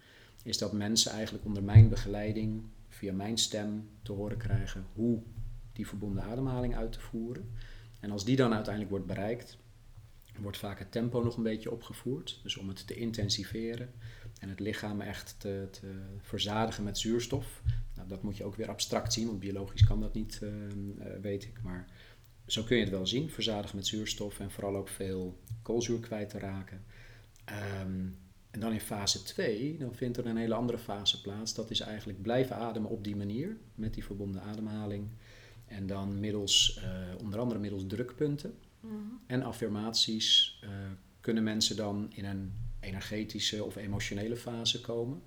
is 0.43 0.57
dat 0.57 0.73
mensen 0.73 1.11
eigenlijk 1.11 1.45
onder 1.45 1.63
mijn 1.63 1.89
begeleiding, 1.89 2.61
via 2.99 3.13
mijn 3.13 3.37
stem, 3.37 3.89
te 4.01 4.11
horen 4.11 4.37
krijgen 4.37 4.85
hoe 4.93 5.21
die 5.73 5.87
verbonden 5.87 6.23
ademhaling 6.23 6.75
uit 6.75 6.91
te 6.91 6.99
voeren. 6.99 7.49
En 7.99 8.11
als 8.11 8.25
die 8.25 8.35
dan 8.35 8.53
uiteindelijk 8.53 8.91
wordt 8.91 9.05
bereikt, 9.05 9.57
wordt 10.41 10.57
vaak 10.57 10.79
het 10.79 10.91
tempo 10.91 11.23
nog 11.23 11.37
een 11.37 11.43
beetje 11.43 11.71
opgevoerd. 11.71 12.39
Dus 12.43 12.57
om 12.57 12.67
het 12.67 12.87
te 12.87 12.95
intensiveren 12.95 13.91
en 14.39 14.49
het 14.49 14.59
lichaam 14.59 15.01
echt 15.01 15.35
te, 15.37 15.67
te 15.71 16.01
verzadigen 16.21 16.83
met 16.83 16.97
zuurstof. 16.97 17.61
Nou, 17.95 18.07
dat 18.07 18.23
moet 18.23 18.37
je 18.37 18.43
ook 18.43 18.55
weer 18.55 18.69
abstract 18.69 19.13
zien, 19.13 19.27
want 19.27 19.39
biologisch 19.39 19.83
kan 19.83 19.99
dat 19.99 20.13
niet, 20.13 20.39
eh, 20.41 20.49
eh, 20.49 21.21
weet 21.21 21.43
ik. 21.43 21.61
Maar 21.63 21.87
zo 22.45 22.63
kun 22.63 22.75
je 22.75 22.83
het 22.83 22.91
wel 22.91 23.07
zien, 23.07 23.29
verzadigen 23.29 23.75
met 23.75 23.87
zuurstof 23.87 24.39
en 24.39 24.51
vooral 24.51 24.75
ook 24.75 24.89
veel 24.89 25.39
koolzuur 25.61 25.99
kwijt 25.99 26.29
te 26.29 26.39
raken. 26.39 26.83
Ehm, 27.45 28.07
en 28.51 28.59
dan 28.59 28.73
in 28.73 28.79
fase 28.79 29.23
2, 29.23 29.77
dan 29.77 29.95
vindt 29.95 30.17
er 30.17 30.25
een 30.25 30.37
hele 30.37 30.53
andere 30.53 30.77
fase 30.77 31.21
plaats. 31.21 31.53
Dat 31.53 31.69
is 31.69 31.79
eigenlijk 31.79 32.21
blijven 32.21 32.55
ademen 32.55 32.89
op 32.89 33.03
die 33.03 33.15
manier, 33.15 33.57
met 33.75 33.93
die 33.93 34.03
verbonden 34.03 34.41
ademhaling. 34.41 35.07
En 35.65 35.87
dan 35.87 36.19
middels, 36.19 36.79
eh, 36.83 37.23
onder 37.23 37.39
andere 37.39 37.59
middels 37.59 37.83
drukpunten 37.87 38.53
Mhm. 38.79 38.93
en 39.27 39.43
affirmaties 39.43 40.59
eh, 40.63 40.69
kunnen 41.21 41.43
mensen 41.43 41.75
dan 41.75 42.11
in 42.13 42.25
een 42.25 42.53
energetische 42.79 43.63
of 43.63 43.75
emotionele 43.75 44.35
fase 44.37 44.81
komen. 44.81 45.21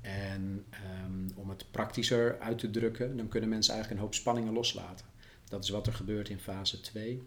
En 0.00 0.64
ehm, 0.70 1.28
om 1.34 1.48
het 1.48 1.70
praktischer 1.70 2.38
uit 2.40 2.58
te 2.58 2.70
drukken, 2.70 3.16
dan 3.16 3.28
kunnen 3.28 3.48
mensen 3.48 3.72
eigenlijk 3.74 4.02
een 4.02 4.06
hoop 4.06 4.16
spanningen 4.18 4.52
loslaten. 4.52 5.06
Dat 5.48 5.64
is 5.64 5.70
wat 5.70 5.86
er 5.86 5.92
gebeurt 5.92 6.28
in 6.28 6.38
fase 6.38 6.80
2. 6.80 7.22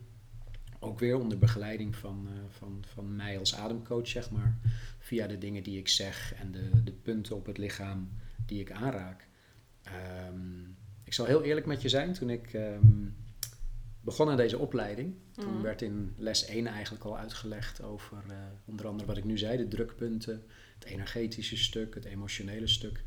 Ook 0.80 1.00
weer 1.00 1.18
onder 1.20 1.38
begeleiding 1.38 1.96
van, 1.96 2.28
eh, 2.28 2.34
van, 2.50 2.84
van 2.94 3.16
mij 3.16 3.40
als 3.40 3.56
ademcoach, 3.56 4.08
zeg 4.08 4.32
maar. 4.32 4.58
Via 5.00 5.28
de 5.28 5.38
dingen 5.38 5.64
die 5.64 5.78
ik 5.78 5.88
zeg 5.88 6.34
en 6.34 6.52
de, 6.52 6.84
de 6.84 6.92
punten 6.92 7.36
op 7.36 7.46
het 7.46 7.58
lichaam 7.58 8.10
die 8.46 8.60
ik 8.60 8.72
aanraak. 8.72 9.28
Ehm, 9.84 10.62
ik 11.04 11.14
zal 11.14 11.26
heel 11.26 11.44
eerlijk 11.44 11.66
met 11.66 11.82
je 11.82 11.90
zijn, 11.90 12.14
toen 12.14 12.30
ik 12.30 12.54
ehm, 12.54 13.08
begon 14.02 14.30
aan 14.30 14.38
deze 14.38 14.58
opleiding, 14.58 15.16
toen 15.32 15.54
Mhm. 15.54 15.62
werd 15.62 15.82
in 15.82 16.14
les 16.18 16.46
1 16.46 16.68
eigenlijk 16.68 17.04
al 17.04 17.18
uitgelegd 17.18 17.82
over 17.82 18.18
eh, 18.30 18.36
onder 18.66 18.88
andere 18.88 19.08
wat 19.08 19.18
ik 19.18 19.24
nu 19.24 19.38
zei, 19.38 19.58
de 19.58 19.68
drukpunten, 19.68 20.44
het 20.80 20.84
energetische 20.84 21.58
stuk, 21.58 21.96
het 21.96 22.06
emotionele 22.06 22.68
stuk. 22.68 23.04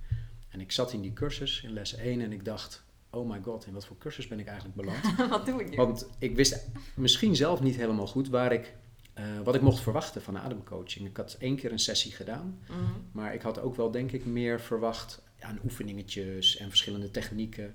En 0.49 0.61
ik 0.61 0.73
zat 0.73 0.93
in 0.93 1.01
die 1.01 1.13
cursus 1.13 1.63
in 1.63 1.73
les 1.73 1.95
1 1.95 2.21
en 2.21 2.33
ik 2.33 2.45
dacht, 2.45 2.85
oh 3.11 3.29
my 3.31 3.41
god, 3.43 3.67
in 3.67 3.73
wat 3.73 3.87
voor 3.87 3.99
cursus 3.99 4.27
ben 4.29 4.39
ik 4.39 4.47
eigenlijk 4.47 4.77
beland? 4.77 5.17
Wat 5.31 5.47
doe 5.47 5.61
ik 5.61 5.71
nu? 5.71 5.77
Want 5.77 6.09
ik 6.19 6.37
wist 6.37 6.67
misschien 6.95 7.37
zelf 7.37 7.61
niet 7.61 7.77
helemaal 7.77 8.07
goed 8.07 8.29
waar 8.29 8.53
ik, 8.53 8.75
eh, 9.15 9.25
wat 9.45 9.55
ik 9.55 9.61
mocht 9.61 9.81
verwachten 9.81 10.23
van 10.23 10.39
ademcoaching. 10.39 11.09
Ik 11.09 11.17
had 11.17 11.37
één 11.39 11.57
keer 11.57 11.73
een 11.73 11.79
sessie 11.79 12.13
gedaan, 12.13 12.59
Mhm. 12.69 12.83
maar 13.13 13.35
ik 13.35 13.43
had 13.43 13.61
ook 13.61 13.75
wel 13.77 13.91
denk 13.91 14.13
ik 14.13 14.25
meer 14.25 14.61
verwacht 14.61 15.23
aan 15.41 15.59
oefeningetjes 15.65 16.57
en 16.57 16.69
verschillende 16.69 17.11
technieken. 17.11 17.75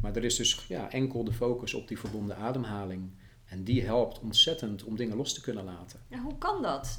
Maar 0.00 0.16
er 0.16 0.24
is 0.24 0.36
dus 0.36 0.64
ja, 0.68 0.90
enkel 0.90 1.24
de 1.24 1.32
focus 1.32 1.74
op 1.74 1.88
die 1.88 1.98
verbonden 1.98 2.36
ademhaling. 2.36 3.10
En 3.44 3.64
die 3.64 3.82
helpt 3.84 4.20
ontzettend 4.20 4.84
om 4.84 4.96
dingen 4.96 5.16
los 5.16 5.34
te 5.34 5.40
kunnen 5.40 5.64
laten. 5.64 6.00
Ja, 6.08 6.18
hoe 6.20 6.38
kan 6.38 6.62
dat? 6.62 6.98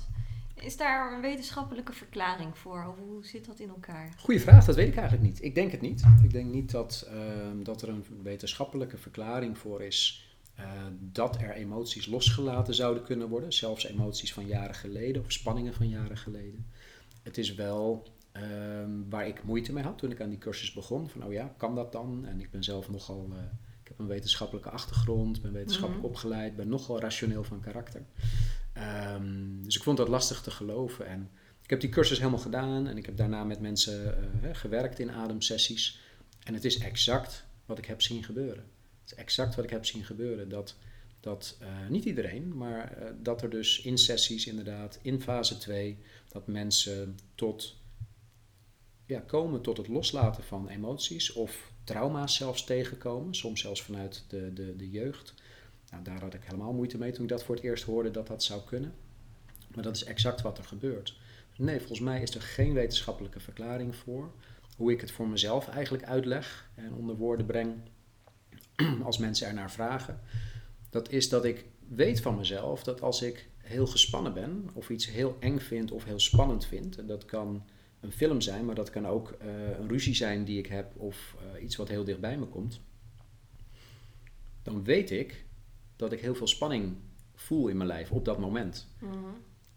Is 0.62 0.78
daar 0.78 1.14
een 1.14 1.22
wetenschappelijke 1.22 1.94
verklaring 1.94 2.58
voor? 2.58 2.86
Of 2.90 2.96
hoe 3.08 3.26
zit 3.26 3.46
dat 3.46 3.60
in 3.60 3.70
elkaar? 3.70 4.14
Goeie 4.18 4.42
vraag, 4.42 4.66
dat 4.66 4.76
weet 4.76 4.88
ik 4.88 4.96
eigenlijk 4.96 5.28
niet. 5.28 5.44
Ik 5.44 5.56
denk 5.56 5.72
het 5.72 5.82
niet. 5.82 6.04
Ik 6.24 6.32
denk 6.32 6.54
niet 6.54 6.72
dat, 6.72 7.08
ehm, 7.10 7.64
dat 7.64 7.82
er 7.82 7.90
een 7.90 8.06
wetenschappelijke 8.24 8.98
verklaring 8.98 9.58
voor 9.58 9.82
is 9.84 10.28
eh, 10.56 10.66
dat 11.00 11.42
er 11.42 11.52
emoties 11.52 12.06
losgelaten 12.06 12.74
zouden 12.74 13.04
kunnen 13.04 13.30
worden. 13.30 13.54
Zelfs 13.54 13.86
emoties 13.86 14.34
van 14.34 14.46
jaren 14.46 14.76
geleden 14.76 15.22
of 15.26 15.32
spanningen 15.32 15.74
van 15.74 15.90
jaren 15.90 16.18
geleden. 16.18 16.66
Het 17.24 17.38
is 17.38 17.54
wel 17.56 18.08
ehm, 18.32 18.90
waar 19.10 19.28
ik 19.28 19.44
moeite 19.44 19.74
mee 19.74 19.84
had 19.84 19.98
toen 19.98 20.12
ik 20.12 20.22
aan 20.22 20.30
die 20.30 20.38
cursus 20.38 20.74
begon. 20.74 21.10
Van 21.10 21.24
oh 21.24 21.32
ja, 21.34 21.54
kan 21.58 21.76
dat 21.76 21.92
dan? 21.92 22.26
En 22.26 22.40
ik 22.40 22.52
ben 22.52 22.64
zelf 22.64 22.90
nogal, 22.90 23.28
eh, 23.32 23.38
ik 23.82 23.88
heb 23.88 24.00
een 24.00 24.08
wetenschappelijke 24.08 24.70
achtergrond, 24.70 25.42
ben 25.42 25.54
wetenschappelijk 25.54 26.04
Mhm. 26.04 26.12
opgeleid, 26.14 26.56
ben 26.56 26.68
nogal 26.70 27.00
rationeel 27.00 27.44
van 27.44 27.60
karakter. 27.60 28.02
Ehm, 28.80 29.64
dus 29.64 29.76
ik 29.76 29.84
vond 29.84 29.98
dat 29.98 30.08
lastig 30.08 30.42
te 30.42 30.52
geloven. 30.52 31.08
En 31.08 31.30
ik 31.64 31.70
heb 31.70 31.80
die 31.80 31.90
cursus 31.90 32.18
helemaal 32.18 32.40
gedaan 32.40 32.88
en 32.88 32.98
ik 32.98 33.06
heb 33.06 33.18
daarna 33.18 33.44
met 33.44 33.60
mensen 33.60 34.18
eh, 34.44 34.50
gewerkt 34.54 35.00
in 35.00 35.12
ademsessies. 35.12 36.00
En 36.44 36.54
het 36.54 36.66
is 36.66 36.78
exact 36.78 37.46
wat 37.66 37.78
ik 37.78 37.86
heb 37.86 38.02
zien 38.02 38.24
gebeuren. 38.24 38.64
Het 39.02 39.12
is 39.12 39.18
exact 39.18 39.56
wat 39.56 39.66
ik 39.66 39.70
heb 39.70 39.86
zien 39.86 40.04
gebeuren. 40.04 40.50
Dat, 40.50 40.76
dat 41.20 41.58
eh, 41.60 41.68
niet 41.90 42.06
iedereen, 42.06 42.58
maar 42.58 42.92
eh, 42.92 43.12
dat 43.22 43.42
er 43.42 43.50
dus 43.50 43.82
in 43.82 43.98
sessies 43.98 44.48
inderdaad, 44.48 45.00
in 45.02 45.22
fase 45.22 45.58
2, 45.58 45.98
dat 46.28 46.48
mensen 46.48 47.18
tot, 47.36 47.76
ja, 49.06 49.20
komen 49.20 49.62
tot 49.62 49.78
het 49.78 49.88
loslaten 49.88 50.44
van 50.44 50.68
emoties 50.68 51.34
of 51.34 51.72
trauma's 51.84 52.36
zelfs 52.36 52.64
tegenkomen. 52.64 53.36
Soms 53.36 53.62
zelfs 53.62 53.82
vanuit 53.82 54.24
de, 54.28 54.54
de, 54.54 54.76
de 54.76 54.90
jeugd. 54.90 55.34
Nou, 55.92 56.04
daar 56.04 56.22
had 56.22 56.34
ik 56.34 56.44
helemaal 56.44 56.74
moeite 56.74 56.98
mee 56.98 57.12
toen 57.12 57.24
ik 57.24 57.30
dat 57.30 57.44
voor 57.44 57.56
het 57.56 57.64
eerst 57.64 57.84
hoorde 57.84 58.12
dat 58.12 58.28
dat 58.28 58.44
zou 58.44 58.62
kunnen. 58.62 58.94
Maar 59.76 59.84
dat 59.84 59.96
is 59.96 60.04
exact 60.04 60.42
wat 60.42 60.58
er 60.58 60.64
gebeurt. 60.64 61.20
Nee, 61.58 61.78
volgens 61.78 62.00
mij 62.00 62.22
is 62.22 62.36
er 62.36 62.42
geen 62.42 62.74
wetenschappelijke 62.74 63.40
verklaring 63.40 63.96
voor. 63.96 64.32
Hoe 64.78 64.92
ik 64.92 65.02
het 65.02 65.12
voor 65.12 65.28
mezelf 65.28 65.68
eigenlijk 65.68 66.04
uitleg 66.04 66.70
en 66.76 66.94
onder 66.94 67.16
woorden 67.16 67.46
breng 67.46 67.76
als 69.04 69.18
mensen 69.18 69.48
ernaar 69.48 69.72
vragen. 69.72 70.20
Dat 70.90 71.12
is 71.12 71.30
dat 71.30 71.46
ik 71.46 71.66
weet 71.88 72.22
van 72.22 72.36
mezelf 72.36 72.84
dat 72.84 73.02
als 73.02 73.22
ik 73.22 73.50
heel 73.58 73.88
gespannen 73.88 74.34
ben 74.34 74.70
of 74.74 74.90
iets 74.90 75.10
heel 75.10 75.38
eng 75.40 75.60
vind 75.60 75.92
of 75.92 76.04
heel 76.04 76.20
spannend 76.20 76.66
vind, 76.66 76.98
en 76.98 77.08
dat 77.08 77.26
kan 77.26 77.64
een 78.00 78.12
film 78.12 78.42
zijn, 78.42 78.66
maar 78.66 78.76
dat 78.76 78.90
kan 78.90 79.08
ook 79.08 79.32
eh, 79.32 79.48
een 79.80 79.88
ruzie 79.88 80.16
zijn 80.16 80.44
die 80.44 80.60
ik 80.60 80.68
heb 80.68 80.96
of 80.98 81.36
eh, 81.40 81.64
iets 81.64 81.76
wat 81.76 81.88
heel 81.88 82.04
dicht 82.04 82.20
bij 82.20 82.38
me 82.38 82.46
komt, 82.46 82.82
dan 84.64 84.84
weet 84.84 85.12
ik 85.12 85.46
dat 86.00 86.12
ik 86.12 86.20
heel 86.20 86.36
veel 86.36 86.48
spanning 86.48 86.96
voel 87.36 87.68
in 87.68 87.78
mijn 87.78 87.90
lijf 87.90 88.12
op 88.12 88.26
dat 88.26 88.40
moment. 88.40 88.88
Mhm. 89.00 89.18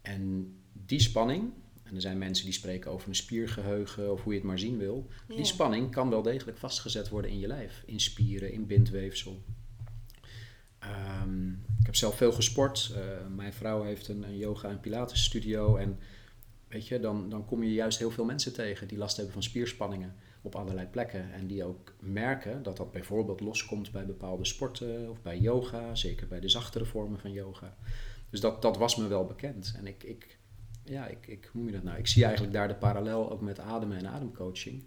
En 0.01 0.53
die 0.73 0.99
spanning, 0.99 1.51
en 1.83 1.95
er 1.95 2.01
zijn 2.01 2.17
mensen 2.17 2.45
die 2.45 2.53
spreken 2.53 2.91
over 2.91 3.07
een 3.07 3.15
spiergeheugen 3.15 4.11
of 4.11 4.23
hoe 4.23 4.33
je 4.33 4.39
het 4.39 4.47
maar 4.47 4.59
zien 4.59 4.77
wil, 4.77 5.07
die 5.27 5.45
spanning 5.45 5.91
kan 5.91 6.09
wel 6.09 6.21
degelijk 6.21 6.57
vastgezet 6.57 7.09
worden 7.09 7.31
in 7.31 7.39
je 7.39 7.47
lijf, 7.47 7.83
in 7.85 7.99
spieren, 7.99 8.51
in 8.51 8.67
bindweefsel. 8.67 9.43
Ehm, 10.79 11.49
ik 11.51 11.85
heb 11.85 11.95
zelf 11.95 12.17
veel 12.17 12.31
gesport. 12.31 12.91
Eh, 12.95 13.27
mijn 13.35 13.53
vrouw 13.53 13.83
heeft 13.83 14.07
een, 14.07 14.23
een 14.23 14.37
yoga- 14.37 14.69
en 14.69 14.79
pilates 14.79 15.23
studio. 15.23 15.75
En 15.75 15.99
weet 16.67 16.87
je, 16.87 16.99
dan, 16.99 17.29
dan 17.29 17.45
kom 17.45 17.63
je 17.63 17.73
juist 17.73 17.99
heel 17.99 18.11
veel 18.11 18.25
mensen 18.25 18.53
tegen 18.53 18.87
die 18.87 18.97
last 18.97 19.15
hebben 19.15 19.33
van 19.33 19.43
spierspanningen 19.43 20.15
op 20.43 20.55
allerlei 20.55 20.87
plekken. 20.87 21.33
En 21.33 21.47
die 21.47 21.63
ook 21.63 21.93
merken 21.99 22.63
dat 22.63 22.77
dat 22.77 22.91
bijvoorbeeld 22.91 23.39
loskomt 23.39 23.91
bij 23.91 24.05
bepaalde 24.05 24.45
sporten 24.45 25.09
of 25.09 25.21
bij 25.21 25.39
yoga, 25.39 25.95
zeker 25.95 26.27
bij 26.27 26.39
de 26.39 26.49
zachtere 26.49 26.85
vormen 26.85 27.19
van 27.19 27.31
yoga. 27.31 27.77
Dus 28.29 28.39
dat, 28.39 28.61
dat 28.61 28.77
was 28.77 28.95
me 28.95 29.07
wel 29.07 29.25
bekend. 29.25 29.73
En 29.77 29.87
ik, 29.87 30.03
ik, 30.03 30.37
ja, 30.83 31.07
ik, 31.07 31.27
ik, 31.27 31.49
hoe 31.51 31.61
noem 31.61 31.69
je 31.69 31.75
dat 31.75 31.83
nou? 31.83 31.97
Ik 31.97 32.07
zie 32.07 32.23
eigenlijk 32.23 32.53
daar 32.53 32.67
de 32.67 32.75
parallel 32.75 33.31
ook 33.31 33.41
met 33.41 33.59
ademen 33.59 33.97
en 33.97 34.07
ademcoaching. 34.07 34.83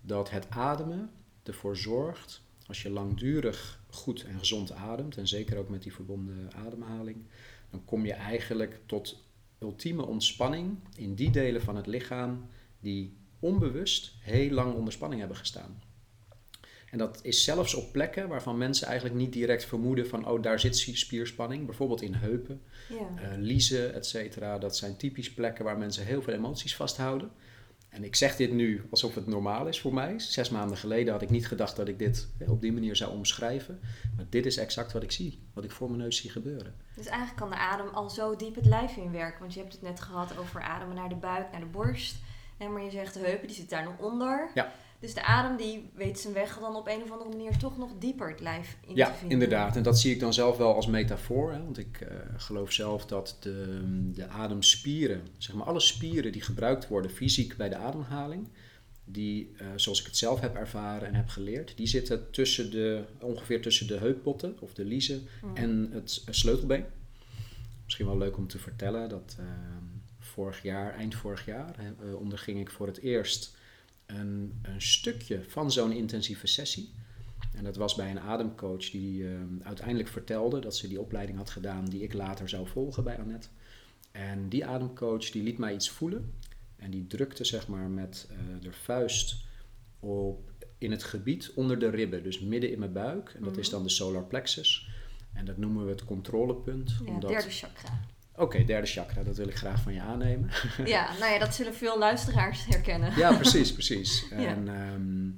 Dat 0.00 0.30
het 0.30 0.50
ademen 0.50 1.10
ervoor 1.42 1.76
zorgt, 1.76 2.42
als 2.66 2.82
je 2.82 2.90
langdurig 2.90 3.84
goed 3.90 4.24
en 4.24 4.38
gezond 4.38 4.72
ademt, 4.72 5.16
en 5.16 5.28
zeker 5.28 5.58
ook 5.58 5.68
met 5.68 5.82
die 5.82 5.94
verbonden 5.94 6.52
ademhaling, 6.52 7.24
dan 7.70 7.84
kom 7.84 8.06
je 8.06 8.12
eigenlijk 8.12 8.80
tot 8.86 9.22
ultieme 9.58 10.06
ontspanning 10.06 10.78
in 10.96 11.14
die 11.14 11.30
delen 11.30 11.62
van 11.62 11.76
het 11.76 11.86
lichaam 11.86 12.48
die 12.80 13.16
onbewust 13.44 14.12
heel 14.20 14.50
lang 14.50 14.74
onder 14.74 14.92
spanning 14.92 15.20
hebben 15.20 15.38
gestaan. 15.38 15.82
En 16.90 16.98
dat 16.98 17.18
is 17.22 17.44
zelfs 17.44 17.74
op 17.74 17.92
plekken 17.92 18.28
waarvan 18.28 18.58
mensen 18.58 18.86
eigenlijk 18.86 19.16
niet 19.18 19.32
direct 19.32 19.64
vermoeden 19.64 20.08
van, 20.08 20.28
oh, 20.28 20.42
daar 20.42 20.60
zit 20.60 20.76
spierspanning. 20.76 21.66
Bijvoorbeeld 21.66 22.02
in 22.02 22.14
heupen, 22.14 22.62
Ja. 22.88 23.22
eh 23.22 23.38
liezen, 23.38 23.94
et 23.94 24.06
cetera. 24.06 24.58
Dat 24.58 24.76
zijn 24.76 24.96
typisch 24.96 25.32
plekken 25.32 25.64
waar 25.64 25.78
mensen 25.78 26.04
heel 26.04 26.22
veel 26.22 26.34
emoties 26.34 26.76
vasthouden. 26.76 27.30
En 27.88 28.04
ik 28.04 28.16
zeg 28.16 28.36
dit 28.36 28.52
nu 28.52 28.82
alsof 28.90 29.14
het 29.14 29.26
normaal 29.26 29.66
is 29.66 29.80
voor 29.80 29.94
mij. 29.94 30.18
Zes 30.18 30.50
maanden 30.50 30.76
geleden 30.76 31.12
had 31.12 31.22
ik 31.22 31.30
niet 31.30 31.46
gedacht 31.46 31.76
dat 31.76 31.88
ik 31.88 31.98
dit 31.98 32.28
eh, 32.38 32.50
op 32.50 32.60
die 32.60 32.72
manier 32.72 32.96
zou 32.96 33.12
omschrijven. 33.12 33.80
Maar 34.16 34.26
dit 34.28 34.46
is 34.46 34.56
exact 34.56 34.92
wat 34.92 35.02
ik 35.02 35.12
zie, 35.12 35.38
wat 35.52 35.64
ik 35.64 35.70
voor 35.70 35.88
mijn 35.88 36.00
neus 36.02 36.16
zie 36.16 36.30
gebeuren. 36.30 36.74
Dus 36.96 37.06
eigenlijk 37.06 37.36
kan 37.38 37.50
de 37.50 37.56
adem 37.56 37.88
al 37.88 38.10
zo 38.10 38.36
diep 38.36 38.54
het 38.54 38.66
lijf 38.66 38.96
inwerken. 38.96 39.40
Want 39.40 39.54
je 39.54 39.60
hebt 39.60 39.72
het 39.72 39.82
net 39.82 40.00
gehad 40.00 40.38
over 40.38 40.60
ademen 40.62 40.94
naar 40.96 41.08
de 41.08 41.14
buik, 41.14 41.50
naar 41.50 41.60
de 41.60 41.66
borst. 41.66 42.16
En 42.58 42.72
maar 42.72 42.82
je 42.82 42.90
zegt 42.90 43.14
de 43.14 43.20
heupen, 43.20 43.46
die 43.46 43.56
zit 43.56 43.70
daar 43.70 43.84
nog 43.84 43.98
onder. 43.98 44.50
Ja. 44.54 44.72
Dus 45.00 45.14
de 45.14 45.22
adem 45.24 45.56
die 45.56 45.90
weet 45.94 46.18
zijn 46.20 46.34
weg 46.34 46.58
dan 46.58 46.76
op 46.76 46.88
een 46.88 47.02
of 47.02 47.10
andere 47.10 47.30
manier 47.30 47.56
toch 47.56 47.78
nog 47.78 47.90
dieper 47.98 48.28
het 48.30 48.40
lijf 48.40 48.76
in 48.86 48.94
Ja, 48.94 49.06
te 49.10 49.12
vinden. 49.18 49.30
inderdaad. 49.32 49.76
En 49.76 49.82
dat 49.82 49.98
zie 49.98 50.12
ik 50.12 50.20
dan 50.20 50.32
zelf 50.34 50.56
wel 50.56 50.74
als 50.74 50.86
metafoor. 50.86 51.52
Hè? 51.52 51.62
Want 51.62 51.78
ik 51.78 52.00
eh, 52.00 52.16
geloof 52.36 52.72
zelf 52.72 53.06
dat 53.06 53.36
de, 53.40 53.80
de 54.14 54.26
ademspieren, 54.28 55.22
zeg 55.38 55.54
maar 55.54 55.66
alle 55.66 55.80
spieren 55.80 56.32
die 56.32 56.42
gebruikt 56.42 56.88
worden 56.88 57.10
fysiek 57.10 57.56
bij 57.56 57.68
de 57.68 57.76
ademhaling, 57.76 58.48
die, 59.04 59.54
eh, 59.58 59.66
zoals 59.76 60.00
ik 60.00 60.06
het 60.06 60.16
zelf 60.16 60.40
heb 60.40 60.54
ervaren 60.54 61.08
en 61.08 61.14
heb 61.14 61.28
geleerd, 61.28 61.76
die 61.76 61.86
zitten 61.86 62.30
tussen 62.30 62.70
de, 62.70 63.04
ongeveer 63.20 63.62
tussen 63.62 63.86
de 63.86 63.96
heupbotten 63.98 64.56
of 64.60 64.74
de 64.74 64.84
liezen 64.84 65.26
Mm. 65.42 65.56
en 65.56 65.88
het 65.92 66.22
sleutelbeen. 66.30 66.84
Misschien 67.84 68.06
wel 68.06 68.18
leuk 68.18 68.36
om 68.36 68.46
te 68.48 68.58
vertellen 68.58 69.08
dat 69.08 69.36
eh, 69.38 69.44
vorig 70.34 70.62
jaar, 70.62 70.94
eind 70.94 71.14
vorig 71.14 71.44
jaar, 71.44 71.74
eh, 71.78 72.14
onderging 72.14 72.60
ik 72.60 72.70
voor 72.70 72.86
het 72.86 72.98
eerst 72.98 73.56
een, 74.06 74.58
een 74.62 74.82
stukje 74.82 75.44
van 75.48 75.72
zo'n 75.72 75.92
intensieve 75.92 76.46
sessie. 76.46 76.90
En 77.54 77.64
dat 77.64 77.76
was 77.76 77.94
bij 77.94 78.10
een 78.10 78.20
ademcoach 78.20 78.90
die 78.90 79.24
eh, 79.26 79.30
uiteindelijk 79.62 80.08
vertelde 80.08 80.60
dat 80.60 80.76
ze 80.76 80.88
die 80.88 81.00
opleiding 81.00 81.38
had 81.38 81.50
gedaan 81.50 81.84
die 81.84 82.02
ik 82.02 82.12
later 82.12 82.48
zou 82.48 82.66
volgen 82.68 83.04
bij 83.04 83.18
Annette. 83.18 83.48
En 84.12 84.48
die 84.48 84.66
ademcoach 84.66 85.30
die 85.30 85.42
liet 85.42 85.58
mij 85.58 85.74
iets 85.74 85.90
voelen 85.90 86.32
en 86.76 86.90
die 86.90 87.06
drukte 87.06 87.44
zeg 87.44 87.68
maar 87.68 87.88
met 87.88 88.28
eh, 88.30 88.36
de 88.62 88.72
vuist 88.72 89.36
op, 90.00 90.50
in 90.78 90.90
het 90.90 91.02
gebied 91.04 91.52
onder 91.54 91.78
de 91.78 91.90
ribben, 91.90 92.22
dus 92.22 92.40
midden 92.40 92.70
in 92.72 92.78
mijn 92.78 92.92
buik. 92.92 93.32
En 93.36 93.42
dat 93.44 93.56
is 93.56 93.66
Mhm. 93.66 93.74
dan 93.74 93.84
de 93.84 93.90
solar 93.90 94.24
plexus. 94.24 94.88
En 95.32 95.44
dat 95.44 95.56
noemen 95.56 95.84
we 95.84 95.90
het 95.90 96.04
controlepunt. 96.04 96.96
Ja, 97.04 97.12
omdat... 97.12 97.30
derde 97.30 97.50
chakra. 97.50 98.00
Oké, 98.36 98.64
derde 98.64 98.86
chakra, 98.86 99.22
dat 99.22 99.36
wil 99.36 99.48
ik 99.48 99.56
graag 99.56 99.82
van 99.82 99.94
je 99.94 100.00
aannemen. 100.00 100.50
ja, 100.84 101.18
nou 101.18 101.32
ja, 101.32 101.38
dat 101.38 101.54
zullen 101.54 101.74
veel 101.74 101.98
luisteraars 101.98 102.66
herkennen. 102.66 103.16
Ja, 103.16 103.36
precies, 103.42 103.72
precies. 103.72 104.26
Ja. 104.30 104.36
En, 104.36 104.68
ehm, 104.68 105.30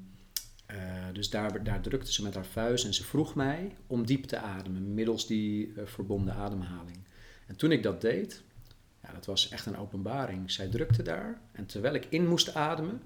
eh, 0.66 1.04
dus 1.12 1.30
daar, 1.30 1.64
daar 1.64 1.80
drukte 1.80 2.12
ze 2.12 2.22
met 2.22 2.34
haar 2.34 2.46
vuist 2.46 2.84
en 2.84 2.94
ze 2.94 3.04
vroeg 3.04 3.34
mij 3.34 3.76
om 3.86 4.06
diep 4.06 4.24
te 4.24 4.38
ademen 4.38 4.94
middels 4.94 5.26
die 5.26 5.72
eh, 5.76 5.86
verbonden 5.86 6.34
ademhaling. 6.34 6.98
En 7.46 7.56
toen 7.56 7.72
ik 7.72 7.82
dat 7.82 8.00
deed, 8.00 8.42
ja, 9.02 9.12
dat 9.12 9.26
was 9.26 9.48
echt 9.48 9.66
een 9.66 9.78
openbaring. 9.78 10.50
Zij 10.50 10.68
drukte 10.68 11.02
daar 11.02 11.40
en 11.52 11.66
terwijl 11.66 11.94
ik 11.94 12.06
in 12.08 12.28
moest 12.28 12.54
ademen, 12.54 13.02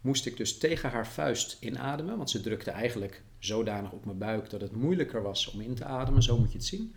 moest 0.00 0.26
ik 0.26 0.36
dus 0.36 0.58
tegen 0.58 0.90
haar 0.90 1.06
vuist 1.06 1.56
inademen, 1.60 2.16
want 2.16 2.30
ze 2.30 2.40
drukte 2.40 2.70
eigenlijk 2.70 3.22
zodanig 3.38 3.92
op 3.92 4.04
mijn 4.04 4.18
buik 4.18 4.50
dat 4.50 4.60
het 4.60 4.76
moeilijker 4.76 5.22
was 5.22 5.50
om 5.50 5.60
in 5.60 5.74
te 5.74 5.84
ademen, 5.84 6.22
zo 6.22 6.38
moet 6.38 6.52
je 6.52 6.58
het 6.58 6.66
zien. 6.66 6.94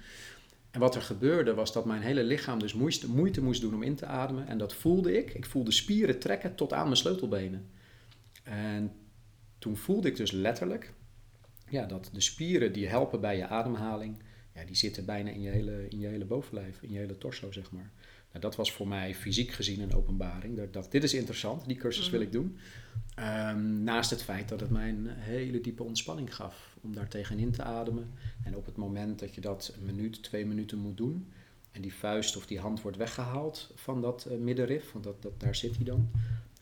En 0.72 0.80
wat 0.80 0.96
er 0.96 1.02
gebeurde 1.02 1.54
was 1.54 1.74
dat 1.74 1.86
mijn 1.86 2.02
hele 2.02 2.24
lichaam 2.24 2.60
dus 2.60 2.74
moeite, 2.74 3.10
moeite 3.10 3.42
moest 3.42 3.62
doen 3.62 3.74
om 3.74 3.84
in 3.84 3.96
te 3.96 4.06
ademen. 4.06 4.48
En 4.48 4.58
dat 4.58 4.74
voelde 4.74 5.18
ik. 5.18 5.34
Ik 5.34 5.46
voelde 5.46 5.72
spieren 5.72 6.20
trekken 6.20 6.56
tot 6.56 6.74
aan 6.74 6.86
mijn 6.86 6.98
sleutelbenen. 6.98 7.70
En 8.44 8.92
toen 9.58 9.78
voelde 9.78 10.08
ik 10.08 10.16
dus 10.16 10.32
letterlijk 10.32 10.94
ja, 11.70 11.86
dat 11.86 12.10
de 12.14 12.22
spieren 12.22 12.74
die 12.74 12.88
helpen 12.88 13.22
bij 13.22 13.38
je 13.38 13.48
ademhaling, 13.48 14.18
ja, 14.54 14.66
die 14.66 14.76
zitten 14.76 15.06
bijna 15.06 15.30
in 15.30 15.42
je, 15.42 15.50
hele, 15.50 15.88
in 15.90 16.00
je 16.00 16.08
hele 16.08 16.26
bovenlijf, 16.26 16.82
in 16.82 16.92
je 16.92 16.98
hele 16.98 17.18
torso, 17.18 17.52
zeg 17.52 17.72
maar. 17.72 17.92
Nou, 18.28 18.40
dat 18.40 18.56
was 18.56 18.72
voor 18.72 18.88
mij 18.88 19.16
fysiek 19.16 19.52
gezien 19.52 19.82
een 19.82 19.94
openbaring. 19.94 20.72
Dat 20.72 20.92
dit 20.92 21.04
is 21.04 21.14
interessant, 21.14 21.68
die 21.68 21.78
cursus 21.78 22.10
wil 22.10 22.22
ik 22.22 22.32
doen. 22.32 22.58
Ehm, 23.16 23.84
naast 23.84 24.10
het 24.10 24.24
feit 24.24 24.50
dat 24.50 24.60
het 24.60 24.70
mij 24.70 24.90
een 24.90 25.08
hele 25.10 25.62
diepe 25.62 25.84
ontspanning 25.84 26.36
gaf 26.36 26.78
om 26.82 26.96
daar 26.96 27.08
tegenin 27.08 27.52
te 27.52 27.64
ademen. 27.64 28.12
En 28.44 28.56
op 28.56 28.66
het 28.66 28.76
moment 28.76 29.20
dat 29.20 29.36
je 29.36 29.42
dat 29.42 29.74
een 29.78 29.86
minuut, 29.86 30.24
twee 30.24 30.46
minuten 30.46 30.78
moet 30.78 30.98
doen, 30.98 31.28
en 31.72 31.82
die 31.82 31.94
vuist 31.94 32.38
of 32.38 32.46
die 32.46 32.60
hand 32.60 32.82
wordt 32.82 32.98
weggehaald 32.98 33.72
van 33.76 34.02
dat 34.02 34.26
eh, 34.26 34.38
middenrif, 34.38 34.92
want 34.92 35.04
dat, 35.04 35.22
dat, 35.22 35.40
daar 35.40 35.56
zit 35.56 35.76
hij 35.76 35.86
dan. 35.86 36.10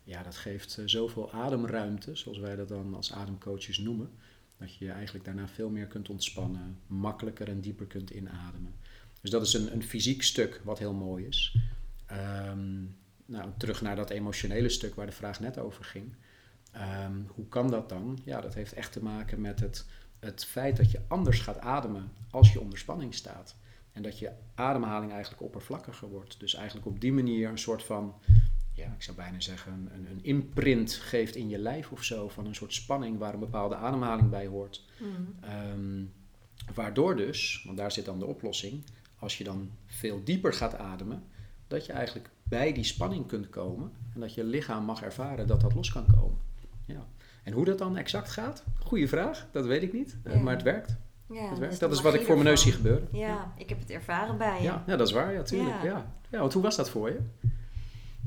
Ja, 0.04 0.24
dat 0.24 0.36
geeft 0.36 0.78
eh, 0.78 0.84
zoveel 0.88 1.32
ademruimte, 1.32 2.16
zoals 2.16 2.38
wij 2.38 2.56
dat 2.56 2.68
dan 2.68 2.96
als 2.96 3.14
ademcoaches 3.14 3.78
noemen, 3.78 4.10
dat 4.58 4.76
je 4.76 4.86
je 4.86 4.92
eigenlijk 4.92 5.26
daarna 5.26 5.48
veel 5.48 5.70
meer 5.70 5.88
kunt 5.88 6.10
ontspannen, 6.10 6.78
makkelijker 6.88 7.48
en 7.48 7.62
dieper 7.62 7.86
kunt 7.86 8.10
inademen. 8.10 8.76
Dus 9.26 9.34
dat 9.34 9.46
is 9.46 9.54
een, 9.54 9.74
een 9.74 9.84
fysiek 9.84 10.24
stuk 10.24 10.62
wat 10.64 10.80
heel 10.80 10.94
mooi 10.94 11.26
is. 11.26 11.58
Ehm, 12.06 12.84
nou, 13.26 13.50
terug 13.58 13.82
naar 13.82 13.96
dat 13.96 14.10
emotionele 14.10 14.70
stuk 14.70 14.96
waar 14.96 15.06
de 15.06 15.12
vraag 15.12 15.40
net 15.40 15.58
over 15.58 15.84
ging. 15.84 16.16
Ehm, 16.72 17.14
hoe 17.28 17.48
kan 17.48 17.70
dat 17.70 17.90
dan? 17.90 18.20
Ja, 18.26 18.42
dat 18.42 18.54
heeft 18.54 18.74
echt 18.74 18.92
te 18.92 19.04
maken 19.04 19.42
met 19.42 19.60
het, 19.60 19.86
het 20.20 20.46
feit 20.46 20.78
dat 20.78 20.92
je 20.92 21.02
anders 21.08 21.40
gaat 21.40 21.60
ademen 21.60 22.12
als 22.30 22.54
je 22.54 22.60
onder 22.60 22.78
spanning 22.78 23.14
staat. 23.14 23.56
En 23.92 24.02
dat 24.02 24.20
je 24.20 24.32
ademhaling 24.56 25.12
eigenlijk 25.12 25.42
oppervlakkiger 25.42 26.08
wordt. 26.10 26.40
Dus 26.40 26.54
eigenlijk 26.54 26.88
op 26.88 27.02
die 27.02 27.14
manier 27.14 27.50
een 27.50 27.58
soort 27.58 27.84
van, 27.84 28.16
ja, 28.74 28.86
ik 28.86 29.04
zou 29.04 29.18
bijna 29.18 29.40
zeggen, 29.40 29.90
een, 29.94 30.08
een 30.12 30.24
imprint 30.24 30.94
geeft 30.94 31.36
in 31.36 31.50
je 31.50 31.58
lijf 31.58 31.92
of 31.92 32.04
zo. 32.04 32.30
Van 32.30 32.46
een 32.46 32.56
soort 32.56 32.74
spanning 32.74 33.18
waar 33.18 33.34
een 33.34 33.40
bepaalde 33.40 33.76
ademhaling 33.76 34.30
bij 34.30 34.48
hoort. 34.48 34.84
Mm. 35.00 35.36
Ehm, 35.42 36.04
waardoor 36.74 37.16
dus, 37.16 37.64
want 37.66 37.78
daar 37.78 37.92
zit 37.92 38.06
dan 38.06 38.20
de 38.20 38.26
oplossing, 38.26 38.84
als 39.20 39.38
je 39.38 39.44
dan 39.44 39.70
veel 39.86 40.24
dieper 40.24 40.54
gaat 40.54 40.78
ademen, 40.78 41.24
dat 41.68 41.86
je 41.86 41.94
eigenlijk 41.94 42.30
bij 42.44 42.74
die 42.74 42.84
spanning 42.84 43.28
kunt 43.28 43.50
komen 43.50 43.92
en 44.14 44.20
dat 44.20 44.34
je 44.34 44.44
lichaam 44.44 44.84
mag 44.86 45.02
ervaren 45.02 45.48
dat 45.48 45.62
dat 45.62 45.74
los 45.74 45.92
kan 45.92 46.06
komen. 46.16 46.38
Ja. 46.86 47.06
En 47.44 47.54
hoe 47.54 47.66
dat 47.66 47.78
dan 47.78 47.98
exact 47.98 48.30
gaat? 48.32 48.64
Goeie 48.84 49.08
vraag, 49.10 49.48
dat 49.52 49.66
weet 49.66 49.84
ik 49.84 49.94
niet, 49.94 50.18
eh, 50.24 50.34
Ja. 50.34 50.40
maar 50.40 50.54
het 50.54 50.64
werkt. 50.64 50.96
Ja, 51.30 51.50
het 51.50 51.58
werkt. 51.60 51.74
is 51.74 51.80
Dat 51.80 51.92
is 51.92 52.02
wat 52.02 52.14
ik 52.14 52.22
voor 52.26 52.34
mijn 52.36 52.48
neus 52.48 52.62
zie 52.62 52.72
gebeuren. 52.72 53.08
Ja, 53.12 53.54
ik 53.58 53.70
heb 53.70 53.80
het 53.80 53.90
ervaren 53.90 54.38
bij 54.38 54.58
je. 54.58 54.64
Ja, 54.64 54.84
ja, 54.88 54.96
dat 54.96 55.08
is 55.08 55.14
waar, 55.14 55.34
ja, 55.34 55.42
tuurlijk. 55.42 55.84
Ja. 55.84 56.12
Ja. 56.30 56.40
Want 56.40 56.54
hoe 56.54 56.62
was 56.64 56.76
dat 56.76 56.90
voor 56.90 57.10
je? 57.10 57.20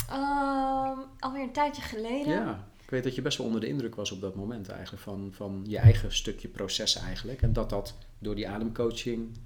Ehm, 0.08 0.98
alweer 1.18 1.42
een 1.42 1.52
tijdje 1.52 1.82
geleden. 1.82 2.32
Ja, 2.32 2.66
ik 2.82 2.90
weet 2.90 3.04
dat 3.04 3.14
je 3.14 3.22
best 3.22 3.38
wel 3.38 3.46
onder 3.46 3.60
de 3.60 3.66
indruk 3.68 3.94
was 3.94 4.10
op 4.12 4.20
dat 4.20 4.34
moment 4.34 4.68
eigenlijk 4.68 5.02
van, 5.02 5.28
van 5.32 5.64
je 5.66 5.78
eigen 5.78 6.12
stukje 6.12 6.48
proces 6.48 6.96
eigenlijk. 6.96 7.42
En 7.42 7.52
dat 7.52 7.70
dat 7.70 7.94
door 8.18 8.34
die 8.34 8.48
ademcoaching 8.48 9.36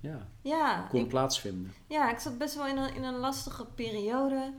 ja, 0.00 0.26
Ja, 0.42 0.86
kon 0.90 1.00
ik, 1.00 1.08
plaatsvinden. 1.08 1.72
ja, 1.86 2.10
ik 2.10 2.18
zat 2.18 2.38
best 2.38 2.54
wel 2.54 2.66
in 2.66 2.76
een, 2.76 2.94
in 2.94 3.02
een 3.04 3.18
lastige 3.18 3.64
periode. 3.64 4.52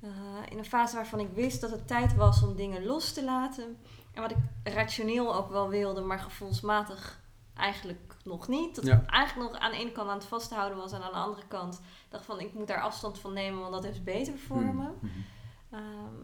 Eh, 0.00 0.10
in 0.48 0.58
een 0.58 0.64
fase 0.64 0.94
waarvan 0.96 1.20
ik 1.20 1.28
wist 1.34 1.60
dat 1.60 1.70
het 1.70 1.88
tijd 1.88 2.14
was 2.14 2.42
om 2.42 2.56
dingen 2.56 2.84
los 2.84 3.12
te 3.12 3.24
laten. 3.24 3.76
En 4.14 4.22
wat 4.22 4.30
ik 4.30 4.36
rationeel 4.64 5.34
ook 5.34 5.50
wel 5.50 5.68
wilde, 5.68 6.00
maar 6.00 6.18
gevoelsmatig 6.18 7.20
eigenlijk 7.56 8.16
nog 8.24 8.48
niet. 8.48 8.74
Dat 8.74 8.84
Ja. 8.84 8.94
ik 8.96 9.10
eigenlijk 9.10 9.52
nog 9.52 9.60
aan 9.60 9.70
de 9.70 9.76
ene 9.76 9.92
kant 9.92 10.08
aan 10.08 10.16
het 10.18 10.26
vasthouden 10.26 10.78
was 10.78 10.92
en 10.92 11.02
aan 11.02 11.12
de 11.12 11.18
andere 11.18 11.46
kant 11.48 11.80
dacht 12.08 12.24
van 12.24 12.40
ik 12.40 12.54
moet 12.54 12.66
daar 12.66 12.80
afstand 12.80 13.18
van 13.18 13.32
nemen, 13.32 13.60
want 13.60 13.72
dat 13.72 13.84
is 13.84 14.02
beter 14.02 14.38
voor 14.38 14.60
Mhm, 14.62 14.76
me. 14.76 14.88
mhm. 15.00 15.12
Ehm, 15.70 16.14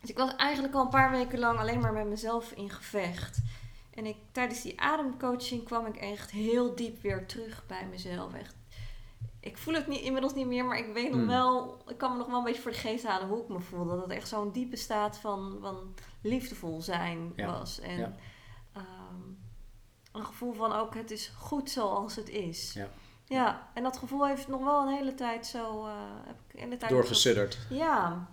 dus 0.00 0.10
ik 0.10 0.18
was 0.18 0.36
eigenlijk 0.36 0.74
al 0.74 0.82
een 0.82 0.88
paar 0.88 1.10
weken 1.10 1.38
lang 1.38 1.58
alleen 1.58 1.80
maar 1.80 1.92
met 1.92 2.06
mezelf 2.06 2.50
in 2.52 2.70
gevecht. 2.70 3.38
En 3.94 4.06
ik, 4.06 4.16
tijdens 4.32 4.62
die 4.62 4.80
ademcoaching 4.80 5.64
kwam 5.64 5.86
ik 5.86 5.96
echt 5.96 6.30
heel 6.30 6.74
diep 6.74 7.02
weer 7.02 7.26
terug 7.26 7.66
bij 7.66 7.86
mezelf. 7.90 8.34
Echt. 8.34 8.56
Ik 9.40 9.58
voel 9.58 9.74
het 9.74 9.86
niet, 9.86 10.00
inmiddels 10.00 10.34
niet 10.34 10.46
meer, 10.46 10.64
maar 10.64 10.78
ik 10.78 10.92
weet 10.94 11.10
nog 11.10 11.18
Hmm. 11.18 11.26
wel, 11.28 11.82
ik 11.88 11.98
kan 11.98 12.12
me 12.12 12.18
nog 12.18 12.26
wel 12.26 12.38
een 12.38 12.44
beetje 12.44 12.62
voor 12.62 12.70
de 12.70 12.76
geest 12.76 13.06
halen 13.06 13.28
hoe 13.28 13.42
ik 13.42 13.48
me 13.48 13.60
voelde. 13.60 13.90
Dat 13.94 14.02
het 14.02 14.10
echt 14.12 14.28
zo'n 14.28 14.52
diepe 14.52 14.76
staat 14.76 15.18
van, 15.18 15.58
van 15.60 15.94
liefdevol 16.22 16.82
zijn 16.82 17.32
Ja, 17.36 17.46
was. 17.58 17.80
En 17.80 17.98
ja. 17.98 18.14
ehm, 18.72 19.22
een 20.12 20.24
gevoel 20.26 20.52
van 20.52 20.72
ook 20.72 20.94
het 20.94 21.10
is 21.10 21.32
goed 21.38 21.70
zoals 21.70 22.16
het 22.16 22.28
is. 22.28 22.72
Ja. 22.72 22.88
Ja, 23.26 23.68
en 23.74 23.82
dat 23.82 23.96
gevoel 23.96 24.26
heeft 24.26 24.48
nog 24.48 24.64
wel 24.64 24.82
een 24.86 24.94
hele 24.94 25.14
tijd 25.14 25.46
zo. 25.46 25.86
eh, 25.86 25.92
heb 26.26 26.36
ik 26.46 26.52
de 26.52 26.60
hele 26.60 26.76
tijd 26.76 26.90
zo 26.90 26.96
Doorgesudderd. 26.96 27.58
ja, 27.70 28.28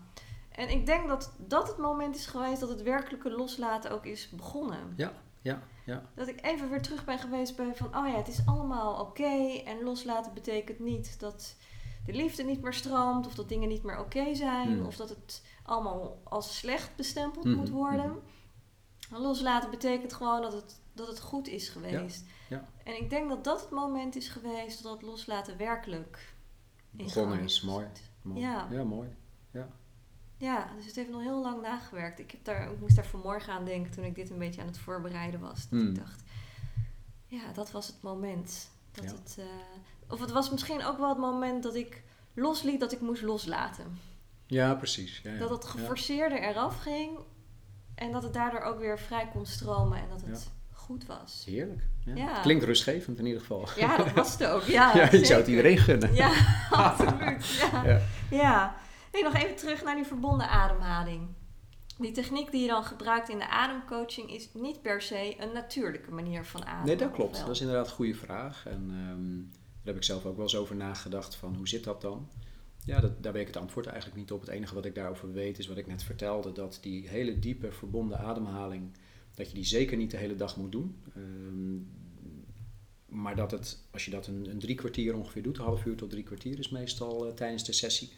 en 0.52 0.70
ik 0.70 0.86
denk 0.86 1.08
dat 1.08 1.32
dat 1.38 1.68
het 1.68 1.78
moment 1.78 2.16
is 2.16 2.26
geweest 2.26 2.60
dat 2.60 2.70
het 2.70 2.82
werkelijke 2.82 3.30
loslaten 3.32 3.92
ook 3.92 4.06
is 4.06 4.30
begonnen. 4.30 4.94
Ja, 4.96 5.12
ja, 5.42 5.62
ja. 5.86 6.04
Dat 6.16 6.28
ik 6.28 6.46
even 6.46 6.70
weer 6.70 6.82
terug 6.82 7.06
ben 7.06 7.20
geweest 7.20 7.56
bij 7.56 7.76
van, 7.76 7.88
oh 7.98 8.08
ja, 8.08 8.16
het 8.16 8.28
is 8.28 8.42
allemaal 8.46 9.00
oké. 9.00 9.62
En 9.66 9.84
loslaten 9.84 10.34
betekent 10.34 10.80
niet 10.80 11.20
dat 11.20 11.56
de 12.06 12.14
liefde 12.14 12.44
niet 12.44 12.62
meer 12.62 12.74
stroomt, 12.74 13.26
of 13.26 13.36
dat 13.36 13.50
dingen 13.50 13.70
niet 13.70 13.84
meer 13.84 14.00
oké 14.00 14.36
zijn, 14.36 14.68
Hmm. 14.68 14.86
of 14.86 14.96
dat 14.96 15.10
het 15.10 15.46
allemaal 15.64 16.22
als 16.24 16.58
slecht 16.58 16.96
bestempeld 16.96 17.46
Mhm, 17.46 17.56
moet 17.56 17.70
worden. 17.70 18.20
Loslaten 19.10 19.70
betekent 19.70 20.14
gewoon 20.14 20.42
dat 20.42 20.54
het, 20.54 20.82
dat 20.94 21.08
het 21.08 21.20
goed 21.20 21.48
is 21.48 21.70
geweest. 21.70 22.26
ja. 22.50 22.68
En 22.84 23.02
ik 23.02 23.10
denk 23.10 23.30
dat 23.30 23.44
dat 23.44 23.62
het 23.62 23.70
moment 23.70 24.16
is 24.16 24.28
geweest 24.28 24.84
dat 24.84 25.02
loslaten 25.02 25.58
werkelijk 25.58 26.34
Begonnen 26.90 27.40
is, 27.40 27.62
mooi. 27.62 27.86
mooi. 28.22 28.40
Ja. 28.40 28.68
ja, 28.72 28.84
mooi. 28.84 29.16
Ja. 29.52 29.68
Ja, 30.42 30.68
dus 30.76 30.86
het 30.86 30.96
heeft 30.96 31.10
nog 31.10 31.22
heel 31.22 31.42
lang 31.42 31.62
nagewerkt. 31.62 32.20
Ik, 32.20 32.32
heb 32.32 32.44
daar, 32.46 32.72
ik 32.72 32.80
moest 32.80 32.96
daar 32.96 33.06
vanmorgen 33.06 33.54
aan 33.54 33.66
denken 33.66 33.92
toen 33.92 34.04
ik 34.04 34.16
dit 34.16 34.30
een 34.30 34.38
beetje 34.38 34.62
aan 34.62 34.68
het 34.68 34.78
voorbereiden 34.78 35.40
was. 35.40 35.70
Dat 35.70 35.80
Hmm. 35.80 35.90
ik 35.90 35.96
dacht, 35.96 36.24
ja, 37.26 37.42
dat 37.54 37.72
was 37.72 37.88
het 37.88 38.02
moment. 38.02 38.70
Dat 38.92 39.04
Ja. 39.04 39.10
het, 39.12 39.36
eh, 39.40 39.46
of 40.08 40.20
het 40.20 40.32
was 40.32 40.50
misschien 40.52 40.86
ook 40.86 40.98
wel 40.98 41.10
het 41.10 41.18
moment 41.18 41.64
dat 41.64 41.76
ik 41.76 42.04
losliet 42.34 42.80
dat 42.80 42.92
ik 42.92 43.02
moest 43.02 43.22
loslaten. 43.22 44.00
Ja, 44.46 44.74
precies. 44.76 45.20
Ja, 45.24 45.32
ja. 45.32 45.38
Dat 45.40 45.50
het 45.50 45.64
Ja. 45.64 45.70
geforceerde 45.70 46.40
eraf 46.40 46.80
ging 46.80 47.18
en 47.96 48.12
dat 48.12 48.24
het 48.24 48.34
daardoor 48.34 48.62
ook 48.62 48.80
weer 48.80 49.00
vrij 49.00 49.28
kon 49.34 49.46
stromen 49.46 49.98
en 49.98 50.10
dat 50.10 50.22
het 50.22 50.50
goed 50.72 51.06
was. 51.06 51.44
Heerlijk. 51.46 51.82
Ja. 52.06 52.42
Klinkt 52.42 52.64
rustgevend 52.64 53.20
in 53.20 53.26
ieder 53.26 53.42
geval. 53.42 53.68
Ja, 53.78 53.98
dat 53.98 54.12
was 54.12 54.32
het 54.38 54.46
ook. 54.46 54.64
Ja, 54.64 54.92
je 55.12 55.26
zou 55.26 55.40
het 55.40 55.50
iedereen 55.50 55.78
gunnen. 55.78 56.14
Ja, 56.14 56.32
absoluut. 56.70 57.68
Ja. 58.30 58.76
Nee, 59.12 59.24
nog 59.24 59.36
even 59.36 59.56
terug 59.56 59.84
naar 59.84 59.96
die 59.96 60.06
verbonden 60.06 60.50
ademhaling. 60.50 61.28
Die 61.98 62.12
techniek 62.12 62.52
die 62.52 62.62
je 62.62 62.68
dan 62.68 62.84
gebruikt 62.84 63.30
in 63.30 63.38
de 63.38 63.50
ademcoaching 63.50 64.32
is 64.32 64.50
niet 64.54 64.82
per 64.82 65.02
se 65.02 65.36
een 65.40 65.54
natuurlijke 65.54 66.12
manier 66.12 66.46
van 66.46 66.66
ademen. 66.66 66.86
Nee, 66.86 66.96
dat 66.96 67.12
klopt. 67.12 67.40
Dat 67.40 67.50
is 67.50 67.62
inderdaad 67.62 67.86
een 67.88 67.94
goede 67.94 68.16
vraag. 68.16 68.66
En 68.66 68.90
ehm, 68.90 69.38
daar 69.58 69.94
heb 69.94 69.96
ik 69.96 70.04
zelf 70.04 70.26
ook 70.26 70.36
wel 70.36 70.44
eens 70.44 70.56
over 70.56 70.76
nagedacht 70.76 71.36
van 71.36 71.56
hoe 71.56 71.68
zit 71.68 71.84
dat 71.84 72.02
dan? 72.02 72.30
Ja, 72.86 73.00
dat, 73.00 73.24
daar 73.24 73.34
weet 73.34 73.42
ik 73.42 73.54
het 73.54 73.58
antwoord 73.58 73.86
eigenlijk 73.86 74.18
niet 74.18 74.32
op. 74.32 74.40
Het 74.40 74.50
enige 74.50 74.76
wat 74.76 74.86
ik 74.86 74.96
daarover 74.96 75.32
weet 75.32 75.60
is 75.60 75.68
wat 75.68 75.78
ik 75.78 75.88
net 75.88 76.04
vertelde. 76.04 76.52
Dat 76.52 76.78
die 76.82 77.08
hele 77.08 77.40
diepe 77.40 77.72
verbonden 77.72 78.20
ademhaling, 78.20 78.92
dat 79.34 79.48
je 79.48 79.54
die 79.54 79.66
zeker 79.66 79.98
niet 79.98 80.12
de 80.12 80.18
hele 80.18 80.36
dag 80.36 80.58
moet 80.58 80.72
doen. 80.72 81.02
Ehm, 81.16 81.78
maar 83.06 83.36
dat 83.36 83.52
het, 83.52 83.84
als 83.92 84.06
je 84.06 84.12
dat 84.12 84.28
een, 84.28 84.50
een 84.50 84.60
drie 84.60 84.76
kwartier 84.76 85.16
ongeveer 85.16 85.44
doet, 85.44 85.58
een 85.58 85.64
half 85.64 85.86
uur 85.86 85.96
tot 85.96 86.10
drie 86.10 86.24
kwartier 86.24 86.60
is 86.60 86.70
meestal 86.70 87.28
eh, 87.28 87.34
tijdens 87.34 87.66
de 87.66 87.74
sessie. 87.74 88.12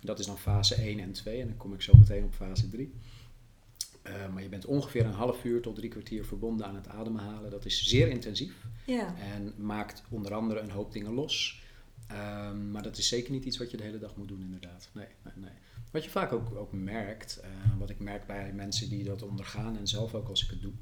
Dat 0.00 0.18
is 0.18 0.26
dan 0.26 0.38
fase 0.38 0.74
1 0.74 0.98
en 1.00 1.12
2 1.12 1.40
en 1.40 1.46
dan 1.46 1.56
kom 1.56 1.74
ik 1.74 1.82
zo 1.82 1.92
meteen 1.96 2.24
op 2.24 2.34
fase 2.34 2.68
3. 2.68 2.92
Eh, 4.02 4.32
maar 4.32 4.42
je 4.42 4.48
bent 4.48 4.66
ongeveer 4.66 5.04
een 5.04 5.12
half 5.12 5.44
uur 5.44 5.60
tot 5.60 5.74
drie 5.74 5.90
kwartier 5.90 6.24
verbonden 6.24 6.66
aan 6.66 6.74
het 6.74 6.88
ademhalen. 6.88 7.50
Dat 7.50 7.64
is 7.64 7.88
zeer 7.88 8.08
intensief 8.08 8.66
Ja, 8.86 9.14
en 9.16 9.54
maakt 9.56 10.02
onder 10.08 10.34
andere 10.34 10.60
een 10.60 10.70
hoop 10.70 10.92
dingen 10.92 11.12
los. 11.12 11.62
Ehm, 12.06 12.70
maar 12.70 12.82
dat 12.82 12.98
is 12.98 13.08
zeker 13.08 13.32
niet 13.32 13.44
iets 13.44 13.58
wat 13.58 13.70
je 13.70 13.76
de 13.76 13.82
hele 13.82 13.98
dag 13.98 14.16
moet 14.16 14.28
doen, 14.28 14.42
inderdaad. 14.42 14.90
Nee, 14.92 15.06
nee, 15.24 15.34
nee. 15.36 15.50
Wat 15.90 16.04
je 16.04 16.10
vaak 16.10 16.32
ook, 16.32 16.54
ook 16.54 16.72
merkt, 16.72 17.40
eh, 17.42 17.50
wat 17.78 17.90
ik 17.90 17.98
merk 17.98 18.26
bij 18.26 18.52
mensen 18.52 18.88
die 18.88 19.04
dat 19.04 19.22
ondergaan 19.22 19.78
en 19.78 19.86
zelf 19.86 20.14
ook 20.14 20.28
als 20.28 20.44
ik 20.44 20.50
het 20.50 20.62
doe, 20.62 20.72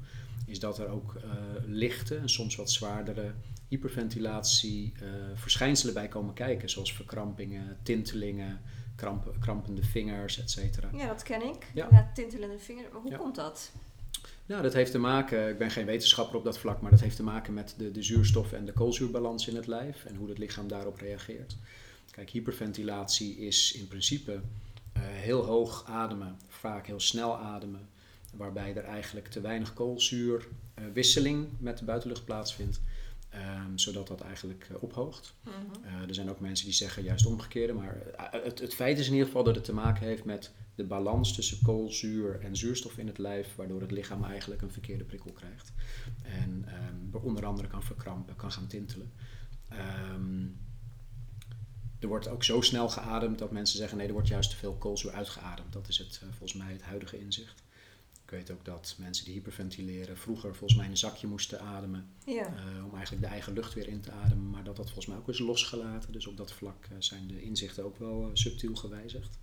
is 0.45 0.59
dat 0.59 0.79
er 0.79 0.87
ook 0.87 1.15
eh, 1.15 1.31
lichte 1.65 2.15
en 2.15 2.29
soms 2.29 2.55
wat 2.55 2.71
zwaardere 2.71 3.33
hyperventilatie 3.67 4.93
verschijnselen 5.35 5.93
bij 5.93 6.07
komen 6.07 6.33
kijken. 6.33 6.69
Zoals 6.69 6.93
verkrampingen, 6.93 7.77
tintelingen, 7.83 8.61
kramp, 8.99 9.33
krampende 9.39 9.83
vingers, 9.83 10.39
et 10.39 10.49
cetera. 10.51 10.89
ja 10.93 11.07
dat 11.07 11.23
ken 11.23 11.41
ik. 11.41 11.67
Ja. 11.73 11.87
Ja, 11.91 12.11
tintelende 12.13 12.59
vinger. 12.59 12.83
Maar 12.91 13.01
Hoe 13.01 13.11
Ja. 13.11 13.17
komt 13.17 13.35
dat? 13.35 13.71
Nou, 14.45 14.61
dat 14.61 14.73
heeft 14.73 14.91
te 14.91 14.97
maken, 14.97 15.49
ik 15.49 15.57
ben 15.57 15.71
geen 15.71 15.85
wetenschapper 15.85 16.35
op 16.37 16.43
dat 16.43 16.59
vlak, 16.59 16.81
maar 16.81 16.91
dat 16.91 16.99
heeft 16.99 17.15
te 17.15 17.23
maken 17.23 17.53
met 17.53 17.73
de, 17.77 17.91
de 17.91 18.03
zuurstof- 18.03 18.51
en 18.51 18.65
de 18.65 18.71
koolzuurbalans 18.73 19.47
in 19.47 19.55
het 19.55 19.67
lijf 19.67 20.05
en 20.05 20.15
hoe 20.15 20.29
het 20.29 20.37
lichaam 20.37 20.67
daarop 20.67 20.97
reageert. 20.97 21.55
Kijk, 22.11 22.29
hyperventilatie 22.29 23.37
is 23.37 23.73
in 23.73 23.87
principe 23.87 24.31
eh, 24.93 25.01
heel 25.03 25.45
hoog 25.45 25.83
ademen, 25.87 26.37
vaak 26.47 26.87
heel 26.87 26.99
snel 26.99 27.37
ademen, 27.37 27.87
waarbij 28.35 28.75
er 28.75 28.83
eigenlijk 28.83 29.27
te 29.27 29.41
weinig 29.41 29.73
koolzuurwisseling 29.73 31.47
met 31.57 31.77
de 31.77 31.85
buitenlucht 31.85 32.25
plaatsvindt, 32.25 32.79
ehm, 33.29 33.77
zodat 33.77 34.07
dat 34.07 34.21
eigenlijk 34.21 34.67
eh, 34.69 34.83
ophoogt. 34.83 35.33
Mhm. 35.43 35.85
Eh, 35.85 36.07
er 36.07 36.13
zijn 36.13 36.29
ook 36.29 36.39
mensen 36.39 36.65
die 36.65 36.75
zeggen 36.75 37.03
juist 37.03 37.25
omgekeerde, 37.25 37.73
maar 37.73 38.01
eh, 38.01 38.43
het, 38.43 38.59
het 38.59 38.73
feit 38.73 38.99
is 38.99 39.05
in 39.05 39.11
ieder 39.11 39.27
geval 39.27 39.43
dat 39.43 39.55
het 39.55 39.63
te 39.63 39.73
maken 39.73 40.07
heeft 40.07 40.25
met 40.25 40.51
de 40.75 40.83
balans 40.83 41.35
tussen 41.35 41.61
koolzuur 41.63 42.39
en 42.39 42.55
zuurstof 42.55 42.97
in 42.97 43.07
het 43.07 43.17
lijf, 43.17 43.55
waardoor 43.55 43.81
het 43.81 43.91
lichaam 43.91 44.23
eigenlijk 44.23 44.61
een 44.61 44.71
verkeerde 44.71 45.03
prikkel 45.03 45.31
krijgt. 45.31 45.71
En 46.21 46.65
ehm, 46.67 47.25
onder 47.25 47.45
andere 47.45 47.67
kan 47.67 47.83
verkrampen, 47.83 48.35
kan 48.35 48.51
gaan 48.51 48.67
tintelen. 48.67 49.11
Ehm, 49.69 50.45
er 51.99 52.07
wordt 52.07 52.27
ook 52.27 52.43
zo 52.43 52.61
snel 52.61 52.89
geademd 52.89 53.39
dat 53.39 53.51
mensen 53.51 53.77
zeggen 53.77 53.97
nee, 53.97 54.07
er 54.07 54.13
wordt 54.13 54.27
juist 54.27 54.49
te 54.49 54.55
veel 54.55 54.75
koolzuur 54.75 55.11
uitgeademd. 55.11 55.73
Dat 55.73 55.87
is 55.87 55.97
het, 55.97 56.21
volgens 56.29 56.53
mij 56.53 56.71
het 56.71 56.81
huidige 56.81 57.19
inzicht. 57.19 57.63
Ik 58.29 58.35
weet 58.35 58.51
ook 58.51 58.65
dat 58.65 58.95
mensen 58.97 59.25
die 59.25 59.33
hyperventileren 59.33 60.17
vroeger 60.17 60.55
volgens 60.55 60.75
mij 60.75 60.85
in 60.85 60.91
een 60.91 60.97
zakje 60.97 61.27
moesten 61.27 61.61
ademen. 61.61 62.09
Ja. 62.25 62.45
Eh, 62.45 62.85
om 62.85 62.93
eigenlijk 62.95 63.21
de 63.21 63.29
eigen 63.29 63.53
lucht 63.53 63.73
weer 63.73 63.87
in 63.87 64.01
te 64.01 64.11
ademen. 64.11 64.49
Maar 64.49 64.63
dat 64.63 64.75
dat 64.75 64.85
volgens 64.85 65.05
mij 65.05 65.17
ook 65.17 65.29
is 65.29 65.39
losgelaten. 65.39 66.11
Dus 66.11 66.27
op 66.27 66.37
dat 66.37 66.51
vlak 66.51 66.85
eh, 66.85 66.95
zijn 66.99 67.27
de 67.27 67.41
inzichten 67.41 67.85
ook 67.85 67.97
wel 67.97 68.23
eh, 68.23 68.29
subtiel 68.33 68.75
gewijzigd. 68.75 69.37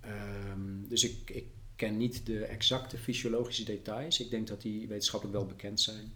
Ehm, 0.00 0.88
dus 0.88 1.04
ik, 1.04 1.30
ik 1.30 1.44
ken 1.76 1.96
niet 1.96 2.26
de 2.26 2.44
exacte 2.44 2.98
fysiologische 2.98 3.64
details. 3.64 4.20
Ik 4.20 4.30
denk 4.30 4.46
dat 4.46 4.62
die 4.62 4.88
wetenschappelijk 4.88 5.38
wel 5.38 5.46
bekend 5.46 5.80
zijn. 5.80 6.12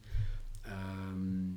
Ehm, 0.60 1.52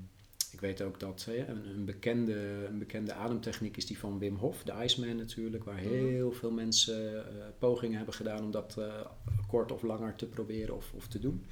ik 0.57 0.63
weet 0.63 0.81
ook 0.81 0.99
dat 0.99 1.25
een, 1.27 1.69
een, 1.69 1.85
bekende, 1.85 2.65
een 2.67 2.77
bekende 2.77 3.13
ademtechniek 3.13 3.77
is 3.77 3.85
die 3.85 3.99
van 3.99 4.19
Wim 4.19 4.35
Hof, 4.35 4.63
de 4.63 4.73
Iceman 4.83 5.15
natuurlijk, 5.15 5.63
waar 5.63 5.77
heel 5.77 6.31
veel 6.31 6.51
mensen 6.51 7.27
eh, 7.27 7.45
pogingen 7.59 7.97
hebben 7.97 8.15
gedaan 8.15 8.43
om 8.43 8.51
dat 8.51 8.77
eh, 8.77 9.05
kort 9.47 9.71
of 9.71 9.81
langer 9.81 10.15
te 10.15 10.25
proberen 10.25 10.75
of, 10.75 10.91
of 10.93 11.07
te 11.07 11.19
doen. 11.19 11.45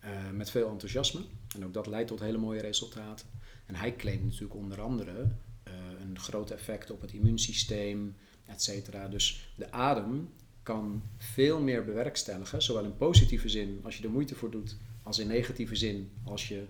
Eh, 0.00 0.30
met 0.30 0.50
veel 0.50 0.68
enthousiasme. 0.70 1.20
En 1.54 1.64
ook 1.64 1.72
dat 1.72 1.86
leidt 1.86 2.08
tot 2.08 2.20
hele 2.20 2.38
mooie 2.38 2.60
resultaten. 2.60 3.26
En 3.66 3.74
hij 3.74 3.96
claimt 3.96 4.24
natuurlijk 4.24 4.54
onder 4.54 4.80
andere 4.80 5.28
een 6.00 6.18
groot 6.18 6.50
effect 6.50 6.90
op 6.90 7.00
het 7.00 7.12
immuunsysteem, 7.12 8.16
et 8.46 8.62
cetera. 8.62 9.08
Dus 9.08 9.52
de 9.56 9.72
adem 9.72 10.28
kan 10.62 11.02
veel 11.16 11.60
meer 11.60 11.84
bewerkstelligen, 11.84 12.62
zowel 12.62 12.84
in 12.84 12.96
positieve 12.96 13.48
zin 13.48 13.80
als 13.82 13.96
je 13.96 14.04
er 14.04 14.10
moeite 14.10 14.34
voor 14.34 14.50
doet, 14.50 14.76
als 15.02 15.18
in 15.18 15.26
negatieve 15.26 15.76
zin 15.76 16.10
als 16.24 16.48
je 16.48 16.64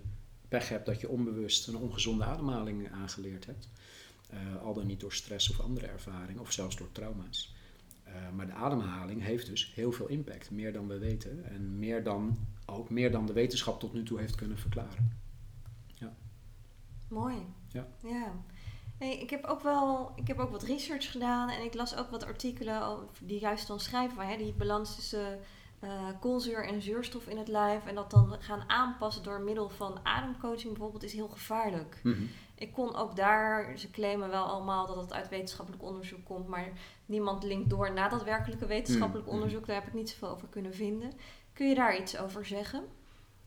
pech 0.49 0.69
hebt 0.69 0.85
dat 0.85 1.01
je 1.01 1.09
onbewust 1.09 1.67
een 1.67 1.77
ongezonde 1.77 2.23
ademhaling 2.23 2.91
aangeleerd 2.91 3.45
hebt. 3.45 3.69
Eh, 4.29 4.61
al 4.61 4.73
dan 4.73 4.87
niet 4.87 4.99
door 4.99 5.13
stress 5.13 5.49
of 5.49 5.59
andere 5.59 5.87
ervaringen, 5.87 6.41
of 6.41 6.51
zelfs 6.51 6.75
door 6.75 6.91
trauma's. 6.91 7.53
Uh, 8.07 8.29
maar 8.35 8.45
de 8.45 8.53
ademhaling 8.53 9.23
heeft 9.23 9.47
dus 9.47 9.73
heel 9.73 9.91
veel 9.91 10.07
impact, 10.07 10.51
meer 10.51 10.73
dan 10.73 10.87
we 10.87 10.97
weten 10.97 11.45
en 11.45 11.79
meer 11.79 12.03
dan, 12.03 12.37
ook 12.65 12.89
meer 12.89 13.11
dan 13.11 13.25
de 13.25 13.33
wetenschap 13.33 13.79
tot 13.79 13.93
nu 13.93 14.03
toe 14.03 14.19
heeft 14.19 14.35
kunnen 14.35 14.57
verklaren. 14.57 15.19
Ja. 15.93 16.15
Mooi. 17.07 17.35
Ja. 17.67 17.87
ja. 18.03 18.43
Hey, 18.97 19.19
ik, 19.19 19.29
heb 19.29 19.45
ook 19.45 19.61
wel, 19.61 20.11
ik 20.15 20.27
heb 20.27 20.39
ook 20.39 20.51
wat 20.51 20.63
research 20.63 21.11
gedaan 21.11 21.49
en 21.49 21.63
ik 21.63 21.73
las 21.73 21.95
ook 21.95 22.09
wat 22.09 22.23
artikelen 22.25 22.99
die 23.21 23.39
juist 23.39 23.67
dan 23.67 23.79
schrijven 23.79 24.15
van 24.15 24.25
hè, 24.25 24.37
die 24.37 24.53
balans 24.53 24.95
tussen 24.95 25.39
eh, 25.79 26.07
koolzuur 26.19 26.65
en 26.67 26.81
zuurstof 26.81 27.27
in 27.27 27.37
het 27.37 27.47
lijf 27.47 27.85
en 27.85 27.95
dat 27.95 28.11
dan 28.11 28.35
gaan 28.39 28.63
aanpassen 28.67 29.23
door 29.23 29.41
middel 29.41 29.69
van 29.69 29.99
ademcoaching 30.03 30.69
bijvoorbeeld 30.73 31.03
is 31.03 31.13
heel 31.13 31.27
gevaarlijk. 31.27 31.99
Mhm. 32.03 32.23
Ik 32.55 32.73
kon 32.73 32.95
ook 32.95 33.15
daar, 33.15 33.77
ze 33.77 33.91
claimen 33.91 34.29
wel 34.29 34.43
allemaal 34.45 34.87
dat 34.87 34.95
het 34.95 35.13
uit 35.13 35.29
wetenschappelijk 35.29 35.83
onderzoek 35.83 36.25
komt, 36.25 36.47
maar 36.47 36.71
niemand 37.05 37.43
linkt 37.43 37.69
door 37.69 37.93
naar 37.93 38.09
dat 38.09 38.23
werkelijke 38.23 38.65
wetenschappelijk 38.65 39.27
Mm, 39.27 39.33
onderzoek. 39.33 39.65
Daar 39.65 39.75
heb 39.75 39.87
ik 39.87 39.93
niet 39.93 40.09
zoveel 40.09 40.29
over 40.29 40.47
kunnen 40.47 40.73
vinden. 40.73 41.11
Kun 41.53 41.69
je 41.69 41.75
daar 41.75 41.99
iets 42.01 42.17
over 42.17 42.45
zeggen? 42.45 42.83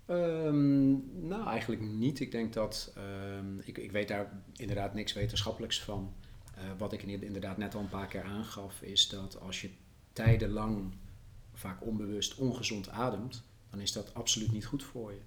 Ehm, 0.06 0.90
nou, 1.28 1.46
eigenlijk 1.46 1.82
niet. 1.82 2.20
Ik 2.20 2.30
denk 2.30 2.52
dat. 2.52 2.92
ehm, 2.96 3.58
ik, 3.64 3.78
ik 3.78 3.92
weet 3.92 4.08
daar 4.08 4.42
inderdaad 4.56 4.94
niks 4.94 5.12
wetenschappelijks 5.12 5.82
van. 5.82 6.12
Eh, 6.56 6.62
wat 6.78 6.92
ik 6.92 7.02
in- 7.02 7.22
inderdaad 7.22 7.56
net 7.56 7.74
al 7.74 7.80
een 7.80 7.88
paar 7.88 8.06
keer 8.06 8.22
aangaf, 8.22 8.82
is 8.82 9.08
dat 9.08 9.40
als 9.40 9.60
je 9.60 9.70
tijdenlang, 10.12 10.94
vaak 11.62 11.86
onbewust, 11.86 12.34
ongezond 12.34 12.88
ademt, 12.88 13.42
dan 13.70 13.80
is 13.80 13.92
dat 13.92 14.14
absoluut 14.14 14.52
niet 14.52 14.64
goed 14.64 14.82
voor 14.82 15.12
je. 15.12 15.20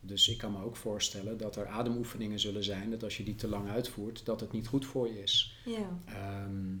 Dus 0.00 0.28
ik 0.28 0.38
kan 0.38 0.52
me 0.52 0.62
ook 0.62 0.76
voorstellen 0.76 1.38
dat 1.38 1.56
er 1.56 1.66
ademoefeningen 1.66 2.40
zullen 2.40 2.64
zijn, 2.64 2.90
dat 2.90 3.02
als 3.02 3.16
je 3.16 3.24
die 3.24 3.34
te 3.34 3.48
lang 3.48 3.68
uitvoert, 3.68 4.24
dat 4.24 4.40
het 4.40 4.52
niet 4.52 4.66
goed 4.66 4.86
voor 4.86 5.08
je 5.08 5.22
is. 5.22 5.60
Ja. 5.64 6.00
Ehm, 6.04 6.76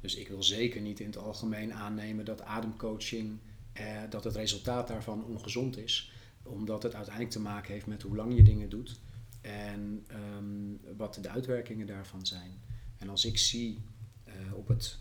dus 0.00 0.14
ik 0.14 0.28
wil 0.28 0.42
zeker 0.42 0.80
niet 0.80 1.00
in 1.00 1.06
het 1.06 1.16
algemeen 1.16 1.74
aannemen 1.74 2.24
dat 2.24 2.42
ademcoaching, 2.42 3.38
eh, 3.72 4.02
dat 4.10 4.24
het 4.24 4.36
resultaat 4.36 4.88
daarvan 4.88 5.24
ongezond 5.24 5.76
is. 5.76 6.12
Omdat 6.42 6.82
het 6.82 6.94
uiteindelijk 6.94 7.34
te 7.34 7.40
maken 7.40 7.72
heeft 7.72 7.86
met 7.86 8.02
hoe 8.02 8.16
lang 8.16 8.36
je 8.36 8.42
dingen 8.42 8.68
doet 8.68 9.00
en 9.40 10.04
ehm, 10.06 10.96
wat 10.96 11.18
de 11.22 11.28
uitwerkingen 11.28 11.86
daarvan 11.86 12.26
zijn. 12.26 12.60
En 12.98 13.08
als 13.08 13.24
ik 13.24 13.38
zie 13.38 13.78
eh, 14.24 14.34
op 14.54 14.68
het, 14.68 14.98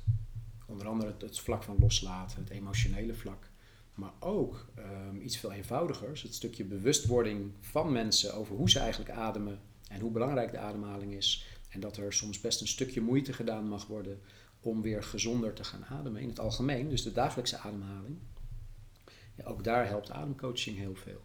onder 0.74 0.88
andere 0.88 1.14
het, 1.20 1.40
vlak 1.40 1.64
van 1.64 1.78
loslaten, 1.80 2.40
het 2.40 2.50
emotionele 2.50 3.14
vlak, 3.14 3.50
maar 3.94 4.14
ook 4.20 4.68
ehm, 4.76 5.22
iets 5.22 5.38
veel 5.38 5.52
eenvoudigers, 5.52 6.22
het 6.22 6.36
stukje 6.36 6.64
bewustwording 6.64 7.52
van 7.60 7.92
mensen 7.92 8.36
over 8.36 8.56
hoe 8.56 8.70
ze 8.70 8.80
eigenlijk 8.80 9.12
ademen 9.12 9.60
en 9.88 10.00
hoe 10.00 10.12
belangrijk 10.12 10.52
de 10.52 10.58
ademhaling 10.58 11.14
is. 11.14 11.46
En 11.70 11.80
dat 11.80 11.98
er 11.98 12.14
soms 12.14 12.42
best 12.42 12.62
een 12.62 12.68
stukje 12.68 13.02
moeite 13.02 13.34
gedaan 13.34 13.68
mag 13.68 13.88
worden 13.88 14.20
om 14.60 14.82
weer 14.82 15.04
gezonder 15.04 15.54
te 15.54 15.64
gaan 15.64 15.86
ademen 15.86 16.22
in 16.22 16.30
het 16.30 16.40
algemeen, 16.40 16.90
dus 16.90 17.04
de 17.04 17.12
dagelijkse 17.12 17.58
ademhaling. 17.58 18.18
Ook 19.44 19.64
daar 19.64 19.88
helpt 19.88 20.12
ademcoaching 20.12 20.78
heel 20.78 20.96
veel. 20.96 21.22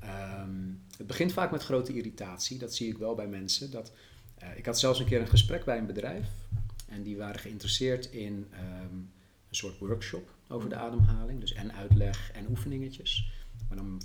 Ehm, 0.00 0.72
het 0.96 1.06
begint 1.06 1.32
vaak 1.32 1.50
met 1.50 1.62
grote 1.62 1.94
irritatie, 1.94 2.58
dat 2.58 2.74
zie 2.74 2.88
ik 2.88 2.98
wel 2.98 3.14
bij 3.14 3.28
mensen. 3.28 3.70
Dat, 3.70 3.92
eh, 4.38 4.56
ik 4.56 4.66
had 4.66 4.78
zelfs 4.78 4.98
een 4.98 5.06
keer 5.06 5.20
een 5.20 5.28
gesprek 5.28 5.64
bij 5.64 5.78
een 5.78 5.86
bedrijf 5.86 6.28
en 6.96 7.02
die 7.02 7.16
waren 7.16 7.40
geïnteresseerd 7.40 8.06
in 8.06 8.46
ehm, 8.50 8.94
een 8.94 9.10
een 9.48 9.56
soort 9.56 9.78
workshop 9.78 10.34
over 10.48 10.68
de 10.68 10.74
ademhaling. 10.74 11.40
Dus 11.40 11.52
en 11.52 11.72
uitleg 11.72 12.32
en 12.32 12.48
oefeningetjes. 12.48 13.30
Maar 13.68 13.76
dan 13.76 14.00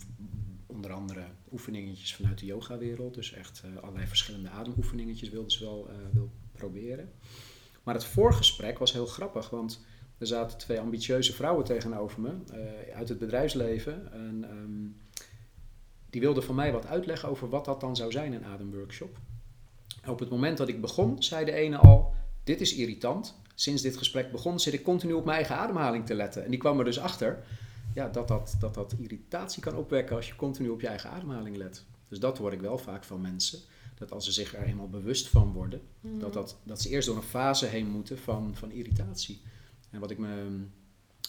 onder 0.66 0.92
andere 0.92 1.24
oefeningetjes 1.52 2.16
vanuit 2.16 2.40
de 2.40 2.46
yogawereld. 2.46 3.14
Dus 3.14 3.34
echt 3.34 3.64
uh, 3.66 3.82
allerlei 3.82 4.08
verschillende 4.08 4.50
ademoefeningetjes 4.50 5.30
wilden 5.30 5.52
ze 5.52 5.64
wel 5.64 5.90
uh, 5.90 5.96
wil 6.14 6.32
proberen. 6.52 7.12
Maar 7.84 7.94
het 7.94 8.04
voorgesprek 8.04 8.78
was 8.78 8.94
heel 8.94 9.06
grappig, 9.06 9.50
want 9.50 9.86
er 10.18 10.28
zaten 10.28 10.58
twee 10.58 10.80
ambitieuze 10.80 11.34
vrouwen 11.34 11.66
tegenover 11.66 12.22
me 12.22 12.30
uh, 12.30 12.96
uit 12.96 13.10
het 13.10 13.20
bedrijfsleven. 13.20 14.12
En, 14.12 14.46
um, 14.52 14.98
die 16.10 16.22
wilden 16.22 16.44
van 16.44 16.56
mij 16.56 16.72
wat 16.72 16.86
uitleggen 16.86 17.30
over 17.30 17.50
wat 17.50 17.66
dat 17.66 17.82
dan 17.82 17.96
zou 17.96 18.12
zijn, 18.12 18.34
een 18.34 18.46
ademworkshop. 18.46 19.18
En 20.02 20.10
op 20.10 20.20
het 20.20 20.30
moment 20.30 20.58
dat 20.58 20.68
ik 20.68 20.82
begon, 20.82 21.24
zei 21.24 21.46
de 21.46 21.52
ene 21.52 21.78
al: 21.78 22.14
Dit 22.44 22.62
is 22.62 22.76
irritant. 22.76 23.36
Sinds 23.56 23.82
dit 23.82 23.98
gesprek 23.98 24.32
begon, 24.32 24.60
zit 24.60 24.74
ik 24.74 24.84
continu 24.84 25.14
op 25.14 25.26
mijn 25.26 25.38
eigen 25.38 25.56
ademhaling 25.56 26.06
te 26.06 26.14
letten. 26.14 26.44
En 26.44 26.50
die 26.50 26.60
kwam 26.60 26.80
er 26.80 26.86
dus 26.86 27.00
achter 27.00 27.44
ja, 27.94 28.08
dat, 28.10 28.28
dat, 28.28 28.56
dat 28.60 28.74
dat 28.74 28.94
irritatie 29.00 29.62
kan 29.62 29.76
opwekken 29.76 30.16
als 30.16 30.28
je 30.28 30.36
continu 30.36 30.70
op 30.70 30.82
je 30.82 30.88
eigen 30.88 31.10
ademhaling 31.10 31.56
let. 31.58 31.86
Dus 32.10 32.20
dat 32.20 32.38
hoor 32.38 32.54
ik 32.54 32.62
wel 32.62 32.78
vaak 32.78 33.04
van 33.04 33.22
mensen. 33.22 33.60
Dat 33.98 34.12
als 34.12 34.26
ze 34.26 34.32
zich 34.32 34.56
er 34.56 34.64
eenmaal 34.64 34.90
bewust 34.90 35.28
van 35.28 35.52
worden, 35.52 35.82
Mhm. 36.00 36.20
dat, 36.20 36.34
dat, 36.34 36.58
dat 36.64 36.82
ze 36.82 36.90
eerst 36.90 37.08
door 37.08 37.16
een 37.18 37.24
fase 37.24 37.66
heen 37.66 37.88
moeten 37.90 38.18
van, 38.18 38.56
van 38.56 38.72
irritatie. 38.72 39.42
En 39.90 40.00
wat 40.00 40.12
ik 40.12 40.18
me. 40.18 40.60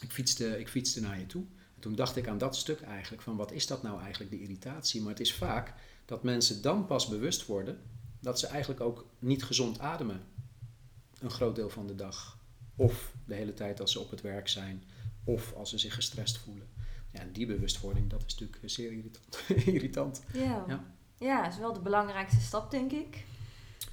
Ik 0.01 0.11
fietste, 0.11 0.59
ik 0.61 0.69
fietste 0.69 1.01
naar 1.01 1.19
je 1.19 1.27
toe. 1.27 1.43
En 1.75 1.81
toen 1.81 1.95
dacht 1.95 2.17
ik 2.17 2.29
aan 2.29 2.39
dat 2.39 2.57
stuk 2.57 2.81
eigenlijk, 2.81 3.23
van 3.23 3.37
wat 3.37 3.53
is 3.53 3.67
dat 3.67 3.83
nou 3.83 4.01
eigenlijk, 4.01 4.31
de 4.31 4.41
irritatie? 4.41 5.01
Maar 5.01 5.11
het 5.11 5.21
is 5.21 5.35
vaak 5.35 5.75
dat 6.05 6.23
mensen 6.23 6.63
dan 6.63 6.87
pas 6.87 7.09
bewust 7.09 7.47
worden 7.47 7.79
dat 8.21 8.39
ze 8.39 8.47
eigenlijk 8.47 8.81
ook 8.81 9.07
niet 9.19 9.45
gezond 9.45 9.79
ademen. 9.79 10.21
Een 11.23 11.31
groot 11.31 11.57
deel 11.57 11.71
van 11.71 11.87
de 11.87 11.95
dag. 11.95 12.39
Of 12.77 13.13
de 13.27 13.35
hele 13.35 13.55
tijd 13.55 13.81
als 13.81 13.93
ze 13.93 14.01
op 14.01 14.11
het 14.11 14.21
werk 14.21 14.49
zijn. 14.49 14.83
Of 15.25 15.53
als 15.55 15.71
ze 15.71 15.79
zich 15.79 15.95
gestrest 15.95 16.39
voelen. 16.39 16.69
Ja, 17.13 17.21
en 17.21 17.33
die 17.33 17.47
bewustwording, 17.47 18.11
dat 18.11 18.23
is 18.27 18.35
natuurlijk 18.39 18.71
zeer 18.71 18.93
irritant. 18.93 19.29
irritant. 19.75 20.23
Ja. 20.33 20.65
Ja. 20.69 20.85
ja. 21.19 21.49
is 21.49 21.59
wel 21.59 21.73
de 21.73 21.81
belangrijkste 21.81 22.41
stap, 22.41 22.71
denk 22.71 22.93
ik. 22.93 23.25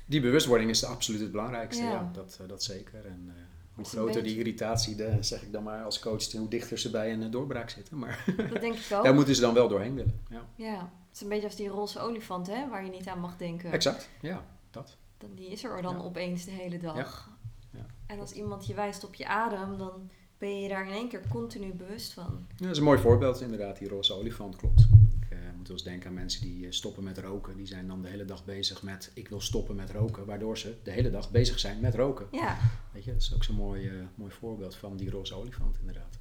Die 0.05 0.21
bewustwording 0.21 0.69
is 0.69 0.83
absoluut 0.83 1.21
het 1.21 1.31
belangrijkste, 1.31 1.83
ja, 1.83 1.91
Ja. 1.91 2.09
dat, 2.13 2.37
eh, 2.41 2.47
dat 2.47 2.63
zeker. 2.63 3.05
En 3.05 3.25
eh, 3.27 3.33
hoe 3.75 3.85
groter 3.85 4.23
die 4.23 4.37
irritatie, 4.37 4.95
de, 4.95 5.17
zeg 5.19 5.41
ik 5.41 5.51
dan 5.51 5.63
maar 5.63 5.83
als 5.83 5.99
coach, 5.99 6.31
hoe 6.31 6.47
dichter 6.47 6.77
ze 6.79 6.89
bij 6.89 7.13
een 7.13 7.23
eh, 7.23 7.31
doorbraak 7.31 7.69
zitten. 7.69 7.97
Maar 7.97 8.23
Dat 8.49 8.61
denk 8.61 8.75
ik 8.75 8.91
ook. 8.93 9.03
daar 9.03 9.13
moeten 9.13 9.35
ze 9.35 9.41
dan 9.41 9.53
wel 9.53 9.67
doorheen 9.67 9.95
willen. 9.95 10.21
Ja. 10.29 10.45
Ja, 10.55 10.77
het 11.07 11.15
is 11.15 11.21
een 11.21 11.29
beetje 11.29 11.45
als 11.47 11.55
die 11.55 11.67
roze 11.67 11.99
olifant, 11.99 12.47
hè, 12.47 12.69
waar 12.69 12.83
je 12.85 12.91
niet 12.91 13.07
aan 13.07 13.19
mag 13.19 13.37
denken. 13.37 13.71
Exact, 13.71 14.09
ja, 14.21 14.45
dat. 14.71 14.97
Dan, 15.19 15.36
die 15.36 15.47
is 15.49 15.63
er 15.63 15.82
dan 15.82 15.95
Ja. 15.95 16.01
opeens 16.03 16.45
de 16.45 16.51
hele 16.51 16.77
dag. 16.77 17.29
Ja. 17.71 17.86
En 18.05 18.19
als 18.19 18.32
iemand 18.32 18.65
je 18.67 18.73
wijst 18.73 19.03
op 19.03 19.15
je 19.15 19.27
adem, 19.27 19.77
dan 19.77 20.10
ben 20.38 20.62
je 20.62 20.69
daar 20.69 20.86
in 20.88 20.93
één 20.93 21.10
keer 21.10 21.21
continu 21.29 21.73
bewust 21.73 22.13
van. 22.13 22.45
Ja, 22.55 22.62
dat 22.65 22.69
is 22.71 22.77
een 22.77 22.84
mooi 22.84 22.99
voorbeeld, 22.99 23.41
inderdaad, 23.41 23.77
die 23.79 23.88
roze 23.88 24.13
olifant, 24.13 24.55
klopt. 24.55 24.79
Ik 25.21 25.29
eh, 25.29 25.38
moet 25.58 25.67
wel 25.67 25.77
eens 25.77 25.84
denken 25.86 26.08
aan 26.10 26.13
mensen 26.15 26.41
die 26.41 26.65
eh, 26.65 26.71
stoppen 26.71 27.03
met 27.03 27.17
roken. 27.17 27.58
Die 27.58 27.65
zijn 27.67 27.88
dan 27.88 28.01
de 28.01 28.08
hele 28.08 28.25
dag 28.25 28.45
bezig 28.45 28.82
met, 28.84 29.12
ik 29.13 29.27
wil 29.29 29.41
stoppen 29.41 29.75
met 29.75 29.91
roken, 29.91 30.25
waardoor 30.25 30.58
ze 30.58 30.75
de 30.84 30.91
hele 30.91 31.10
dag 31.12 31.32
bezig 31.32 31.60
zijn 31.60 31.79
met 31.79 31.95
roken. 31.95 32.27
Ja, 32.32 32.58
Weet 32.91 33.03
je, 33.03 33.12
dat 33.12 33.21
is 33.21 33.34
ook 33.36 33.43
zo'n 33.43 33.55
mooi, 33.55 33.88
eh, 33.88 33.93
mooi 34.15 34.32
voorbeeld 34.32 34.75
van 34.75 34.97
die 34.97 35.10
roze 35.10 35.36
olifant, 35.36 35.77
inderdaad. 35.79 36.17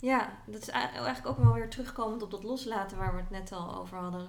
ja, 0.00 0.38
dat 0.46 0.60
is 0.62 0.70
a- 0.72 0.90
eigenlijk 0.92 1.26
ook 1.26 1.38
wel 1.44 1.52
weer 1.52 1.70
terugkomend 1.70 2.22
op 2.22 2.30
dat 2.30 2.42
loslaten 2.42 2.98
waar 2.98 3.14
we 3.14 3.20
het 3.20 3.30
net 3.30 3.52
al 3.52 3.76
over 3.76 3.96
hadden. 3.98 4.28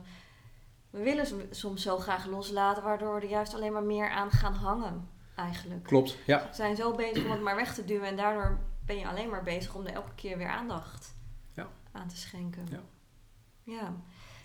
We 0.90 1.04
willen 1.04 1.28
som- 1.28 1.42
soms 1.52 1.82
zo 1.82 1.98
graag 1.98 2.26
loslaten, 2.26 2.84
waardoor 2.84 3.16
we 3.16 3.22
er 3.22 3.30
juist 3.30 3.54
alleen 3.54 3.74
maar 3.74 3.84
meer 3.84 4.10
aan 4.10 4.32
gaan 4.32 4.54
hangen, 4.54 5.10
eigenlijk. 5.36 5.84
Klopt, 5.84 6.18
ja. 6.26 6.48
We 6.50 6.56
zijn 6.56 6.76
zo 6.76 6.92
bezig 6.96 7.24
om 7.26 7.32
het 7.32 7.42
maar 7.42 7.56
weg 7.56 7.74
te 7.74 7.86
duwen 7.86 8.08
en 8.08 8.16
daardoor 8.16 8.60
ben 8.86 8.98
je 8.98 9.08
alleen 9.08 9.30
maar 9.30 9.44
bezig 9.44 9.76
om 9.76 9.86
er 9.86 9.94
elke 9.94 10.16
keer 10.16 10.38
weer 10.38 10.50
aandacht 10.50 11.16
Ja. 11.56 11.68
aan 11.92 12.08
te 12.08 12.18
schenken. 12.18 12.68
Ja. 12.72 12.80
Ja. 13.64 13.94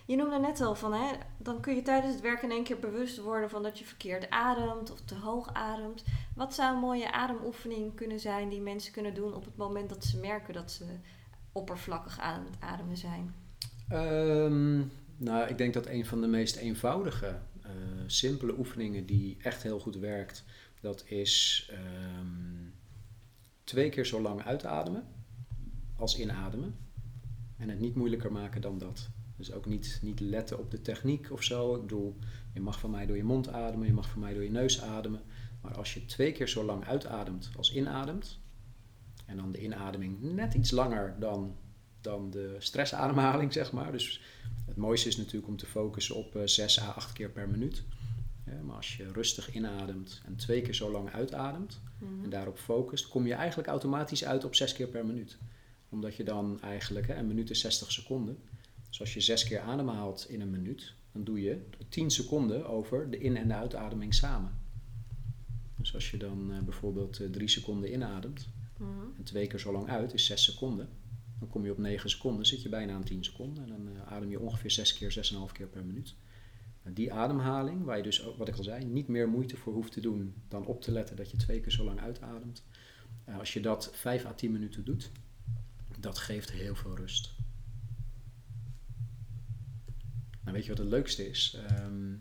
Je 0.05 0.15
noemde 0.15 0.39
net 0.39 0.61
al 0.61 0.75
van, 0.75 0.93
hè, 0.93 1.11
dan 1.37 1.59
kun 1.59 1.75
je 1.75 1.81
tijdens 1.81 2.13
het 2.13 2.21
werk 2.21 2.41
in 2.41 2.51
één 2.51 2.63
keer 2.63 2.79
bewust 2.79 3.21
worden 3.21 3.49
van 3.49 3.63
dat 3.63 3.79
je 3.79 3.85
verkeerd 3.85 4.29
ademt 4.29 4.91
of 4.91 5.01
te 5.01 5.15
hoog 5.15 5.53
ademt. 5.53 6.03
Wat 6.35 6.53
zou 6.53 6.73
een 6.73 6.79
mooie 6.79 7.11
ademoefening 7.11 7.95
kunnen 7.95 8.19
zijn 8.19 8.49
die 8.49 8.61
mensen 8.61 8.91
kunnen 8.91 9.13
doen 9.13 9.33
op 9.33 9.45
het 9.45 9.57
moment 9.57 9.89
dat 9.89 10.03
ze 10.05 10.17
merken 10.17 10.53
dat 10.53 10.71
ze 10.71 10.85
oppervlakkig 11.51 12.19
aan 12.19 12.45
het 12.45 12.55
ademen 12.59 12.97
zijn? 12.97 13.35
Ehm, 13.89 14.81
nou, 15.17 15.49
ik 15.49 15.57
denk 15.57 15.73
dat 15.73 15.87
een 15.87 16.05
van 16.05 16.21
de 16.21 16.27
meest 16.27 16.55
eenvoudige, 16.55 17.39
eh, 17.61 17.71
simpele 18.05 18.57
oefeningen 18.57 19.05
die 19.05 19.37
echt 19.41 19.63
heel 19.63 19.79
goed 19.79 19.95
werkt, 19.95 20.43
dat 20.81 21.03
is 21.07 21.67
ehm, 21.71 22.69
twee 23.63 23.89
keer 23.89 24.05
zo 24.05 24.21
lang 24.21 24.43
uitademen 24.43 25.03
als 25.95 26.19
inademen. 26.19 26.77
En 27.57 27.69
het 27.69 27.79
niet 27.79 27.95
moeilijker 27.95 28.31
maken 28.31 28.61
dan 28.61 28.77
dat. 28.77 29.09
Dus 29.37 29.51
ook 29.51 29.65
niet, 29.65 29.99
niet 30.01 30.19
letten 30.19 30.59
op 30.59 30.71
de 30.71 30.81
techniek 30.81 31.31
of 31.31 31.43
zo. 31.43 31.75
Ik 31.75 31.81
bedoel, 31.81 32.17
je 32.53 32.61
mag 32.61 32.79
van 32.79 32.91
mij 32.91 33.05
door 33.05 33.17
je 33.17 33.23
mond 33.23 33.49
ademen, 33.49 33.87
je 33.87 33.93
mag 33.93 34.09
van 34.09 34.21
mij 34.21 34.33
door 34.33 34.43
je 34.43 34.51
neus 34.51 34.81
ademen. 34.81 35.21
Maar 35.61 35.77
als 35.77 35.93
je 35.93 36.05
twee 36.05 36.31
keer 36.31 36.49
zo 36.49 36.63
lang 36.63 36.85
uitademt 36.85 37.49
als 37.57 37.73
inademt, 37.73 38.39
en 39.25 39.37
dan 39.37 39.51
de 39.51 39.61
inademing 39.61 40.21
net 40.21 40.53
iets 40.53 40.71
langer 40.71 41.15
dan 41.19 41.55
dan 42.05 42.29
de 42.29 42.55
stressademhaling, 42.59 43.53
zeg 43.59 43.71
maar. 43.71 43.91
Dus 43.91 44.21
het 44.65 44.75
mooiste 44.75 45.07
is 45.07 45.17
natuurlijk 45.17 45.47
om 45.47 45.57
te 45.57 45.65
focussen 45.65 46.15
op 46.15 46.35
eh, 46.35 46.41
6 46.45 46.81
à 46.81 46.87
8 46.91 47.13
keer 47.13 47.29
per 47.29 47.49
minuut. 47.49 47.83
Ja, 48.45 48.61
maar 48.63 48.75
als 48.75 48.97
je 48.97 49.11
rustig 49.11 49.53
inademt 49.53 50.21
en 50.25 50.35
twee 50.35 50.61
keer 50.61 50.73
zo 50.75 50.91
lang 50.91 51.11
uitademt 51.11 51.79
en 52.23 52.29
daarop 52.29 52.57
focust, 52.57 53.07
kom 53.07 53.27
je 53.27 53.33
eigenlijk 53.33 53.67
automatisch 53.69 54.25
uit 54.25 54.43
op 54.43 54.55
6 54.55 54.73
keer 54.73 54.87
per 54.87 55.05
minuut. 55.05 55.37
Omdat 55.89 56.15
je 56.15 56.23
dan 56.23 56.61
eigenlijk, 56.61 57.07
hè, 57.07 57.15
een 57.15 57.27
minuut 57.27 57.49
is 57.49 57.59
60 57.59 57.91
seconden. 57.91 58.37
Dus 58.89 58.99
als 58.99 59.13
je 59.13 59.21
6 59.21 59.43
keer 59.43 59.59
ademhaalt 59.59 60.25
in 60.29 60.41
een 60.41 60.49
minuut, 60.49 60.93
dan 61.11 61.23
doe 61.23 61.41
je 61.41 61.61
10 61.89 62.09
seconden 62.09 62.67
over 62.67 63.11
de 63.11 63.17
in- 63.17 63.37
en 63.37 63.47
de 63.47 63.53
uitademing 63.53 64.13
samen. 64.13 64.57
Dus 65.75 65.93
als 65.93 66.11
je 66.11 66.17
dan 66.17 66.53
eh, 66.53 66.59
bijvoorbeeld 66.59 67.21
3 67.31 67.47
seconden 67.47 67.93
inademt, 67.93 68.47
Mhm. 68.77 68.89
en 69.17 69.23
twee 69.23 69.47
keer 69.47 69.59
zo 69.59 69.71
lang 69.71 69.89
uit 69.89 70.13
is 70.13 70.25
6 70.25 70.43
seconden. 70.43 70.89
Dan 71.45 71.53
kom 71.53 71.65
je 71.65 71.71
op 71.71 71.77
9 71.77 72.09
seconden, 72.09 72.45
zit 72.45 72.61
je 72.61 72.69
bijna 72.69 72.93
aan 72.93 73.03
10 73.03 73.23
seconden. 73.23 73.63
En 73.63 73.69
dan 73.69 73.95
eh, 73.95 74.11
adem 74.13 74.29
je 74.29 74.39
ongeveer 74.39 74.71
6 74.71 74.93
keer, 74.93 75.31
6,5 75.47 75.51
keer 75.51 75.67
per 75.67 75.85
minuut. 75.85 76.15
En 76.83 76.93
die 76.93 77.13
ademhaling, 77.13 77.83
waar 77.83 77.97
je 77.97 78.03
dus, 78.03 78.23
wat 78.37 78.47
ik 78.47 78.55
al 78.55 78.63
zei, 78.63 78.85
niet 78.85 79.07
meer 79.07 79.29
moeite 79.29 79.57
voor 79.57 79.73
hoeft 79.73 79.91
te 79.91 80.01
doen 80.01 80.33
dan 80.47 80.65
op 80.65 80.81
te 80.81 80.91
letten 80.91 81.15
dat 81.15 81.31
je 81.31 81.37
twee 81.37 81.59
keer 81.59 81.71
zo 81.71 81.83
lang 81.83 81.99
uitademt. 81.99 82.63
Eh, 83.23 83.39
als 83.39 83.53
je 83.53 83.59
dat 83.59 83.89
5 83.93 84.25
à 84.25 84.33
10 84.33 84.51
minuten 84.51 84.85
doet, 84.85 85.11
dat 85.99 86.17
geeft 86.17 86.51
heel 86.51 86.75
veel 86.75 86.95
rust. 86.95 87.31
Nou, 90.43 90.57
weet 90.57 90.63
je 90.63 90.69
wat 90.69 90.77
het 90.77 90.87
leukste 90.87 91.29
is? 91.29 91.57
Ehm, 91.67 92.13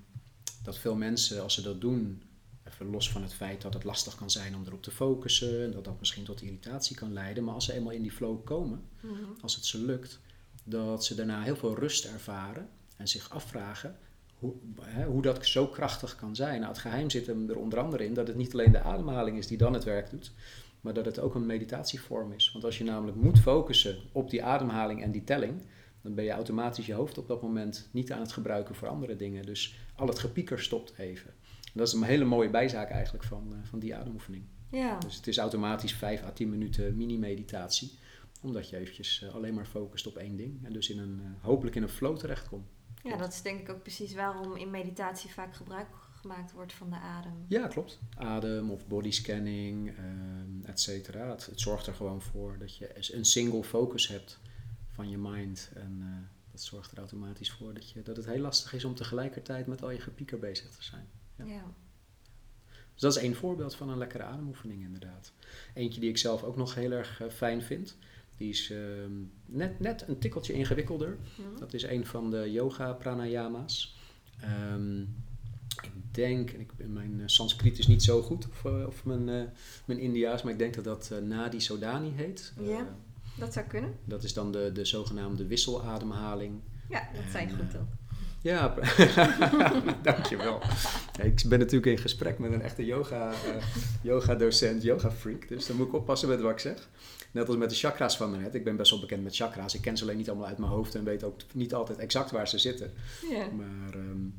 dat 0.63 0.79
veel 0.79 0.95
mensen, 0.95 1.43
als 1.43 1.55
ze 1.55 1.63
dat 1.63 1.81
doen, 1.81 2.23
even 2.69 2.87
los 2.91 3.11
van 3.11 3.23
het 3.23 3.35
feit 3.35 3.63
dat 3.63 3.75
het 3.75 3.85
lastig 3.85 4.15
kan 4.15 4.31
zijn 4.31 4.55
om 4.57 4.63
erop 4.67 4.83
te 4.83 4.91
focussen 4.91 5.65
en 5.65 5.71
dat 5.71 5.85
dat 5.85 5.99
misschien 5.99 6.25
tot 6.25 6.43
irritatie 6.43 6.97
kan 6.97 7.13
leiden, 7.13 7.45
maar 7.45 7.55
als 7.55 7.65
ze 7.65 7.73
eenmaal 7.73 7.93
in 7.93 8.03
die 8.03 8.13
flow 8.13 8.45
komen, 8.45 8.83
Mhm. 9.01 9.13
als 9.41 9.55
het 9.55 9.65
ze 9.65 9.79
lukt, 9.79 10.21
dat 10.65 11.05
ze 11.05 11.15
daarna 11.15 11.43
heel 11.43 11.57
veel 11.57 11.75
rust 11.79 12.05
ervaren 12.05 12.69
en 12.97 13.09
zich 13.09 13.31
afvragen 13.31 13.97
hoe, 14.39 14.55
hè, 14.81 15.05
hoe 15.05 15.23
dat 15.23 15.47
zo 15.47 15.67
krachtig 15.67 16.17
kan 16.17 16.37
zijn. 16.37 16.57
Nou, 16.61 16.73
het 16.73 16.81
geheim 16.81 17.11
zit 17.11 17.27
hem 17.27 17.51
er 17.51 17.59
onder 17.59 17.79
andere 17.79 18.05
in 18.05 18.15
dat 18.15 18.27
het 18.27 18.37
niet 18.37 18.53
alleen 18.53 18.73
de 18.73 18.81
ademhaling 18.83 19.39
is 19.39 19.47
die 19.47 19.59
dan 19.59 19.73
het 19.73 19.85
werk 19.85 20.11
doet, 20.11 20.33
maar 20.81 20.95
dat 20.95 21.05
het 21.05 21.19
ook 21.21 21.35
een 21.35 21.47
meditatievorm 21.47 22.33
is. 22.33 22.53
Want 22.53 22.65
als 22.65 22.79
je 22.79 22.85
namelijk 22.85 23.17
moet 23.17 23.39
focussen 23.41 23.97
op 24.13 24.31
die 24.31 24.45
ademhaling 24.45 25.03
en 25.03 25.11
die 25.11 25.25
telling, 25.25 25.63
dan 26.03 26.15
ben 26.15 26.25
je 26.25 26.31
automatisch 26.31 26.87
je 26.87 26.95
hoofd 26.95 27.19
op 27.19 27.27
dat 27.29 27.43
moment 27.43 27.89
niet 27.91 28.13
aan 28.13 28.21
het 28.21 28.33
gebruiken 28.33 28.75
voor 28.75 28.89
andere 28.89 29.17
dingen. 29.17 29.47
Dus 29.47 29.75
al 29.97 30.07
het 30.07 30.19
gepieker 30.19 30.61
stopt 30.61 30.99
even. 30.99 31.35
Dat 31.75 31.87
is 31.87 31.93
een 31.93 32.03
hele 32.03 32.25
mooie 32.25 32.51
bijzaak 32.51 32.91
eigenlijk 32.91 33.25
van, 33.25 33.53
eh, 33.53 33.59
van 33.63 33.79
die 33.79 33.97
ademoefening. 33.97 34.45
Ja. 34.71 34.99
Dus 34.99 35.17
het 35.17 35.27
is 35.27 35.39
automatisch 35.39 35.95
5 35.95 36.23
à 36.23 36.33
10 36.33 36.51
minuten 36.51 36.97
mini-meditatie. 36.97 37.99
Omdat 38.43 38.69
je 38.69 38.77
eventjes 38.77 39.23
eh, 39.23 39.35
alleen 39.35 39.55
maar 39.55 39.67
focust 39.67 40.07
op 40.07 40.17
één 40.17 40.37
ding. 40.37 40.65
En 40.65 40.73
dus 40.73 40.91
in 40.91 40.99
een, 40.99 41.21
eh, 41.21 41.45
hopelijk 41.45 41.77
in 41.77 41.83
een 41.83 41.89
flow 41.89 42.17
terechtkomt. 42.17 42.67
ja, 43.03 43.17
dat 43.17 43.33
is 43.33 43.43
denk 43.43 43.61
ik 43.61 43.69
ook 43.69 43.83
precies 43.83 44.15
waarom 44.15 44.57
in 44.57 44.71
meditatie 44.71 45.31
vaak 45.31 45.55
gebruik 45.55 45.89
gemaakt 46.21 46.53
wordt 46.53 46.73
van 46.73 46.91
de 46.91 46.97
adem. 46.97 47.45
Ja, 47.49 47.67
klopt. 47.67 47.99
Adem 48.17 48.71
of 48.71 48.87
bodyscanning, 48.87 49.89
ehm 49.89 50.65
et 50.65 50.81
cetera. 50.81 51.31
Het, 51.31 51.47
het 51.47 51.61
zorgt 51.61 51.87
er 51.87 51.95
gewoon 51.95 52.23
voor 52.23 52.59
dat 52.59 52.77
je 52.77 53.15
een 53.15 53.25
single 53.25 53.65
focus 53.65 54.09
hebt 54.09 54.41
van 54.91 55.11
je 55.11 55.19
mind. 55.19 55.71
En 55.75 56.29
dat 56.51 56.63
zorgt 56.63 56.93
er 56.93 56.99
automatisch 56.99 57.53
voor 57.53 57.75
dat, 57.75 57.91
je, 57.91 58.03
dat 58.03 58.17
het 58.17 58.27
heel 58.27 58.39
lastig 58.39 58.73
is 58.73 58.85
om 58.85 58.95
tegelijkertijd 58.95 59.67
met 59.67 59.83
al 59.83 59.91
je 59.91 60.01
gepieker 60.01 60.39
bezig 60.39 60.71
te 60.71 60.83
zijn. 60.83 61.09
Ja. 61.37 61.45
Ja. 61.45 61.65
Dus 62.93 63.03
dat 63.03 63.17
is 63.17 63.23
één 63.23 63.35
voorbeeld 63.35 63.75
van 63.75 63.89
een 63.89 63.99
lekkere 63.99 64.23
ademoefening 64.23 64.83
inderdaad. 64.83 65.33
Eentje 65.75 66.01
die 66.01 66.11
ik 66.11 66.19
zelf 66.19 66.43
ook 66.43 66.57
nog 66.57 66.75
heel 66.75 66.91
erg 66.91 67.21
eh, 67.21 67.29
fijn 67.29 67.63
vind. 67.63 67.97
Die 68.37 68.49
is 68.49 68.71
ehm, 68.71 69.13
net, 69.47 69.81
net 69.81 70.09
een 70.09 70.19
tikkeltje 70.19 70.53
ingewikkelder. 70.53 71.19
Mhm. 71.39 71.59
Dat 71.59 71.75
is 71.75 71.83
een 71.83 72.07
van 72.07 72.31
de 72.31 72.51
yoga 72.53 72.93
pranayama's. 72.93 73.97
Ehm, 74.41 75.01
ik 75.83 75.93
denk, 76.11 76.51
en 76.51 76.61
ik, 76.61 76.73
mijn 76.87 77.19
uh, 77.19 77.23
Sanskriet 77.27 77.79
is 77.79 77.87
niet 77.87 78.03
zo 78.03 78.23
goed, 78.23 78.49
of, 78.49 78.65
uh, 78.65 78.87
of 78.87 79.05
mijn, 79.05 79.29
uh, 79.29 79.43
mijn 79.85 79.99
Indiaas, 79.99 80.43
maar 80.43 80.53
ik 80.53 80.59
denk 80.59 80.75
dat 80.75 80.85
dat 80.85 81.13
Nadi 81.23 81.61
Sodani 81.61 82.11
heet. 82.11 82.53
Ja, 82.61 82.97
dat 83.39 83.53
zou 83.53 83.67
kunnen. 83.67 83.99
Dat 84.05 84.25
is 84.25 84.33
dan 84.33 84.53
de, 84.53 84.71
de 84.73 84.85
zogenaamde 84.85 85.47
wisselademhaling. 85.47 86.61
Ja, 86.89 87.09
dat 87.15 87.25
zijn 87.31 87.51
goed 87.51 87.73
dan. 87.73 87.89
Ja, 88.45 88.75
dankjewel. 90.03 90.63
ik 91.23 91.43
ben 91.49 91.59
natuurlijk 91.59 91.87
in 91.87 91.99
gesprek 91.99 92.39
met 92.39 92.53
een 92.53 92.63
echte 92.63 92.85
yoga, 92.85 93.33
yoga 94.03 94.35
docent, 94.35 94.83
yoga 94.83 95.11
freak, 95.11 95.49
dus 95.49 95.67
dan 95.67 95.77
moet 95.77 95.87
ik 95.87 95.95
oppassen 95.95 96.29
met 96.29 96.41
wat 96.41 96.51
ik 96.51 96.59
zeg. 96.59 96.89
Net 97.31 97.47
als 97.47 97.57
met 97.57 97.71
de 97.71 97.77
chakra's 97.77 98.17
van 98.17 98.41
net. 98.41 98.55
Ik 98.55 98.65
ben 98.65 98.77
best 98.77 98.91
wel 98.91 99.01
bekend 99.01 99.23
met 99.23 99.37
chakra's. 99.37 99.75
Ik 99.75 99.81
ken 99.81 99.97
ze 99.97 100.05
alleen 100.05 100.17
niet 100.17 100.29
allemaal 100.29 100.47
uit 100.49 100.59
mijn 100.59 100.71
hoofd 100.71 100.95
en 100.95 101.05
weet 101.05 101.25
ook 101.25 101.41
niet 101.53 101.75
altijd 101.75 101.99
exact 101.99 102.31
waar 102.31 102.49
ze 102.49 102.59
zitten. 102.59 102.93
Maar 103.57 103.95
um, 103.95 104.35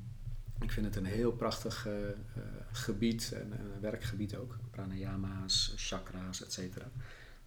ik 0.62 0.72
vind 0.72 0.86
het 0.86 0.96
een 0.96 1.06
heel 1.06 1.32
prachtig 1.32 1.88
uh, 1.88 1.94
uh, 1.94 2.44
gebied 2.72 3.32
en 3.34 3.48
uh, 3.54 3.82
werkgebied 3.82 4.36
ook. 4.36 4.58
Pranayama's, 4.72 5.74
chakra's, 5.76 6.44
et 6.44 6.54
cetera. 6.54 6.92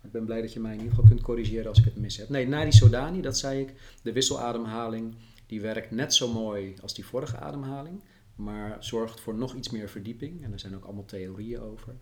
Ik 0.02 0.10
ben 0.10 0.24
blij 0.24 0.40
dat 0.40 0.52
je 0.52 0.60
mij 0.60 0.72
in 0.72 0.78
ieder 0.78 0.94
geval 0.94 1.08
kunt 1.08 1.22
corrigeren 1.22 1.68
als 1.68 1.78
ik 1.78 1.84
het 1.84 1.96
mis 1.96 2.16
heb. 2.16 2.28
Nee, 2.28 2.48
Nadi 2.48 2.72
Sodani, 2.72 3.20
dat 3.20 3.38
zei 3.38 3.60
ik. 3.60 3.72
De 4.02 4.12
wisselademhaling, 4.12 5.14
die 5.48 5.60
werkt 5.60 5.90
net 5.90 6.14
zo 6.14 6.32
mooi 6.32 6.74
als 6.82 6.94
die 6.94 7.06
vorige 7.06 7.36
ademhaling. 7.36 8.02
Maar 8.34 8.76
zorgt 8.80 9.20
voor 9.20 9.34
nog 9.34 9.54
iets 9.54 9.70
meer 9.70 9.88
verdieping. 9.88 10.44
En 10.44 10.52
er 10.52 10.60
zijn 10.60 10.76
ook 10.76 10.84
allemaal 10.84 11.04
theorieën 11.04 11.60
over. 11.60 11.94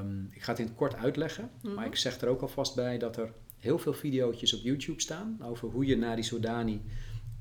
Um, 0.00 0.28
ik 0.32 0.42
ga 0.42 0.50
het 0.50 0.60
in 0.60 0.66
het 0.66 0.74
kort 0.74 0.94
uitleggen. 0.94 1.44
Mm 1.44 1.60
-hmm. 1.62 1.74
Maar 1.74 1.86
ik 1.86 1.96
zeg 1.96 2.20
er 2.20 2.28
ook 2.28 2.40
alvast 2.40 2.74
bij 2.74 2.98
dat 2.98 3.16
er 3.16 3.32
heel 3.58 3.78
veel 3.78 3.92
video's 3.92 4.54
op 4.54 4.60
YouTube 4.62 5.00
staan. 5.00 5.38
Over 5.42 5.68
hoe 5.68 5.86
je 5.86 5.96
Nadi 5.96 6.22
Sodani 6.22 6.82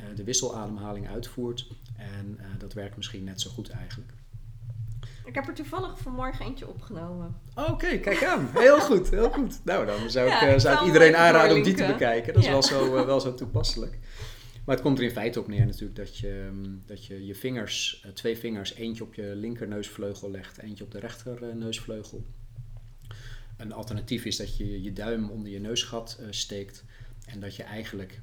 uh, 0.02 0.06
de 0.16 0.24
wisselademhaling 0.24 1.10
uitvoert. 1.10 1.68
En 1.98 2.38
uh, 2.40 2.46
dat 2.58 2.74
werkt 2.74 2.96
misschien 2.96 3.24
net 3.24 3.42
zo 3.42 3.50
goed 3.50 3.70
eigenlijk. 3.70 4.12
Ik 5.26 5.36
heb 5.36 5.48
er 5.48 5.54
toevallig 5.54 6.00
vanmorgen 6.00 6.46
eentje 6.46 6.68
opgenomen. 6.68 7.36
Oké, 7.56 7.72
okay, 7.72 8.00
kijk 8.00 8.24
aan. 8.24 8.50
Heel 8.54 8.80
goed, 8.80 9.10
heel 9.10 9.30
goed. 9.30 9.60
Nou, 9.64 9.86
dan 9.86 10.10
zou 10.10 10.28
ik, 10.28 10.34
ja, 10.34 10.48
ik, 10.48 10.60
zou 10.60 10.80
ik 10.80 10.86
iedereen 10.86 11.16
aanraden 11.16 11.58
om 11.58 11.64
die 11.64 11.74
te 11.74 11.86
bekijken. 11.86 12.34
Dat 12.34 12.42
is 12.42 12.48
ja. 12.48 12.54
wel, 12.54 12.64
zo, 12.64 12.96
uh, 12.96 13.06
wel 13.06 13.20
zo 13.20 13.34
toepasselijk. 13.34 14.00
Maar 14.70 14.78
het 14.78 14.88
komt 14.88 15.00
er 15.00 15.06
in 15.06 15.12
feite 15.12 15.40
op 15.40 15.48
neer 15.48 15.66
natuurlijk 15.66 15.96
dat 15.96 16.18
je 16.18 16.52
dat 16.86 17.06
je, 17.06 17.26
je 17.26 17.36
vingers, 17.36 18.04
uh, 18.06 18.12
twee 18.12 18.38
vingers, 18.38 18.74
eentje 18.74 19.04
op 19.04 19.14
je 19.14 19.36
linkerneusvleugel 19.36 20.32
legt, 20.32 20.58
eentje 20.58 20.84
op 20.84 20.92
de 20.92 21.00
rechterneusvleugel. 21.00 22.26
Een 23.58 23.72
alternatief 23.72 24.26
is 24.26 24.38
dat 24.38 24.58
je 24.58 24.82
je 24.82 24.94
duim 24.94 25.30
onder 25.30 25.52
je 25.52 25.60
neusgat 25.60 26.18
uh, 26.22 26.28
steekt 26.30 26.84
en 27.26 27.40
dat 27.40 27.56
je 27.56 27.64
eigenlijk 27.64 28.22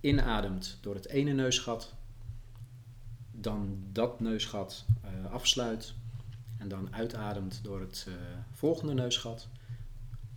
inademt 0.00 0.78
door 0.80 0.94
het 0.94 1.08
ene 1.08 1.32
neusgat, 1.32 1.94
dan 3.30 3.84
dat 3.92 4.20
neusgat 4.20 4.86
uh, 5.04 5.32
afsluit 5.32 5.94
en 6.58 6.68
dan 6.68 6.94
uitademt 6.94 7.60
door 7.62 7.80
het 7.80 8.06
volgende 8.52 8.94
neusgat, 8.94 9.48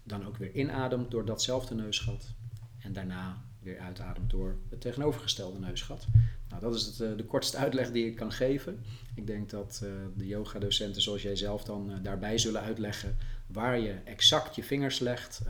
dan 0.04 0.26
ook 0.26 0.38
weer 0.38 0.56
inademt 0.56 1.12
door 1.12 1.26
datzelfde 1.26 1.76
neusgat 1.76 2.34
en 2.80 2.94
daarna 2.94 3.48
weer 3.70 3.80
uitademt 3.80 4.30
door 4.30 4.56
het 4.70 4.82
tegenovergestelde 4.82 5.60
neusgat. 5.60 6.08
Nou, 6.50 6.62
dat 6.62 6.76
is 6.76 6.86
het, 6.86 7.00
uh, 7.00 7.18
de 7.18 7.26
kortste 7.26 7.58
uitleg 7.58 7.92
die 7.92 8.06
ik 8.06 8.16
kan 8.16 8.32
geven. 8.32 8.84
Ik 9.16 9.28
denk 9.28 9.50
dat 9.50 9.82
uh, 9.84 9.92
de 10.16 10.28
yoga-docenten 10.28 11.02
zoals 11.02 11.22
jij 11.22 11.36
zelf 11.36 11.64
dan 11.64 11.92
uh, 11.92 11.96
daarbij 12.02 12.38
zullen 12.38 12.62
uitleggen 12.62 13.18
waar 13.48 13.80
je 13.80 13.94
exact 14.04 14.56
je 14.56 14.64
vingers 14.64 15.00
legt. 15.00 15.42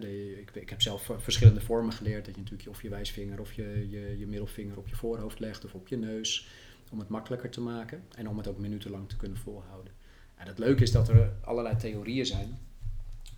De, 0.00 0.40
ik, 0.40 0.50
ik, 0.54 0.70
heb 0.70 0.82
zelf 0.82 1.10
verschillende 1.18 1.60
vormen 1.60 1.92
geleerd. 1.92 2.24
Dat 2.24 2.34
je 2.34 2.40
natuurlijk 2.40 2.68
of 2.68 2.82
je 2.82 2.88
wijsvinger 2.88 3.40
of 3.40 3.52
je, 3.52 3.86
je, 3.90 4.18
je 4.18 4.26
middelvinger 4.26 4.76
op 4.76 4.88
je 4.88 4.96
voorhoofd 4.96 5.38
legt 5.38 5.64
of 5.64 5.74
op 5.74 5.88
je 5.88 5.96
neus. 5.96 6.48
Om 6.90 6.98
het 6.98 7.08
makkelijker 7.08 7.50
te 7.50 7.60
maken 7.60 8.02
en 8.14 8.28
om 8.28 8.36
het 8.36 8.48
ook 8.48 8.58
minutenlang 8.58 9.08
te 9.08 9.16
kunnen 9.16 9.38
volhouden. 9.38 9.92
En 10.34 10.46
het 10.46 10.58
leuke 10.58 10.82
is 10.82 10.92
dat 10.92 11.08
er 11.08 11.32
allerlei 11.40 11.76
theorieën 11.76 12.26
zijn 12.26 12.58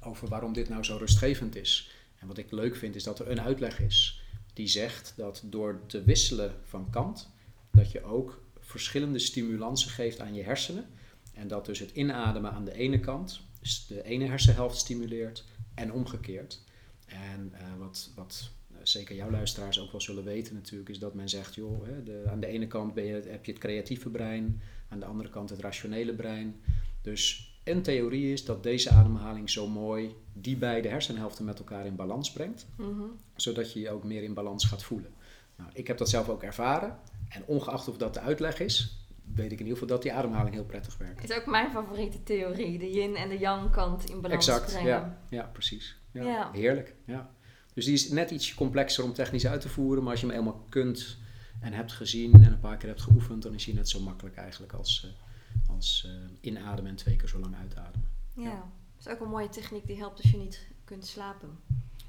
over 0.01 0.29
waarom 0.29 0.53
dit 0.53 0.69
nou 0.69 0.85
zo 0.85 0.97
rustgevend 0.97 1.57
is. 1.57 1.91
En 2.21 2.27
wat 2.27 2.39
ik 2.39 2.51
leuk 2.51 2.77
vind 2.77 2.95
is 2.95 3.05
dat 3.05 3.19
er 3.19 3.31
een 3.31 3.41
uitleg 3.41 3.81
is 3.81 4.23
die 4.53 4.69
zegt 4.69 5.13
dat 5.17 5.43
door 5.45 5.81
te 5.87 6.05
wisselen 6.05 6.55
van 6.65 6.91
kant, 6.91 7.31
dat 7.73 7.93
je 7.93 8.03
ook 8.03 8.43
verschillende 8.59 9.19
stimulansen 9.19 9.91
geeft 9.91 10.21
aan 10.21 10.35
je 10.35 10.43
hersenen. 10.43 10.87
En 11.35 11.49
dat 11.49 11.67
dus 11.67 11.79
het 11.79 11.91
inademen 11.91 12.53
aan 12.53 12.65
de 12.65 12.75
ene 12.75 13.01
kant 13.01 13.41
dus 13.61 13.87
de 13.87 14.03
ene 14.03 14.27
hersenhelft 14.27 14.77
stimuleert 14.77 15.45
en 15.75 15.93
omgekeerd. 15.93 16.63
En 17.07 17.53
uh, 17.55 17.79
wat, 17.79 18.11
wat 18.15 18.51
uh, 18.73 18.79
zeker 18.83 19.17
jouw 19.17 19.31
luisteraars 19.31 19.81
ook 19.81 19.91
wel 19.91 20.01
zullen 20.01 20.25
weten 20.25 20.55
natuurlijk, 20.55 20.91
is 20.91 20.99
dat 20.99 21.15
men 21.15 21.29
zegt, 21.29 21.55
joh, 21.55 21.87
hè, 21.87 22.31
aan 22.31 22.41
de 22.41 22.47
ene 22.47 22.67
kant 22.67 22.95
ben 22.95 23.05
je, 23.05 23.13
heb 23.13 23.45
je 23.45 23.53
het 23.53 23.61
creatieve 23.61 24.09
brein, 24.09 24.61
aan 24.89 25.01
de 25.01 25.07
andere 25.07 25.29
kant 25.29 25.51
het 25.51 25.61
rationele 25.61 26.15
brein. 26.15 26.61
Dus 27.03 27.55
een 27.65 27.83
theorie 27.83 28.33
is 28.33 28.45
dat 28.45 28.63
deze 28.63 28.91
ademhaling 28.91 29.51
zo 29.51 29.69
mooi 29.69 30.15
die 30.41 30.57
beide 30.57 30.89
hersenhelften 30.89 31.45
met 31.45 31.59
elkaar 31.59 31.87
in 31.87 31.97
balans 31.97 32.33
brengt, 32.33 32.67
mm-hmm. 32.77 33.17
zodat 33.37 33.73
je 33.73 33.81
je 33.81 33.91
ook 33.91 34.05
meer 34.05 34.23
in 34.23 34.35
balans 34.35 34.65
gaat 34.65 34.83
voelen. 34.83 35.11
Nou, 35.57 35.71
ik 35.73 35.87
heb 35.87 35.99
dat 35.99 36.09
zelf 36.09 36.29
ook 36.29 36.43
ervaren 36.43 36.99
en 37.29 37.43
ongeacht 37.47 37.89
of 37.89 37.97
dat 37.97 38.15
de 38.15 38.21
uitleg 38.21 38.61
is, 38.61 39.07
weet 39.35 39.53
ik 39.53 39.59
in 39.59 39.67
ieder 39.67 39.73
geval 39.73 39.89
dat 39.89 40.03
die 40.03 40.13
ademhaling 40.13 40.55
heel 40.55 40.65
prettig 40.65 40.99
werkt. 40.99 41.21
Het 41.21 41.31
is 41.31 41.37
ook 41.37 41.47
mijn 41.47 41.71
favoriete 41.71 42.23
theorie, 42.23 42.79
de 42.79 42.91
yin 42.91 43.17
en 43.17 43.29
de 43.29 43.39
yang 43.39 43.71
kant 43.71 44.11
in 44.11 44.21
balans 44.21 44.47
exact, 44.47 44.73
brengen. 44.73 44.89
Ja, 44.89 45.19
ja, 45.29 45.43
precies. 45.53 45.99
Ja, 46.13 46.23
Ja. 46.23 46.51
Heerlijk, 46.53 46.95
ja. 47.05 47.31
Dus 47.75 47.85
die 47.85 47.95
is 47.95 48.09
net 48.09 48.31
iets 48.31 48.55
complexer 48.55 49.05
om 49.05 49.13
technisch 49.13 49.47
uit 49.47 49.61
te 49.61 49.69
voeren, 49.69 50.03
maar 50.03 50.13
als 50.13 50.21
je 50.21 50.27
hem 50.27 50.37
eenmaal 50.37 50.65
kunt 50.69 51.19
en 51.61 51.73
hebt 51.73 51.93
gezien 51.93 52.33
en 52.33 52.53
een 52.53 52.61
paar 52.61 52.77
keer 52.77 52.89
hebt 52.89 53.01
geoefend, 53.01 53.43
dan 53.43 53.55
is 53.55 53.65
hij 53.65 53.75
net 53.75 53.89
zo 53.89 54.01
makkelijk 54.01 54.37
eigenlijk 54.37 54.73
als, 54.73 55.07
uh, 55.07 55.71
als 55.75 56.07
uh, 56.07 56.13
inademen 56.41 56.91
en 56.91 56.97
twee 56.97 57.17
keer 57.17 57.29
zo 57.29 57.39
lang 57.39 57.57
uitademen. 57.57 58.09
Ja. 58.35 58.43
Ja. 58.43 58.71
Dat 59.03 59.13
is 59.13 59.19
ook 59.19 59.25
een 59.25 59.33
mooie 59.33 59.49
techniek 59.49 59.87
die 59.87 59.97
helpt 59.97 60.23
als 60.23 60.31
je 60.31 60.37
niet 60.37 60.67
kunt 60.85 61.07
slapen. 61.07 61.59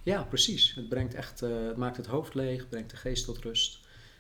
Ja, 0.04 0.24
precies. 0.24 0.74
Het, 0.74 0.90
brengt 0.90 1.14
echt, 1.14 1.42
uh, 1.42 1.68
het 1.68 1.78
maakt 1.78 1.98
het 1.98 2.06
hoofd 2.06 2.34
leeg, 2.34 2.70
brengt 2.70 2.90
de 2.90 2.96
geest 2.96 3.26
tot 3.26 3.38
rust. 3.38 3.80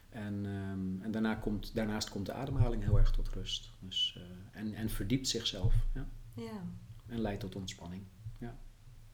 En, 0.09 0.45
um, 0.45 0.99
en 1.01 1.11
daarna 1.11 1.35
komt, 1.35 1.75
daarnaast 1.75 2.09
komt 2.09 2.25
de 2.25 2.33
ademhaling 2.33 2.83
heel 2.83 2.97
erg 2.97 3.11
tot 3.11 3.29
rust. 3.29 3.69
Dus, 3.79 4.15
uh, 4.17 4.23
en, 4.51 4.73
en 4.73 4.89
verdiept 4.89 5.27
zichzelf. 5.27 5.73
Ja. 5.93 6.07
Ja. 6.35 6.63
En 7.07 7.21
leidt 7.21 7.39
tot 7.39 7.55
ontspanning. 7.55 8.03
Ja. 8.37 8.55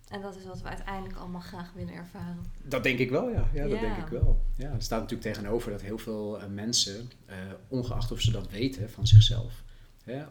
En 0.08 0.22
dat 0.22 0.36
is 0.36 0.45
wat 0.45 0.62
we 0.62 0.68
uiteindelijk 0.68 1.16
allemaal 1.16 1.41
graag 1.41 1.74
willen 1.74 1.93
ervaren. 1.93 2.45
Dat 2.64 2.84
denk 2.84 2.99
ik 2.99 3.10
wel, 3.10 3.30
ja. 3.30 3.49
ja 3.53 3.64
dat 3.64 3.72
Ja. 3.72 3.80
denk 3.80 3.97
ik 3.97 4.08
wel. 4.08 4.45
Ja, 4.55 4.72
er 4.72 4.82
staat 4.82 5.01
natuurlijk 5.01 5.34
tegenover 5.34 5.72
dat 5.72 5.82
heel 5.82 5.97
veel 5.97 6.41
uh, 6.41 6.47
mensen, 6.47 7.12
uh, 7.30 7.36
ongeacht 7.68 8.12
of 8.12 8.22
ze 8.22 8.32
dat 8.32 8.49
weten 8.49 8.89
van 8.89 9.08
zichzelf, 9.08 9.64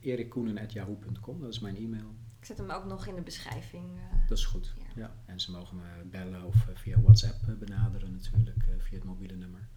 erikkoenen.yahoo.com, 0.00 1.40
dat 1.40 1.52
is 1.52 1.60
mijn 1.60 1.76
e-mail. 1.76 2.14
Ik 2.38 2.44
zet 2.44 2.58
hem 2.58 2.70
ook 2.70 2.84
nog 2.84 3.06
in 3.06 3.14
de 3.14 3.22
beschrijving. 3.22 3.84
Uh, 3.84 4.28
dat 4.28 4.38
is 4.38 4.44
goed, 4.44 4.74
ja. 4.76 4.84
ja. 4.94 5.14
En 5.24 5.40
ze 5.40 5.50
mogen 5.50 5.76
me 5.76 6.04
bellen 6.04 6.44
of 6.44 6.54
uh, 6.54 6.76
via 6.76 7.00
WhatsApp 7.00 7.56
benaderen 7.58 8.12
natuurlijk, 8.12 8.66
uh, 8.68 8.74
via 8.78 8.96
het 8.96 9.04
mobiele 9.04 9.36
nummer. 9.36 9.68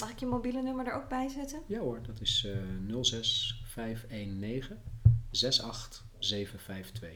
Mag 0.00 0.10
ik 0.10 0.18
je 0.18 0.26
mobiele 0.26 0.62
nummer 0.62 0.86
er 0.86 0.92
ook 0.94 1.08
bij 1.08 1.28
zetten? 1.28 1.62
Ja 1.66 1.78
hoor, 1.78 2.02
dat 2.02 2.20
is 2.20 2.46
06 3.00 3.62
519 3.66 4.76
68 5.30 6.04
752. 6.18 7.10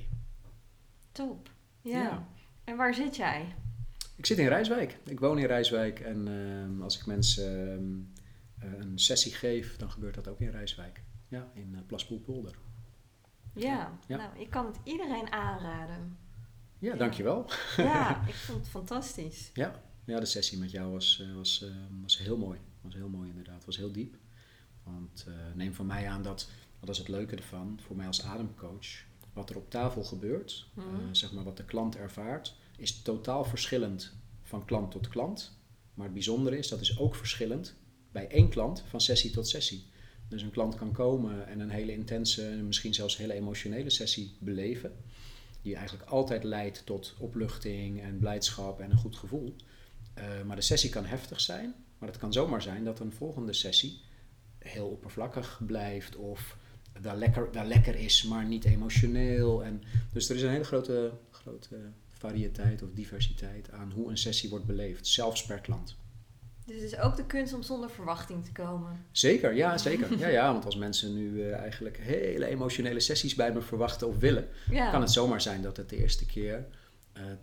Top, 1.12 1.50
ja. 1.80 2.02
Ja. 2.02 2.26
En 2.64 2.76
waar 2.76 2.94
zit 2.94 3.16
jij? 3.16 3.54
Ik 4.16 4.26
zit 4.26 4.38
in 4.38 4.48
Rijswijk. 4.48 4.98
Ik 5.04 5.20
woon 5.20 5.38
in 5.38 5.46
Rijswijk 5.46 6.00
en 6.00 6.26
uh, 6.76 6.82
als 6.82 6.98
ik 6.98 7.06
mensen 7.06 8.12
uh, 8.64 8.72
een 8.80 8.98
sessie 8.98 9.32
geef, 9.32 9.76
dan 9.76 9.90
gebeurt 9.90 10.14
dat 10.14 10.28
ook 10.28 10.40
in 10.40 10.50
Rijswijk. 10.50 11.02
Ja, 11.28 11.48
in 11.54 11.70
uh, 11.74 11.78
Plaspoelpolder. 11.86 12.54
Ja, 13.54 13.98
Ja. 14.06 14.16
nou, 14.16 14.38
ik 14.38 14.50
kan 14.50 14.66
het 14.66 14.76
iedereen 14.84 15.32
aanraden. 15.32 16.16
Ja, 16.78 16.92
Ja. 16.92 16.96
dankjewel. 16.98 17.46
Ja, 17.76 18.22
ik 18.28 18.34
vond 18.34 18.58
het 18.58 18.68
fantastisch. 18.68 19.50
Ja, 19.54 19.80
ja, 20.04 20.20
de 20.20 20.26
sessie 20.26 20.58
met 20.58 20.70
jou 20.70 20.92
was, 20.92 21.20
eh, 21.20 21.34
was, 21.34 21.62
eh, 21.62 21.70
was 22.02 22.18
heel 22.18 22.36
mooi. 22.36 22.58
Was 22.84 22.94
heel 22.94 23.08
mooi 23.08 23.28
inderdaad. 23.28 23.64
Was 23.64 23.76
heel 23.76 23.92
diep. 23.92 24.16
Want 24.82 25.24
eh, 25.28 25.34
neem 25.54 25.74
van 25.74 25.86
mij 25.86 26.08
aan 26.08 26.22
dat, 26.22 26.50
dat 26.80 26.88
is 26.88 26.98
het 26.98 27.08
leuke 27.08 27.36
ervan, 27.36 27.78
voor 27.86 27.96
mij 27.96 28.06
als 28.06 28.22
ademcoach, 28.22 28.86
wat 29.32 29.50
er 29.50 29.56
op 29.56 29.70
tafel 29.70 30.04
gebeurt, 30.04 30.66
eh, 30.76 30.84
Mhm. 30.84 31.14
zeg 31.14 31.32
maar 31.32 31.44
wat 31.44 31.56
de 31.56 31.64
klant 31.64 31.96
ervaart, 31.96 32.56
is 32.76 33.02
totaal 33.02 33.44
verschillend 33.44 34.12
van 34.42 34.64
klant 34.64 34.90
tot 34.90 35.08
klant. 35.08 35.58
Maar 35.94 36.04
het 36.04 36.14
bijzondere 36.14 36.58
is, 36.58 36.68
dat 36.68 36.80
is 36.80 36.98
ook 36.98 37.14
verschillend 37.14 37.74
bij 38.12 38.28
één 38.28 38.48
klant 38.48 38.82
van 38.88 39.00
sessie 39.00 39.30
tot 39.30 39.48
sessie. 39.48 39.84
Dus 40.28 40.42
een 40.42 40.50
klant 40.50 40.74
kan 40.74 40.92
komen 40.92 41.46
en 41.46 41.60
een 41.60 41.70
hele 41.70 41.92
intense, 41.92 42.42
misschien 42.64 42.94
zelfs 42.94 43.16
hele 43.16 43.32
emotionele 43.32 43.90
sessie 43.90 44.36
beleven. 44.38 44.92
Die 45.62 45.74
eigenlijk 45.76 46.08
altijd 46.10 46.44
leidt 46.44 46.86
tot 46.86 47.14
opluchting 47.18 48.00
en 48.02 48.18
blijdschap 48.18 48.80
en 48.80 48.90
een 48.90 48.96
goed 48.98 49.16
gevoel. 49.16 49.54
Eh, 50.14 50.42
maar 50.42 50.56
de 50.56 50.62
sessie 50.62 50.90
kan 50.90 51.04
heftig 51.04 51.40
zijn. 51.40 51.74
Maar 52.04 52.12
het 52.12 52.22
kan 52.22 52.32
zomaar 52.32 52.62
zijn 52.62 52.84
dat 52.84 53.00
een 53.00 53.12
volgende 53.12 53.52
sessie 53.52 54.00
heel 54.58 54.86
oppervlakkig 54.86 55.60
blijft. 55.66 56.16
Of 56.16 56.56
wel 57.02 57.16
lekker, 57.16 57.48
wel 57.52 57.64
lekker 57.64 57.94
is, 57.94 58.22
maar 58.22 58.44
niet 58.44 58.64
emotioneel. 58.64 59.64
En, 59.64 59.82
dus 60.12 60.28
er 60.28 60.36
is 60.36 60.42
een 60.42 60.50
hele 60.50 60.64
grote, 60.64 61.12
grote 61.30 61.76
variëteit 62.10 62.82
of 62.82 62.88
diversiteit 62.94 63.70
aan 63.70 63.90
hoe 63.94 64.10
een 64.10 64.18
sessie 64.18 64.50
wordt 64.50 64.64
beleefd. 64.64 65.06
Zelfs 65.06 65.46
per 65.46 65.60
klant. 65.60 65.96
Dus 66.66 66.74
het 66.76 66.84
is 66.92 66.98
ook 66.98 67.16
de 67.16 67.26
kunst 67.26 67.54
om 67.54 67.62
zonder 67.62 67.90
verwachting 67.90 68.44
te 68.44 68.52
komen. 68.52 69.04
Zeker, 69.10 69.54
ja, 69.54 69.78
zeker. 69.88 70.18
Ja, 70.18 70.28
ja, 70.28 70.52
want 70.52 70.64
als 70.64 70.76
mensen 70.76 71.14
nu 71.14 71.42
eh, 71.42 71.54
eigenlijk 71.58 71.98
hele 71.98 72.46
emotionele 72.46 73.00
sessies 73.00 73.34
bij 73.34 73.52
me 73.52 73.60
verwachten 73.60 74.08
of 74.08 74.18
willen, 74.18 74.48
Ja. 74.70 74.90
kan 74.90 75.00
het 75.00 75.10
zomaar 75.10 75.40
zijn 75.40 75.62
dat 75.62 75.76
het 75.76 75.88
de 75.88 75.96
eerste 75.96 76.26
keer 76.26 76.66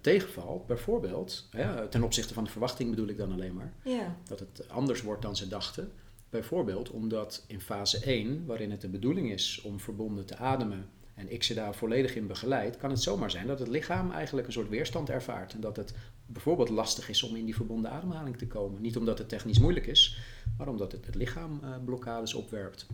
tegenvalt. 0.02 0.68
Bijvoorbeeld, 0.68 1.50
ten 1.90 2.04
opzichte 2.04 2.34
van 2.34 2.44
de 2.44 2.50
verwachting 2.50 2.90
bedoel 2.90 3.08
ik 3.08 3.18
dan 3.18 3.32
alleen 3.32 3.54
maar, 3.54 3.74
Ja. 3.84 4.16
dat 4.28 4.40
het 4.40 4.70
anders 4.70 5.02
wordt 5.02 5.22
dan 5.22 5.36
ze 5.36 5.48
dachten. 5.48 5.92
Bijvoorbeeld 6.30 6.90
omdat 6.90 7.44
in 7.48 7.62
fase 7.62 8.00
1, 8.06 8.46
waarin 8.46 8.72
het 8.72 8.82
de 8.82 8.90
bedoeling 8.90 9.32
is 9.32 9.62
om 9.62 9.80
verbonden 9.80 10.26
te 10.26 10.36
ademen 10.38 10.90
en 11.16 11.32
ik 11.32 11.44
ze 11.44 11.54
daar 11.54 11.76
volledig 11.76 12.16
in 12.16 12.28
begeleid, 12.28 12.78
kan 12.78 12.90
het 12.90 13.02
zomaar 13.02 13.32
zijn 13.32 13.48
dat 13.48 13.60
het 13.60 13.68
lichaam 13.68 14.12
eigenlijk 14.12 14.48
een 14.48 14.54
soort 14.54 14.70
weerstand 14.70 15.10
ervaart. 15.10 15.54
En 15.54 15.60
dat 15.62 15.76
het 15.76 15.94
bijvoorbeeld 16.26 16.70
lastig 16.70 17.10
is 17.10 17.24
om 17.24 17.36
in 17.36 17.46
die 17.46 17.56
verbonden 17.56 17.92
ademhaling 17.92 18.38
te 18.38 18.48
komen. 18.48 18.82
Niet 18.82 18.98
omdat 18.98 19.18
het 19.18 19.30
technisch 19.30 19.60
moeilijk 19.60 19.88
is, 19.88 20.18
maar 20.58 20.68
omdat 20.68 20.92
het 20.92 21.06
het 21.06 21.16
lichaam 21.16 21.60
eh, 21.64 21.70
blokkades 21.86 22.34
opwerpt. 22.34 22.86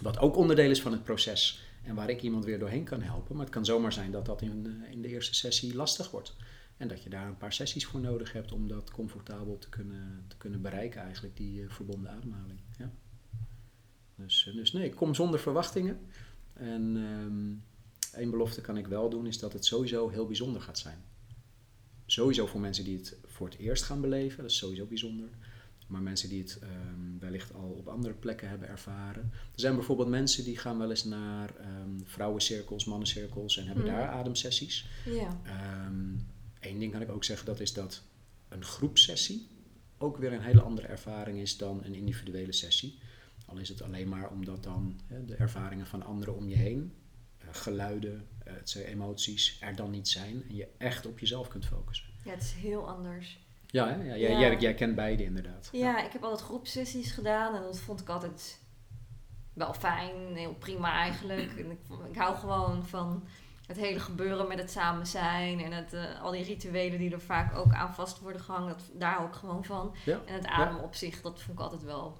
Wat 0.00 0.18
ook 0.18 0.36
onderdeel 0.36 0.70
is 0.70 0.80
van 0.82 0.92
het 0.92 1.02
proces 1.04 1.65
en 1.86 1.94
waar 1.94 2.10
ik 2.10 2.22
iemand 2.22 2.44
weer 2.44 2.58
doorheen 2.58 2.84
kan 2.84 3.02
helpen. 3.02 3.36
Maar 3.36 3.44
het 3.44 3.54
kan 3.54 3.64
zomaar 3.64 3.92
zijn 3.92 4.10
dat 4.10 4.26
dat 4.26 4.42
in, 4.42 4.82
eh, 4.82 4.92
in 4.92 5.02
de 5.02 5.08
eerste 5.08 5.34
sessie 5.34 5.74
lastig 5.74 6.10
wordt. 6.10 6.36
En 6.76 6.88
dat 6.88 7.02
je 7.02 7.10
daar 7.10 7.26
een 7.26 7.36
paar 7.36 7.52
sessies 7.52 7.86
voor 7.86 8.00
nodig 8.00 8.32
hebt 8.32 8.52
om 8.52 8.68
dat 8.68 8.90
comfortabel 8.90 9.58
te 9.58 9.68
kunnen, 9.68 10.24
te 10.28 10.36
kunnen 10.36 10.62
bereiken, 10.62 11.00
eigenlijk, 11.00 11.36
die 11.36 11.62
eh, 11.62 11.70
verbonden 11.70 12.10
ademhaling. 12.10 12.60
Ja. 12.78 12.92
Dus, 14.14 14.46
eh, 14.48 14.54
dus 14.54 14.72
nee, 14.72 14.94
kom 14.94 15.14
zonder 15.14 15.40
verwachtingen. 15.40 16.00
En 16.52 16.96
ehm 16.96 17.74
één 18.16 18.30
belofte 18.30 18.60
kan 18.60 18.76
ik 18.76 18.86
wel 18.86 19.08
doen, 19.08 19.26
is 19.26 19.38
dat 19.38 19.52
het 19.52 19.64
sowieso 19.64 20.08
heel 20.08 20.26
bijzonder 20.26 20.62
gaat 20.62 20.78
zijn. 20.78 21.04
Sowieso 22.06 22.46
voor 22.46 22.60
mensen 22.60 22.84
die 22.84 22.96
het 22.96 23.18
voor 23.24 23.48
het 23.48 23.58
eerst 23.58 23.82
gaan 23.82 24.00
beleven, 24.00 24.42
dat 24.42 24.50
is 24.50 24.56
sowieso 24.56 24.86
bijzonder. 24.86 25.28
Maar 25.86 26.00
mensen 26.02 26.28
die 26.28 26.40
het 26.42 26.58
ehm, 26.62 27.18
wellicht 27.18 27.54
al 27.54 27.68
op 27.78 27.88
andere 27.88 28.14
plekken 28.14 28.48
hebben 28.48 28.68
ervaren. 28.68 29.22
Er 29.32 29.60
zijn 29.60 29.74
bijvoorbeeld 29.74 30.08
mensen 30.08 30.44
die 30.44 30.58
gaan 30.58 30.78
wel 30.78 30.90
eens 30.90 31.04
naar 31.04 31.56
ehm, 31.56 31.98
vrouwencirkels, 32.04 32.84
mannencirkels 32.84 33.56
en 33.56 33.66
hebben 33.66 33.84
Mhm. 33.84 33.94
daar 33.94 34.08
ademsessies. 34.08 34.86
Ja. 35.04 35.40
Eén 36.60 36.78
ding 36.78 36.92
kan 36.92 37.02
ik 37.02 37.10
ook 37.10 37.24
zeggen, 37.24 37.46
dat 37.46 37.60
is 37.60 37.72
dat 37.72 38.02
een 38.48 38.64
groepsessie 38.64 39.46
ook 39.98 40.16
weer 40.16 40.32
een 40.32 40.40
hele 40.42 40.60
andere 40.60 40.86
ervaring 40.86 41.38
is 41.38 41.56
dan 41.56 41.84
een 41.84 41.94
individuele 41.94 42.52
sessie. 42.52 42.98
Al 43.46 43.56
is 43.58 43.68
het 43.68 43.82
alleen 43.82 44.08
maar 44.08 44.30
omdat 44.30 44.62
dan 44.62 45.00
hè, 45.06 45.24
de 45.24 45.34
ervaringen 45.34 45.86
van 45.86 46.02
anderen 46.02 46.36
om 46.36 46.48
je 46.48 46.56
heen, 46.56 46.92
eh, 47.38 47.48
geluiden, 47.52 48.26
het 48.44 48.70
zijn 48.70 48.84
emoties, 48.84 49.56
er 49.60 49.76
dan 49.76 49.90
niet 49.90 50.08
zijn 50.08 50.42
en 50.48 50.56
je 50.56 50.68
echt 50.78 51.06
op 51.06 51.18
jezelf 51.18 51.48
kunt 51.48 51.66
focussen. 51.66 52.06
ja, 52.24 52.30
het 52.30 52.42
is 52.42 52.52
heel 52.52 52.88
anders. 52.88 53.38
Ja, 53.76 53.88
hè? 53.88 53.94
ja, 53.94 54.16
jij, 54.16 54.30
Ja. 54.30 54.38
Jij, 54.38 54.56
jij 54.56 54.74
kent 54.74 54.94
beide 54.94 55.24
inderdaad. 55.24 55.68
Ja, 55.72 56.04
ik 56.04 56.12
heb 56.12 56.22
altijd 56.22 56.42
groepsessies 56.42 57.10
gedaan 57.10 57.54
en 57.54 57.62
dat 57.62 57.80
vond 57.80 58.00
ik 58.00 58.08
altijd 58.08 58.60
wel 59.52 59.74
fijn, 59.74 60.36
heel 60.36 60.54
prima 60.54 60.92
eigenlijk. 60.92 61.58
En 61.58 61.70
ik, 61.70 61.80
ik 62.10 62.16
hou 62.16 62.36
gewoon 62.36 62.84
van 62.86 63.24
het 63.66 63.76
hele 63.76 64.00
gebeuren 64.00 64.48
met 64.48 64.58
het 64.58 64.70
samen 64.70 65.06
zijn 65.06 65.60
en 65.60 65.72
het, 65.72 65.92
eh, 65.92 66.22
al 66.22 66.30
die 66.30 66.44
rituelen 66.44 66.98
die 66.98 67.12
er 67.12 67.20
vaak 67.20 67.56
ook 67.56 67.72
aan 67.72 67.94
vast 67.94 68.20
worden 68.20 68.40
gehangen, 68.40 68.68
dat, 68.68 68.90
daar 68.92 69.12
hou 69.12 69.26
ik 69.26 69.34
gewoon 69.34 69.64
van. 69.64 69.94
Ja, 70.04 70.20
En 70.26 70.34
het 70.34 70.46
ademen 70.46 70.82
op 70.82 70.94
zich, 70.94 71.22
dat 71.22 71.42
vond 71.42 71.58
ik 71.58 71.64
altijd 71.64 71.82
wel 71.82 72.18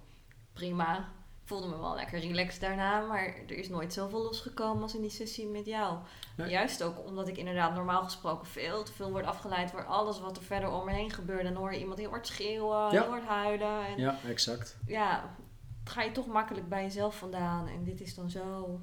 prima. 0.52 1.08
Voelde 1.46 1.68
me 1.68 1.78
wel 1.78 1.94
lekker 1.94 2.18
relaxed 2.20 2.60
daarna, 2.60 3.00
maar 3.06 3.24
er 3.26 3.58
is 3.58 3.68
nooit 3.68 3.92
zoveel 3.92 4.22
losgekomen 4.22 4.82
als 4.82 4.94
in 4.94 5.00
die 5.00 5.10
sessie 5.10 5.46
met 5.46 5.66
jou. 5.66 5.98
Nee. 6.36 6.50
Juist 6.50 6.82
ook 6.82 7.06
omdat 7.06 7.28
ik 7.28 7.36
inderdaad 7.36 7.74
normaal 7.74 8.02
gesproken 8.04 8.46
veel 8.46 8.82
te 8.82 8.92
veel 8.92 9.10
word 9.10 9.24
afgeleid 9.26 9.72
door 9.72 9.84
alles 9.84 10.20
wat 10.20 10.36
er 10.36 10.42
verder 10.42 10.70
om 10.70 10.84
me 10.84 10.92
heen 10.92 11.10
gebeurt. 11.10 11.42
Dan 11.42 11.54
hoor 11.54 11.72
je 11.72 11.78
iemand 11.78 11.98
heel 11.98 12.10
hard 12.10 12.26
schreeuwen, 12.26 12.76
Ja. 12.78 12.90
heel 12.90 13.10
hard 13.10 13.24
huilen. 13.24 13.86
En 13.86 13.98
Ja, 13.98 14.18
exact. 14.26 14.76
ja, 14.86 15.36
ga 15.84 16.02
je 16.02 16.12
toch 16.12 16.26
makkelijk 16.26 16.68
bij 16.68 16.82
jezelf 16.82 17.18
vandaan. 17.18 17.66
En 17.68 17.84
dit 17.84 18.00
is 18.00 18.14
dan 18.14 18.30
zo, 18.30 18.80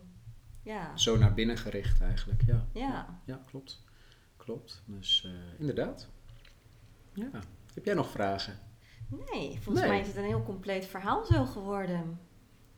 ja, 0.61 0.97
Zo 0.97 1.17
naar 1.17 1.33
binnen 1.33 1.57
gericht 1.57 2.01
eigenlijk, 2.01 2.41
ja. 2.45 2.65
ja. 2.73 3.19
Ja, 3.25 3.39
klopt. 3.49 3.83
Klopt. 4.37 4.81
Dus 4.85 5.23
eh, 5.25 5.59
inderdaad. 5.59 6.07
Ja. 7.13 7.29
Heb 7.73 7.85
jij 7.85 7.93
nog 7.93 8.09
vragen? 8.09 8.59
Nee, 9.07 9.49
volgens 9.61 9.79
Nee. 9.79 9.87
mij 9.89 9.99
is 9.99 10.07
het 10.07 10.15
een 10.15 10.23
heel 10.23 10.43
compleet 10.43 10.85
verhaal 10.85 11.25
zo 11.25 11.45
geworden. 11.45 12.19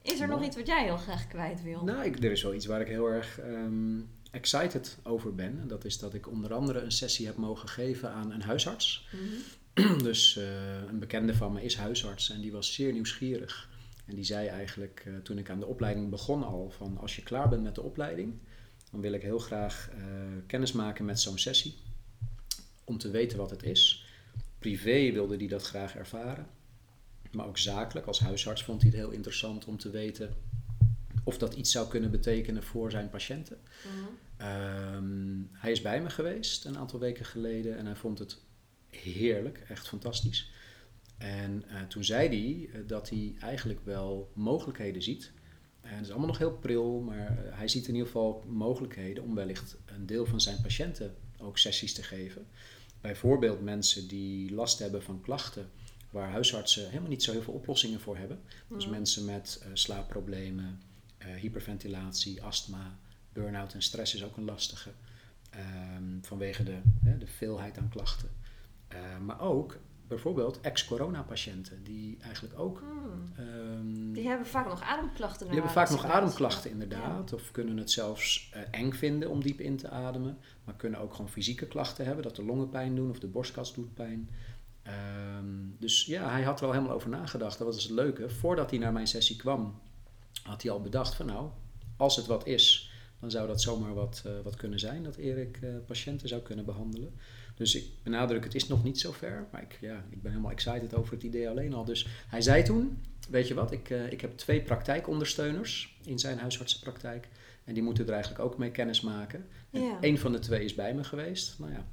Is 0.06 0.20
er 0.20 0.28
nog 0.28 0.44
iets 0.44 0.56
wat 0.56 0.68
jij 0.68 0.84
heel 0.84 0.98
graag 0.98 1.28
kwijt 1.28 1.64
wil? 1.64 1.84
Nou, 1.84 2.06
ik, 2.06 2.24
er 2.24 2.32
is 2.32 2.44
wel 2.44 2.54
iets 2.54 2.66
waar 2.66 2.82
ik 2.82 2.88
heel 2.88 3.08
erg 3.08 3.40
ehm, 3.40 4.00
excited 4.32 4.98
over 5.04 5.36
ben. 5.36 5.60
En 5.60 5.68
dat 5.68 5.86
is 5.86 6.00
dat 6.00 6.14
ik 6.14 6.30
onder 6.30 6.54
andere 6.54 6.80
een 6.80 6.92
sessie 6.92 7.26
heb 7.26 7.36
mogen 7.36 7.70
geven 7.70 8.12
aan 8.12 8.32
een 8.32 8.42
huisarts. 8.42 9.08
Mhm. 9.12 9.98
dus 10.08 10.38
eh, 10.38 10.46
een 10.88 11.00
bekende 11.00 11.36
van 11.36 11.54
me 11.54 11.64
is 11.64 11.78
huisarts 11.78 12.30
en 12.30 12.42
die 12.42 12.52
was 12.52 12.74
zeer 12.74 12.94
nieuwsgierig. 12.94 13.70
En 14.06 14.16
die 14.16 14.24
zei 14.24 14.48
eigenlijk 14.48 15.04
eh, 15.06 15.14
toen 15.24 15.38
ik 15.38 15.50
aan 15.50 15.60
de 15.60 15.66
opleiding 15.66 16.10
begon 16.10 16.44
al 16.44 16.70
van 16.70 16.98
als 16.98 17.16
je 17.16 17.24
klaar 17.24 17.50
bent 17.50 17.64
met 17.64 17.76
de 17.76 17.82
opleiding, 17.82 18.34
dan 18.92 19.02
wil 19.02 19.14
ik 19.14 19.22
heel 19.22 19.40
graag 19.40 19.90
eh, 19.92 20.04
kennis 20.48 20.72
maken 20.72 21.06
met 21.06 21.20
zo'n 21.20 21.38
sessie. 21.38 21.76
Om 22.84 22.98
te 22.98 23.10
weten 23.10 23.38
wat 23.38 23.50
het 23.50 23.64
is. 23.64 24.06
Privé 24.60 25.12
wilde 25.12 25.38
hij 25.38 25.48
dat 25.48 25.64
graag 25.64 25.96
ervaren. 25.96 26.48
Maar 27.36 27.48
ook 27.48 27.58
zakelijk, 27.58 28.08
als 28.08 28.20
huisarts 28.20 28.64
vond 28.64 28.82
hij 28.82 28.90
het 28.90 29.00
heel 29.00 29.12
interessant 29.12 29.66
om 29.66 29.78
te 29.78 29.90
weten 29.90 30.34
of 31.24 31.38
dat 31.38 31.54
iets 31.54 31.72
zou 31.72 31.88
kunnen 31.88 32.12
betekenen 32.12 32.64
voor 32.64 32.92
zijn 32.92 33.10
patiënten. 33.10 33.58
Mhm. 33.58 34.06
Ehm, 34.38 35.42
hij 35.52 35.72
is 35.72 35.82
bij 35.82 36.02
me 36.02 36.10
geweest 36.10 36.66
een 36.66 36.78
aantal 36.78 37.00
weken 37.00 37.26
geleden 37.26 37.78
en 37.78 37.86
hij 37.86 37.96
vond 37.96 38.20
het 38.20 38.38
heerlijk, 38.90 39.66
echt 39.68 39.88
fantastisch. 39.88 40.52
En 41.18 41.64
eh, 41.68 41.82
toen 41.82 42.04
zei 42.04 42.28
hij 42.28 42.70
eh, 42.80 42.88
dat 42.88 43.10
hij 43.10 43.36
eigenlijk 43.40 43.80
wel 43.84 44.32
mogelijkheden 44.34 45.02
ziet. 45.02 45.32
En 45.82 45.96
het 45.96 46.06
is 46.06 46.10
allemaal 46.10 46.28
nog 46.28 46.38
heel 46.38 46.58
pril, 46.58 47.00
maar 47.00 47.28
eh, 47.28 47.58
hij 47.58 47.68
ziet 47.68 47.88
in 47.88 47.94
ieder 47.94 48.08
geval 48.08 48.44
mogelijkheden 48.48 49.24
om 49.24 49.36
wellicht 49.36 49.78
een 49.86 50.06
deel 50.06 50.26
van 50.26 50.42
zijn 50.42 50.62
patiënten 50.62 51.16
ook 51.38 51.58
sessies 51.58 51.94
te 51.94 52.04
geven. 52.04 52.48
Bijvoorbeeld 53.02 53.62
mensen 53.62 54.08
die 54.08 54.54
last 54.54 54.80
hebben 54.80 55.04
van 55.04 55.22
klachten 55.22 55.70
waar 56.16 56.30
huisartsen 56.32 56.88
helemaal 56.90 57.10
niet 57.10 57.24
zo 57.24 57.32
heel 57.32 57.42
veel 57.42 57.54
oplossingen 57.54 58.00
voor 58.00 58.18
hebben. 58.18 58.40
Dus 58.68 58.84
Mhm. 58.86 58.94
mensen 58.94 59.26
met 59.26 59.60
eh, 59.64 59.70
slaapproblemen, 59.74 60.82
eh, 61.18 61.28
hyperventilatie, 61.34 62.44
astma, 62.44 62.98
burn-out 63.34 63.74
en 63.74 63.82
stress 63.82 64.16
is 64.16 64.24
ook 64.24 64.38
een 64.38 64.46
lastige. 64.46 64.90
Ehm, 65.50 66.04
vanwege 66.22 66.64
de, 66.64 66.78
hè, 67.04 67.18
de 67.18 67.28
veelheid 67.28 67.78
aan 67.78 67.90
klachten. 67.90 68.30
Eh, 68.88 69.18
maar 69.26 69.40
ook 69.42 69.78
bijvoorbeeld 70.08 70.62
ex-corona-patiënten 70.62 71.84
die 71.84 72.18
eigenlijk 72.22 72.60
ook. 72.60 72.80
Hmm. 72.80 73.32
ehm, 73.38 74.14
Die 74.14 74.28
hebben 74.28 74.48
vaak 74.48 74.68
nog 74.68 74.82
ademklachten. 74.82 75.46
die 75.46 75.56
hebben 75.56 75.72
vaak 75.74 75.90
nog 75.90 76.06
ademklachten 76.06 76.72
inderdaad. 76.72 77.34
Of 77.34 77.52
kunnen 77.52 77.78
het 77.78 77.92
zelfs 77.92 78.52
eng 78.72 78.92
vinden 78.94 79.30
om 79.30 79.42
diep 79.44 79.60
in 79.60 79.78
te 79.78 79.90
ademen. 79.90 80.38
Maar 80.64 80.76
kunnen 80.76 81.00
ook 81.00 81.12
gewoon 81.12 81.30
fysieke 81.30 81.66
klachten 81.68 82.06
hebben. 82.06 82.24
Dat 82.24 82.36
de 82.36 82.44
longen 82.44 82.70
pijn 82.70 82.96
doen 82.96 83.10
of 83.10 83.20
de 83.20 83.28
borstkas 83.28 83.74
doet 83.74 83.94
pijn. 83.94 84.30
Ehm, 84.86 85.46
dus 85.80 86.06
ja, 86.06 86.30
hij 86.30 86.44
had 86.44 86.60
er 86.60 86.66
al 86.66 86.72
helemaal 86.72 86.96
over 86.96 87.10
nagedacht. 87.10 87.58
Dat 87.58 87.68
was 87.74 87.84
het 87.84 87.92
leuke. 87.92 88.30
Voordat 88.30 88.70
hij 88.70 88.80
naar 88.80 88.94
mijn 88.94 89.08
sessie 89.08 89.36
kwam, 89.36 89.80
had 90.44 90.62
hij 90.62 90.72
al 90.72 90.82
bedacht 90.82 91.16
van 91.16 91.26
nou, 91.26 91.50
als 91.98 92.16
het 92.16 92.26
wat 92.26 92.48
is, 92.48 92.92
dan 93.20 93.32
zou 93.32 93.48
dat 93.48 93.62
zomaar 93.62 93.94
wat, 93.94 94.22
eh, 94.26 94.32
wat 94.44 94.56
kunnen 94.56 94.80
zijn. 94.80 95.04
Dat 95.04 95.16
Erik 95.16 95.60
eh, 95.62 95.70
patiënten 95.86 96.28
zou 96.28 96.42
kunnen 96.42 96.66
behandelen. 96.66 97.14
Dus 97.56 97.76
ik 97.76 97.86
benadruk, 98.04 98.44
het 98.44 98.56
is 98.56 98.68
nog 98.68 98.84
niet 98.84 99.00
zo 99.00 99.12
ver. 99.12 99.48
Maar 99.52 99.62
ik, 99.62 99.78
ja, 99.82 100.06
ik 100.10 100.22
ben 100.22 100.32
helemaal 100.32 100.52
excited 100.52 100.94
over 100.96 101.14
het 101.14 101.24
idee 101.24 101.50
alleen 101.50 101.74
al. 101.74 101.86
Dus 101.86 102.08
hij 102.28 102.42
zei 102.42 102.64
toen, 102.64 103.02
weet 103.30 103.48
je 103.48 103.54
wat, 103.54 103.72
ik, 103.72 103.90
eh, 103.90 104.12
ik 104.12 104.22
heb 104.22 104.38
twee 104.38 104.62
praktijkondersteuners 104.62 105.98
in 106.04 106.20
zijn 106.20 106.38
huisartsenpraktijk. 106.40 107.28
En 107.64 107.74
die 107.74 107.84
moeten 107.84 108.06
er 108.08 108.14
eigenlijk 108.14 108.44
ook 108.44 108.58
mee 108.58 108.72
kennis 108.72 109.02
maken. 109.02 109.46
En 109.72 109.82
Ja. 109.82 109.98
één 110.02 110.18
van 110.18 110.32
de 110.32 110.40
twee 110.40 110.64
is 110.64 110.76
bij 110.76 110.94
me 110.94 111.04
geweest. 111.04 111.60
Nou 111.60 111.72
ja, 111.72 111.86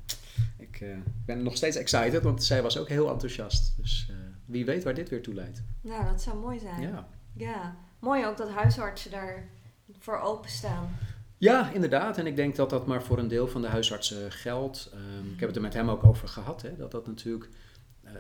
ik 0.59 0.81
uh, 0.81 0.97
ben 1.25 1.43
nog 1.43 1.57
steeds 1.57 1.77
excited, 1.77 2.23
want 2.23 2.45
zij 2.45 2.63
was 2.63 2.79
ook 2.79 2.89
heel 2.89 3.11
enthousiast. 3.11 3.75
Dus 3.77 4.09
uh, 4.11 4.17
wie 4.45 4.65
weet 4.65 4.85
waar 4.85 4.95
dit 4.95 5.09
weer 5.09 5.23
toe 5.23 5.35
leidt. 5.35 5.63
Nou, 5.81 6.05
dat 6.05 6.23
zou 6.23 6.39
mooi 6.39 6.59
zijn. 6.59 6.81
Ja. 6.81 7.09
Ja, 7.35 7.77
mooi 7.99 8.27
ook 8.27 8.37
dat 8.37 8.51
huisartsen 8.51 9.11
daar 9.11 9.49
voor 9.99 10.21
openstaan. 10.21 10.99
Ja, 11.39 11.71
inderdaad. 11.71 12.19
En 12.19 12.27
ik 12.27 12.37
denk 12.37 12.57
dat 12.57 12.71
dat 12.71 12.87
maar 12.87 13.03
voor 13.03 13.19
een 13.19 13.29
deel 13.29 13.49
van 13.49 13.63
de 13.63 13.69
huisartsen 13.69 14.33
geldt. 14.33 14.93
Um, 14.95 15.33
ik 15.33 15.41
heb 15.41 15.49
het 15.49 15.57
er 15.57 15.63
met 15.63 15.75
hem 15.75 15.91
ook 15.91 16.05
over 16.05 16.29
gehad. 16.29 16.63
Hè, 16.63 16.77
dat 16.77 16.91
dat 16.91 17.07
natuurlijk... 17.07 17.49
Uh, 18.05 18.13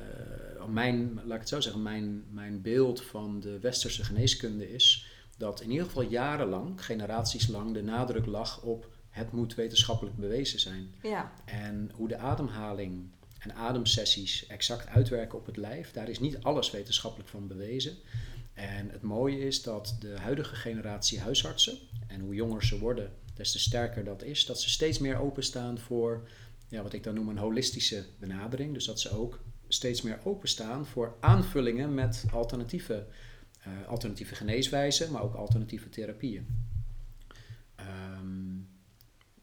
mijn, 0.68 1.14
laat 1.14 1.34
ik 1.34 1.40
het 1.40 1.48
zo 1.48 1.60
zeggen, 1.60 1.82
mijn, 1.82 2.24
mijn 2.30 2.62
beeld 2.62 3.02
van 3.02 3.40
de 3.40 3.58
westerse 3.58 4.04
geneeskunde 4.04 4.72
is... 4.72 5.06
dat 5.36 5.60
in 5.60 5.70
ieder 5.70 5.86
geval 5.86 6.02
jarenlang, 6.02 6.84
generaties 6.84 7.48
lang, 7.48 7.74
de 7.74 7.82
nadruk 7.82 8.26
lag 8.26 8.62
op... 8.62 8.91
het 9.12 9.32
moet 9.32 9.54
wetenschappelijk 9.54 10.16
bewezen 10.16 10.60
zijn. 10.60 10.94
Ja. 11.02 11.32
En 11.44 11.90
hoe 11.94 12.08
de 12.08 12.16
ademhaling 12.16 13.10
en 13.38 13.54
ademsessies 13.54 14.46
exact 14.46 14.86
uitwerken 14.86 15.38
op 15.38 15.46
het 15.46 15.56
lijf... 15.56 15.92
daar 15.92 16.08
is 16.08 16.20
niet 16.20 16.42
alles 16.42 16.70
wetenschappelijk 16.70 17.28
van 17.28 17.46
bewezen... 17.46 17.96
En 18.54 18.90
het 18.90 19.02
mooie 19.02 19.38
is 19.38 19.62
dat 19.62 19.96
de 20.00 20.14
huidige 20.20 20.54
generatie 20.54 21.20
huisartsen, 21.20 21.78
en 22.06 22.20
hoe 22.20 22.34
jonger 22.34 22.64
ze 22.64 22.78
worden, 22.78 23.12
des 23.34 23.52
te 23.52 23.58
sterker 23.58 24.04
dat 24.04 24.22
is, 24.22 24.46
dat 24.46 24.60
ze 24.60 24.70
steeds 24.70 24.98
meer 24.98 25.18
openstaan 25.18 25.78
voor 25.78 26.28
ja, 26.68 26.82
wat 26.82 26.92
ik 26.92 27.02
dan 27.02 27.14
noem 27.14 27.28
een 27.28 27.38
holistische 27.38 28.04
benadering. 28.18 28.74
Dus 28.74 28.84
dat 28.84 29.00
ze 29.00 29.10
ook 29.10 29.40
steeds 29.68 30.02
meer 30.02 30.18
openstaan 30.24 30.86
voor 30.86 31.16
aanvullingen 31.20 31.94
met 31.94 32.24
alternatieve, 32.32 33.06
uh, 33.66 33.88
alternatieve 33.88 34.34
geneeswijzen, 34.34 35.12
maar 35.12 35.22
ook 35.22 35.34
alternatieve 35.34 35.88
therapieën. 35.88 36.46
Um, 37.80 38.51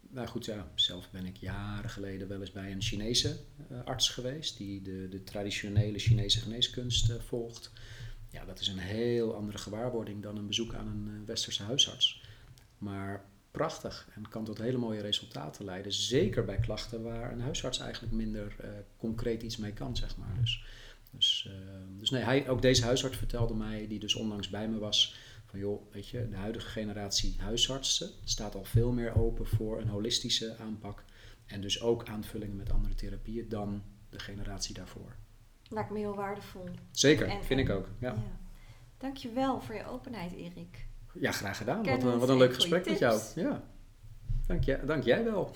nou 0.09 0.27
goed, 0.27 0.45
ja, 0.45 0.71
zelf 0.75 1.11
ben 1.11 1.25
ik 1.25 1.37
jaren 1.37 1.89
geleden 1.89 2.27
wel 2.27 2.39
eens 2.39 2.51
bij 2.51 2.71
een 2.71 2.81
Chinese 2.81 3.39
uh, 3.71 3.83
arts 3.83 4.09
geweest, 4.09 4.57
die 4.57 4.81
de, 4.81 5.07
de 5.09 5.23
traditionele 5.23 5.99
Chinese 5.99 6.39
geneeskunst 6.39 7.09
uh, 7.09 7.15
volgt. 7.19 7.71
Ja, 8.29 8.45
dat 8.45 8.59
is 8.59 8.67
een 8.67 8.77
heel 8.77 9.35
andere 9.35 9.57
gewaarwording 9.57 10.23
dan 10.23 10.37
een 10.37 10.47
bezoek 10.47 10.73
aan 10.73 10.87
een 10.87 11.07
uh, 11.07 11.27
westerse 11.27 11.63
huisarts. 11.63 12.21
Maar 12.77 13.25
prachtig 13.51 14.07
en 14.15 14.29
kan 14.29 14.45
tot 14.45 14.57
hele 14.57 14.77
mooie 14.77 15.01
resultaten 15.01 15.65
leiden. 15.65 15.93
Zeker 15.93 16.45
bij 16.45 16.57
klachten 16.57 17.03
waar 17.03 17.31
een 17.31 17.41
huisarts 17.41 17.79
eigenlijk 17.79 18.13
minder 18.13 18.55
concreet 18.97 19.43
iets 19.43 19.57
mee 19.57 19.73
kan, 19.73 19.95
zeg 19.95 20.17
maar. 20.17 20.37
Dus, 20.39 20.63
dus, 21.11 21.49
dus 21.99 22.09
nee, 22.09 22.23
hij, 22.23 22.49
ook 22.49 22.61
deze 22.61 22.83
huisarts 22.83 23.17
vertelde 23.17 23.53
mij, 23.53 23.87
die 23.87 23.99
dus 23.99 24.15
onlangs 24.15 24.49
bij 24.49 24.69
me 24.69 24.77
was, 24.77 25.15
van 25.49 25.59
joh, 25.59 25.91
weet 25.91 26.07
je, 26.07 26.29
de 26.29 26.35
huidige 26.35 26.67
generatie 26.67 27.35
huisartsen 27.39 28.09
staat 28.23 28.55
al 28.55 28.63
veel 28.63 28.91
meer 28.91 29.17
open 29.17 29.47
voor 29.47 29.81
een 29.81 29.87
holistische 29.87 30.55
aanpak. 30.57 31.03
En 31.45 31.61
dus 31.61 31.81
ook 31.81 32.07
aanvullingen 32.07 32.55
met 32.55 32.71
andere 32.71 32.95
therapieën 32.95 33.49
dan 33.49 33.83
de 34.09 34.19
generatie 34.19 34.73
daarvoor. 34.73 35.15
Lijkt 35.69 35.89
me 35.89 35.97
heel 35.97 36.15
waardevol. 36.15 36.69
Zeker, 36.91 37.27
en, 37.27 37.43
vind 37.43 37.59
en, 37.59 37.65
ik 37.65 37.69
ook. 37.69 37.87
Ja. 37.99 38.13
ja. 38.13 38.39
Dankjewel 38.97 39.61
voor 39.61 39.75
je 39.75 39.85
openheid, 39.85 40.31
Erik. 40.31 40.87
Ja, 41.13 41.31
graag 41.31 41.57
gedaan. 41.57 41.83
Wat 41.85 42.03
een, 42.03 42.19
wat 42.19 42.29
een 42.29 42.37
leuk 42.37 42.53
gesprek 42.53 42.85
met 42.85 42.99
jou. 42.99 43.21
Ja. 43.35 43.63
Dank, 44.47 44.63
je, 44.63 44.79
dank 44.85 45.03
jij 45.03 45.23
wel. 45.23 45.51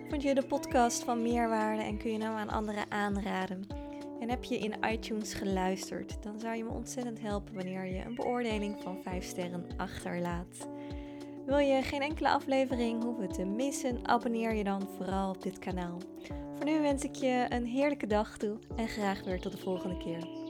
Vond 0.09 0.23
je 0.23 0.35
de 0.35 0.47
podcast 0.47 1.05
van 1.05 1.23
meerwaarde 1.23 1.83
en 1.83 1.99
kun 1.99 2.13
je 2.13 2.19
hem 2.19 2.35
aan 2.35 2.49
anderen 2.49 2.91
aanraden? 2.91 3.67
En 4.21 4.31
heb 4.31 4.45
je 4.45 4.59
in 4.59 4.75
iTunes 4.91 5.35
geluisterd, 5.35 6.23
dan 6.23 6.41
zou 6.41 6.57
je 6.57 6.65
me 6.65 6.71
ontzettend 6.71 7.21
helpen 7.21 7.55
wanneer 7.55 7.87
je 7.87 8.05
een 8.05 8.15
beoordeling 8.15 8.77
van 8.83 9.03
5 9.03 9.25
sterren 9.25 9.67
achterlaat. 9.77 10.69
Wil 11.47 11.59
je 11.59 11.83
geen 11.83 12.03
enkele 12.03 12.29
aflevering 12.29 13.03
hoeven 13.03 13.33
te 13.33 13.45
missen, 13.45 14.09
abonneer 14.09 14.55
je 14.55 14.65
dan 14.65 14.89
vooral 14.97 15.31
op 15.31 15.43
dit 15.43 15.59
kanaal. 15.59 15.99
Voor 16.57 16.65
nu 16.65 16.81
wens 16.81 17.05
ik 17.05 17.15
je 17.15 17.47
een 17.49 17.67
heerlijke 17.67 18.07
dag 18.07 18.37
toe 18.37 18.59
en 18.77 18.89
graag 18.89 19.25
weer 19.25 19.41
tot 19.41 19.53
de 19.53 19.59
volgende 19.59 19.97
keer. 19.97 20.46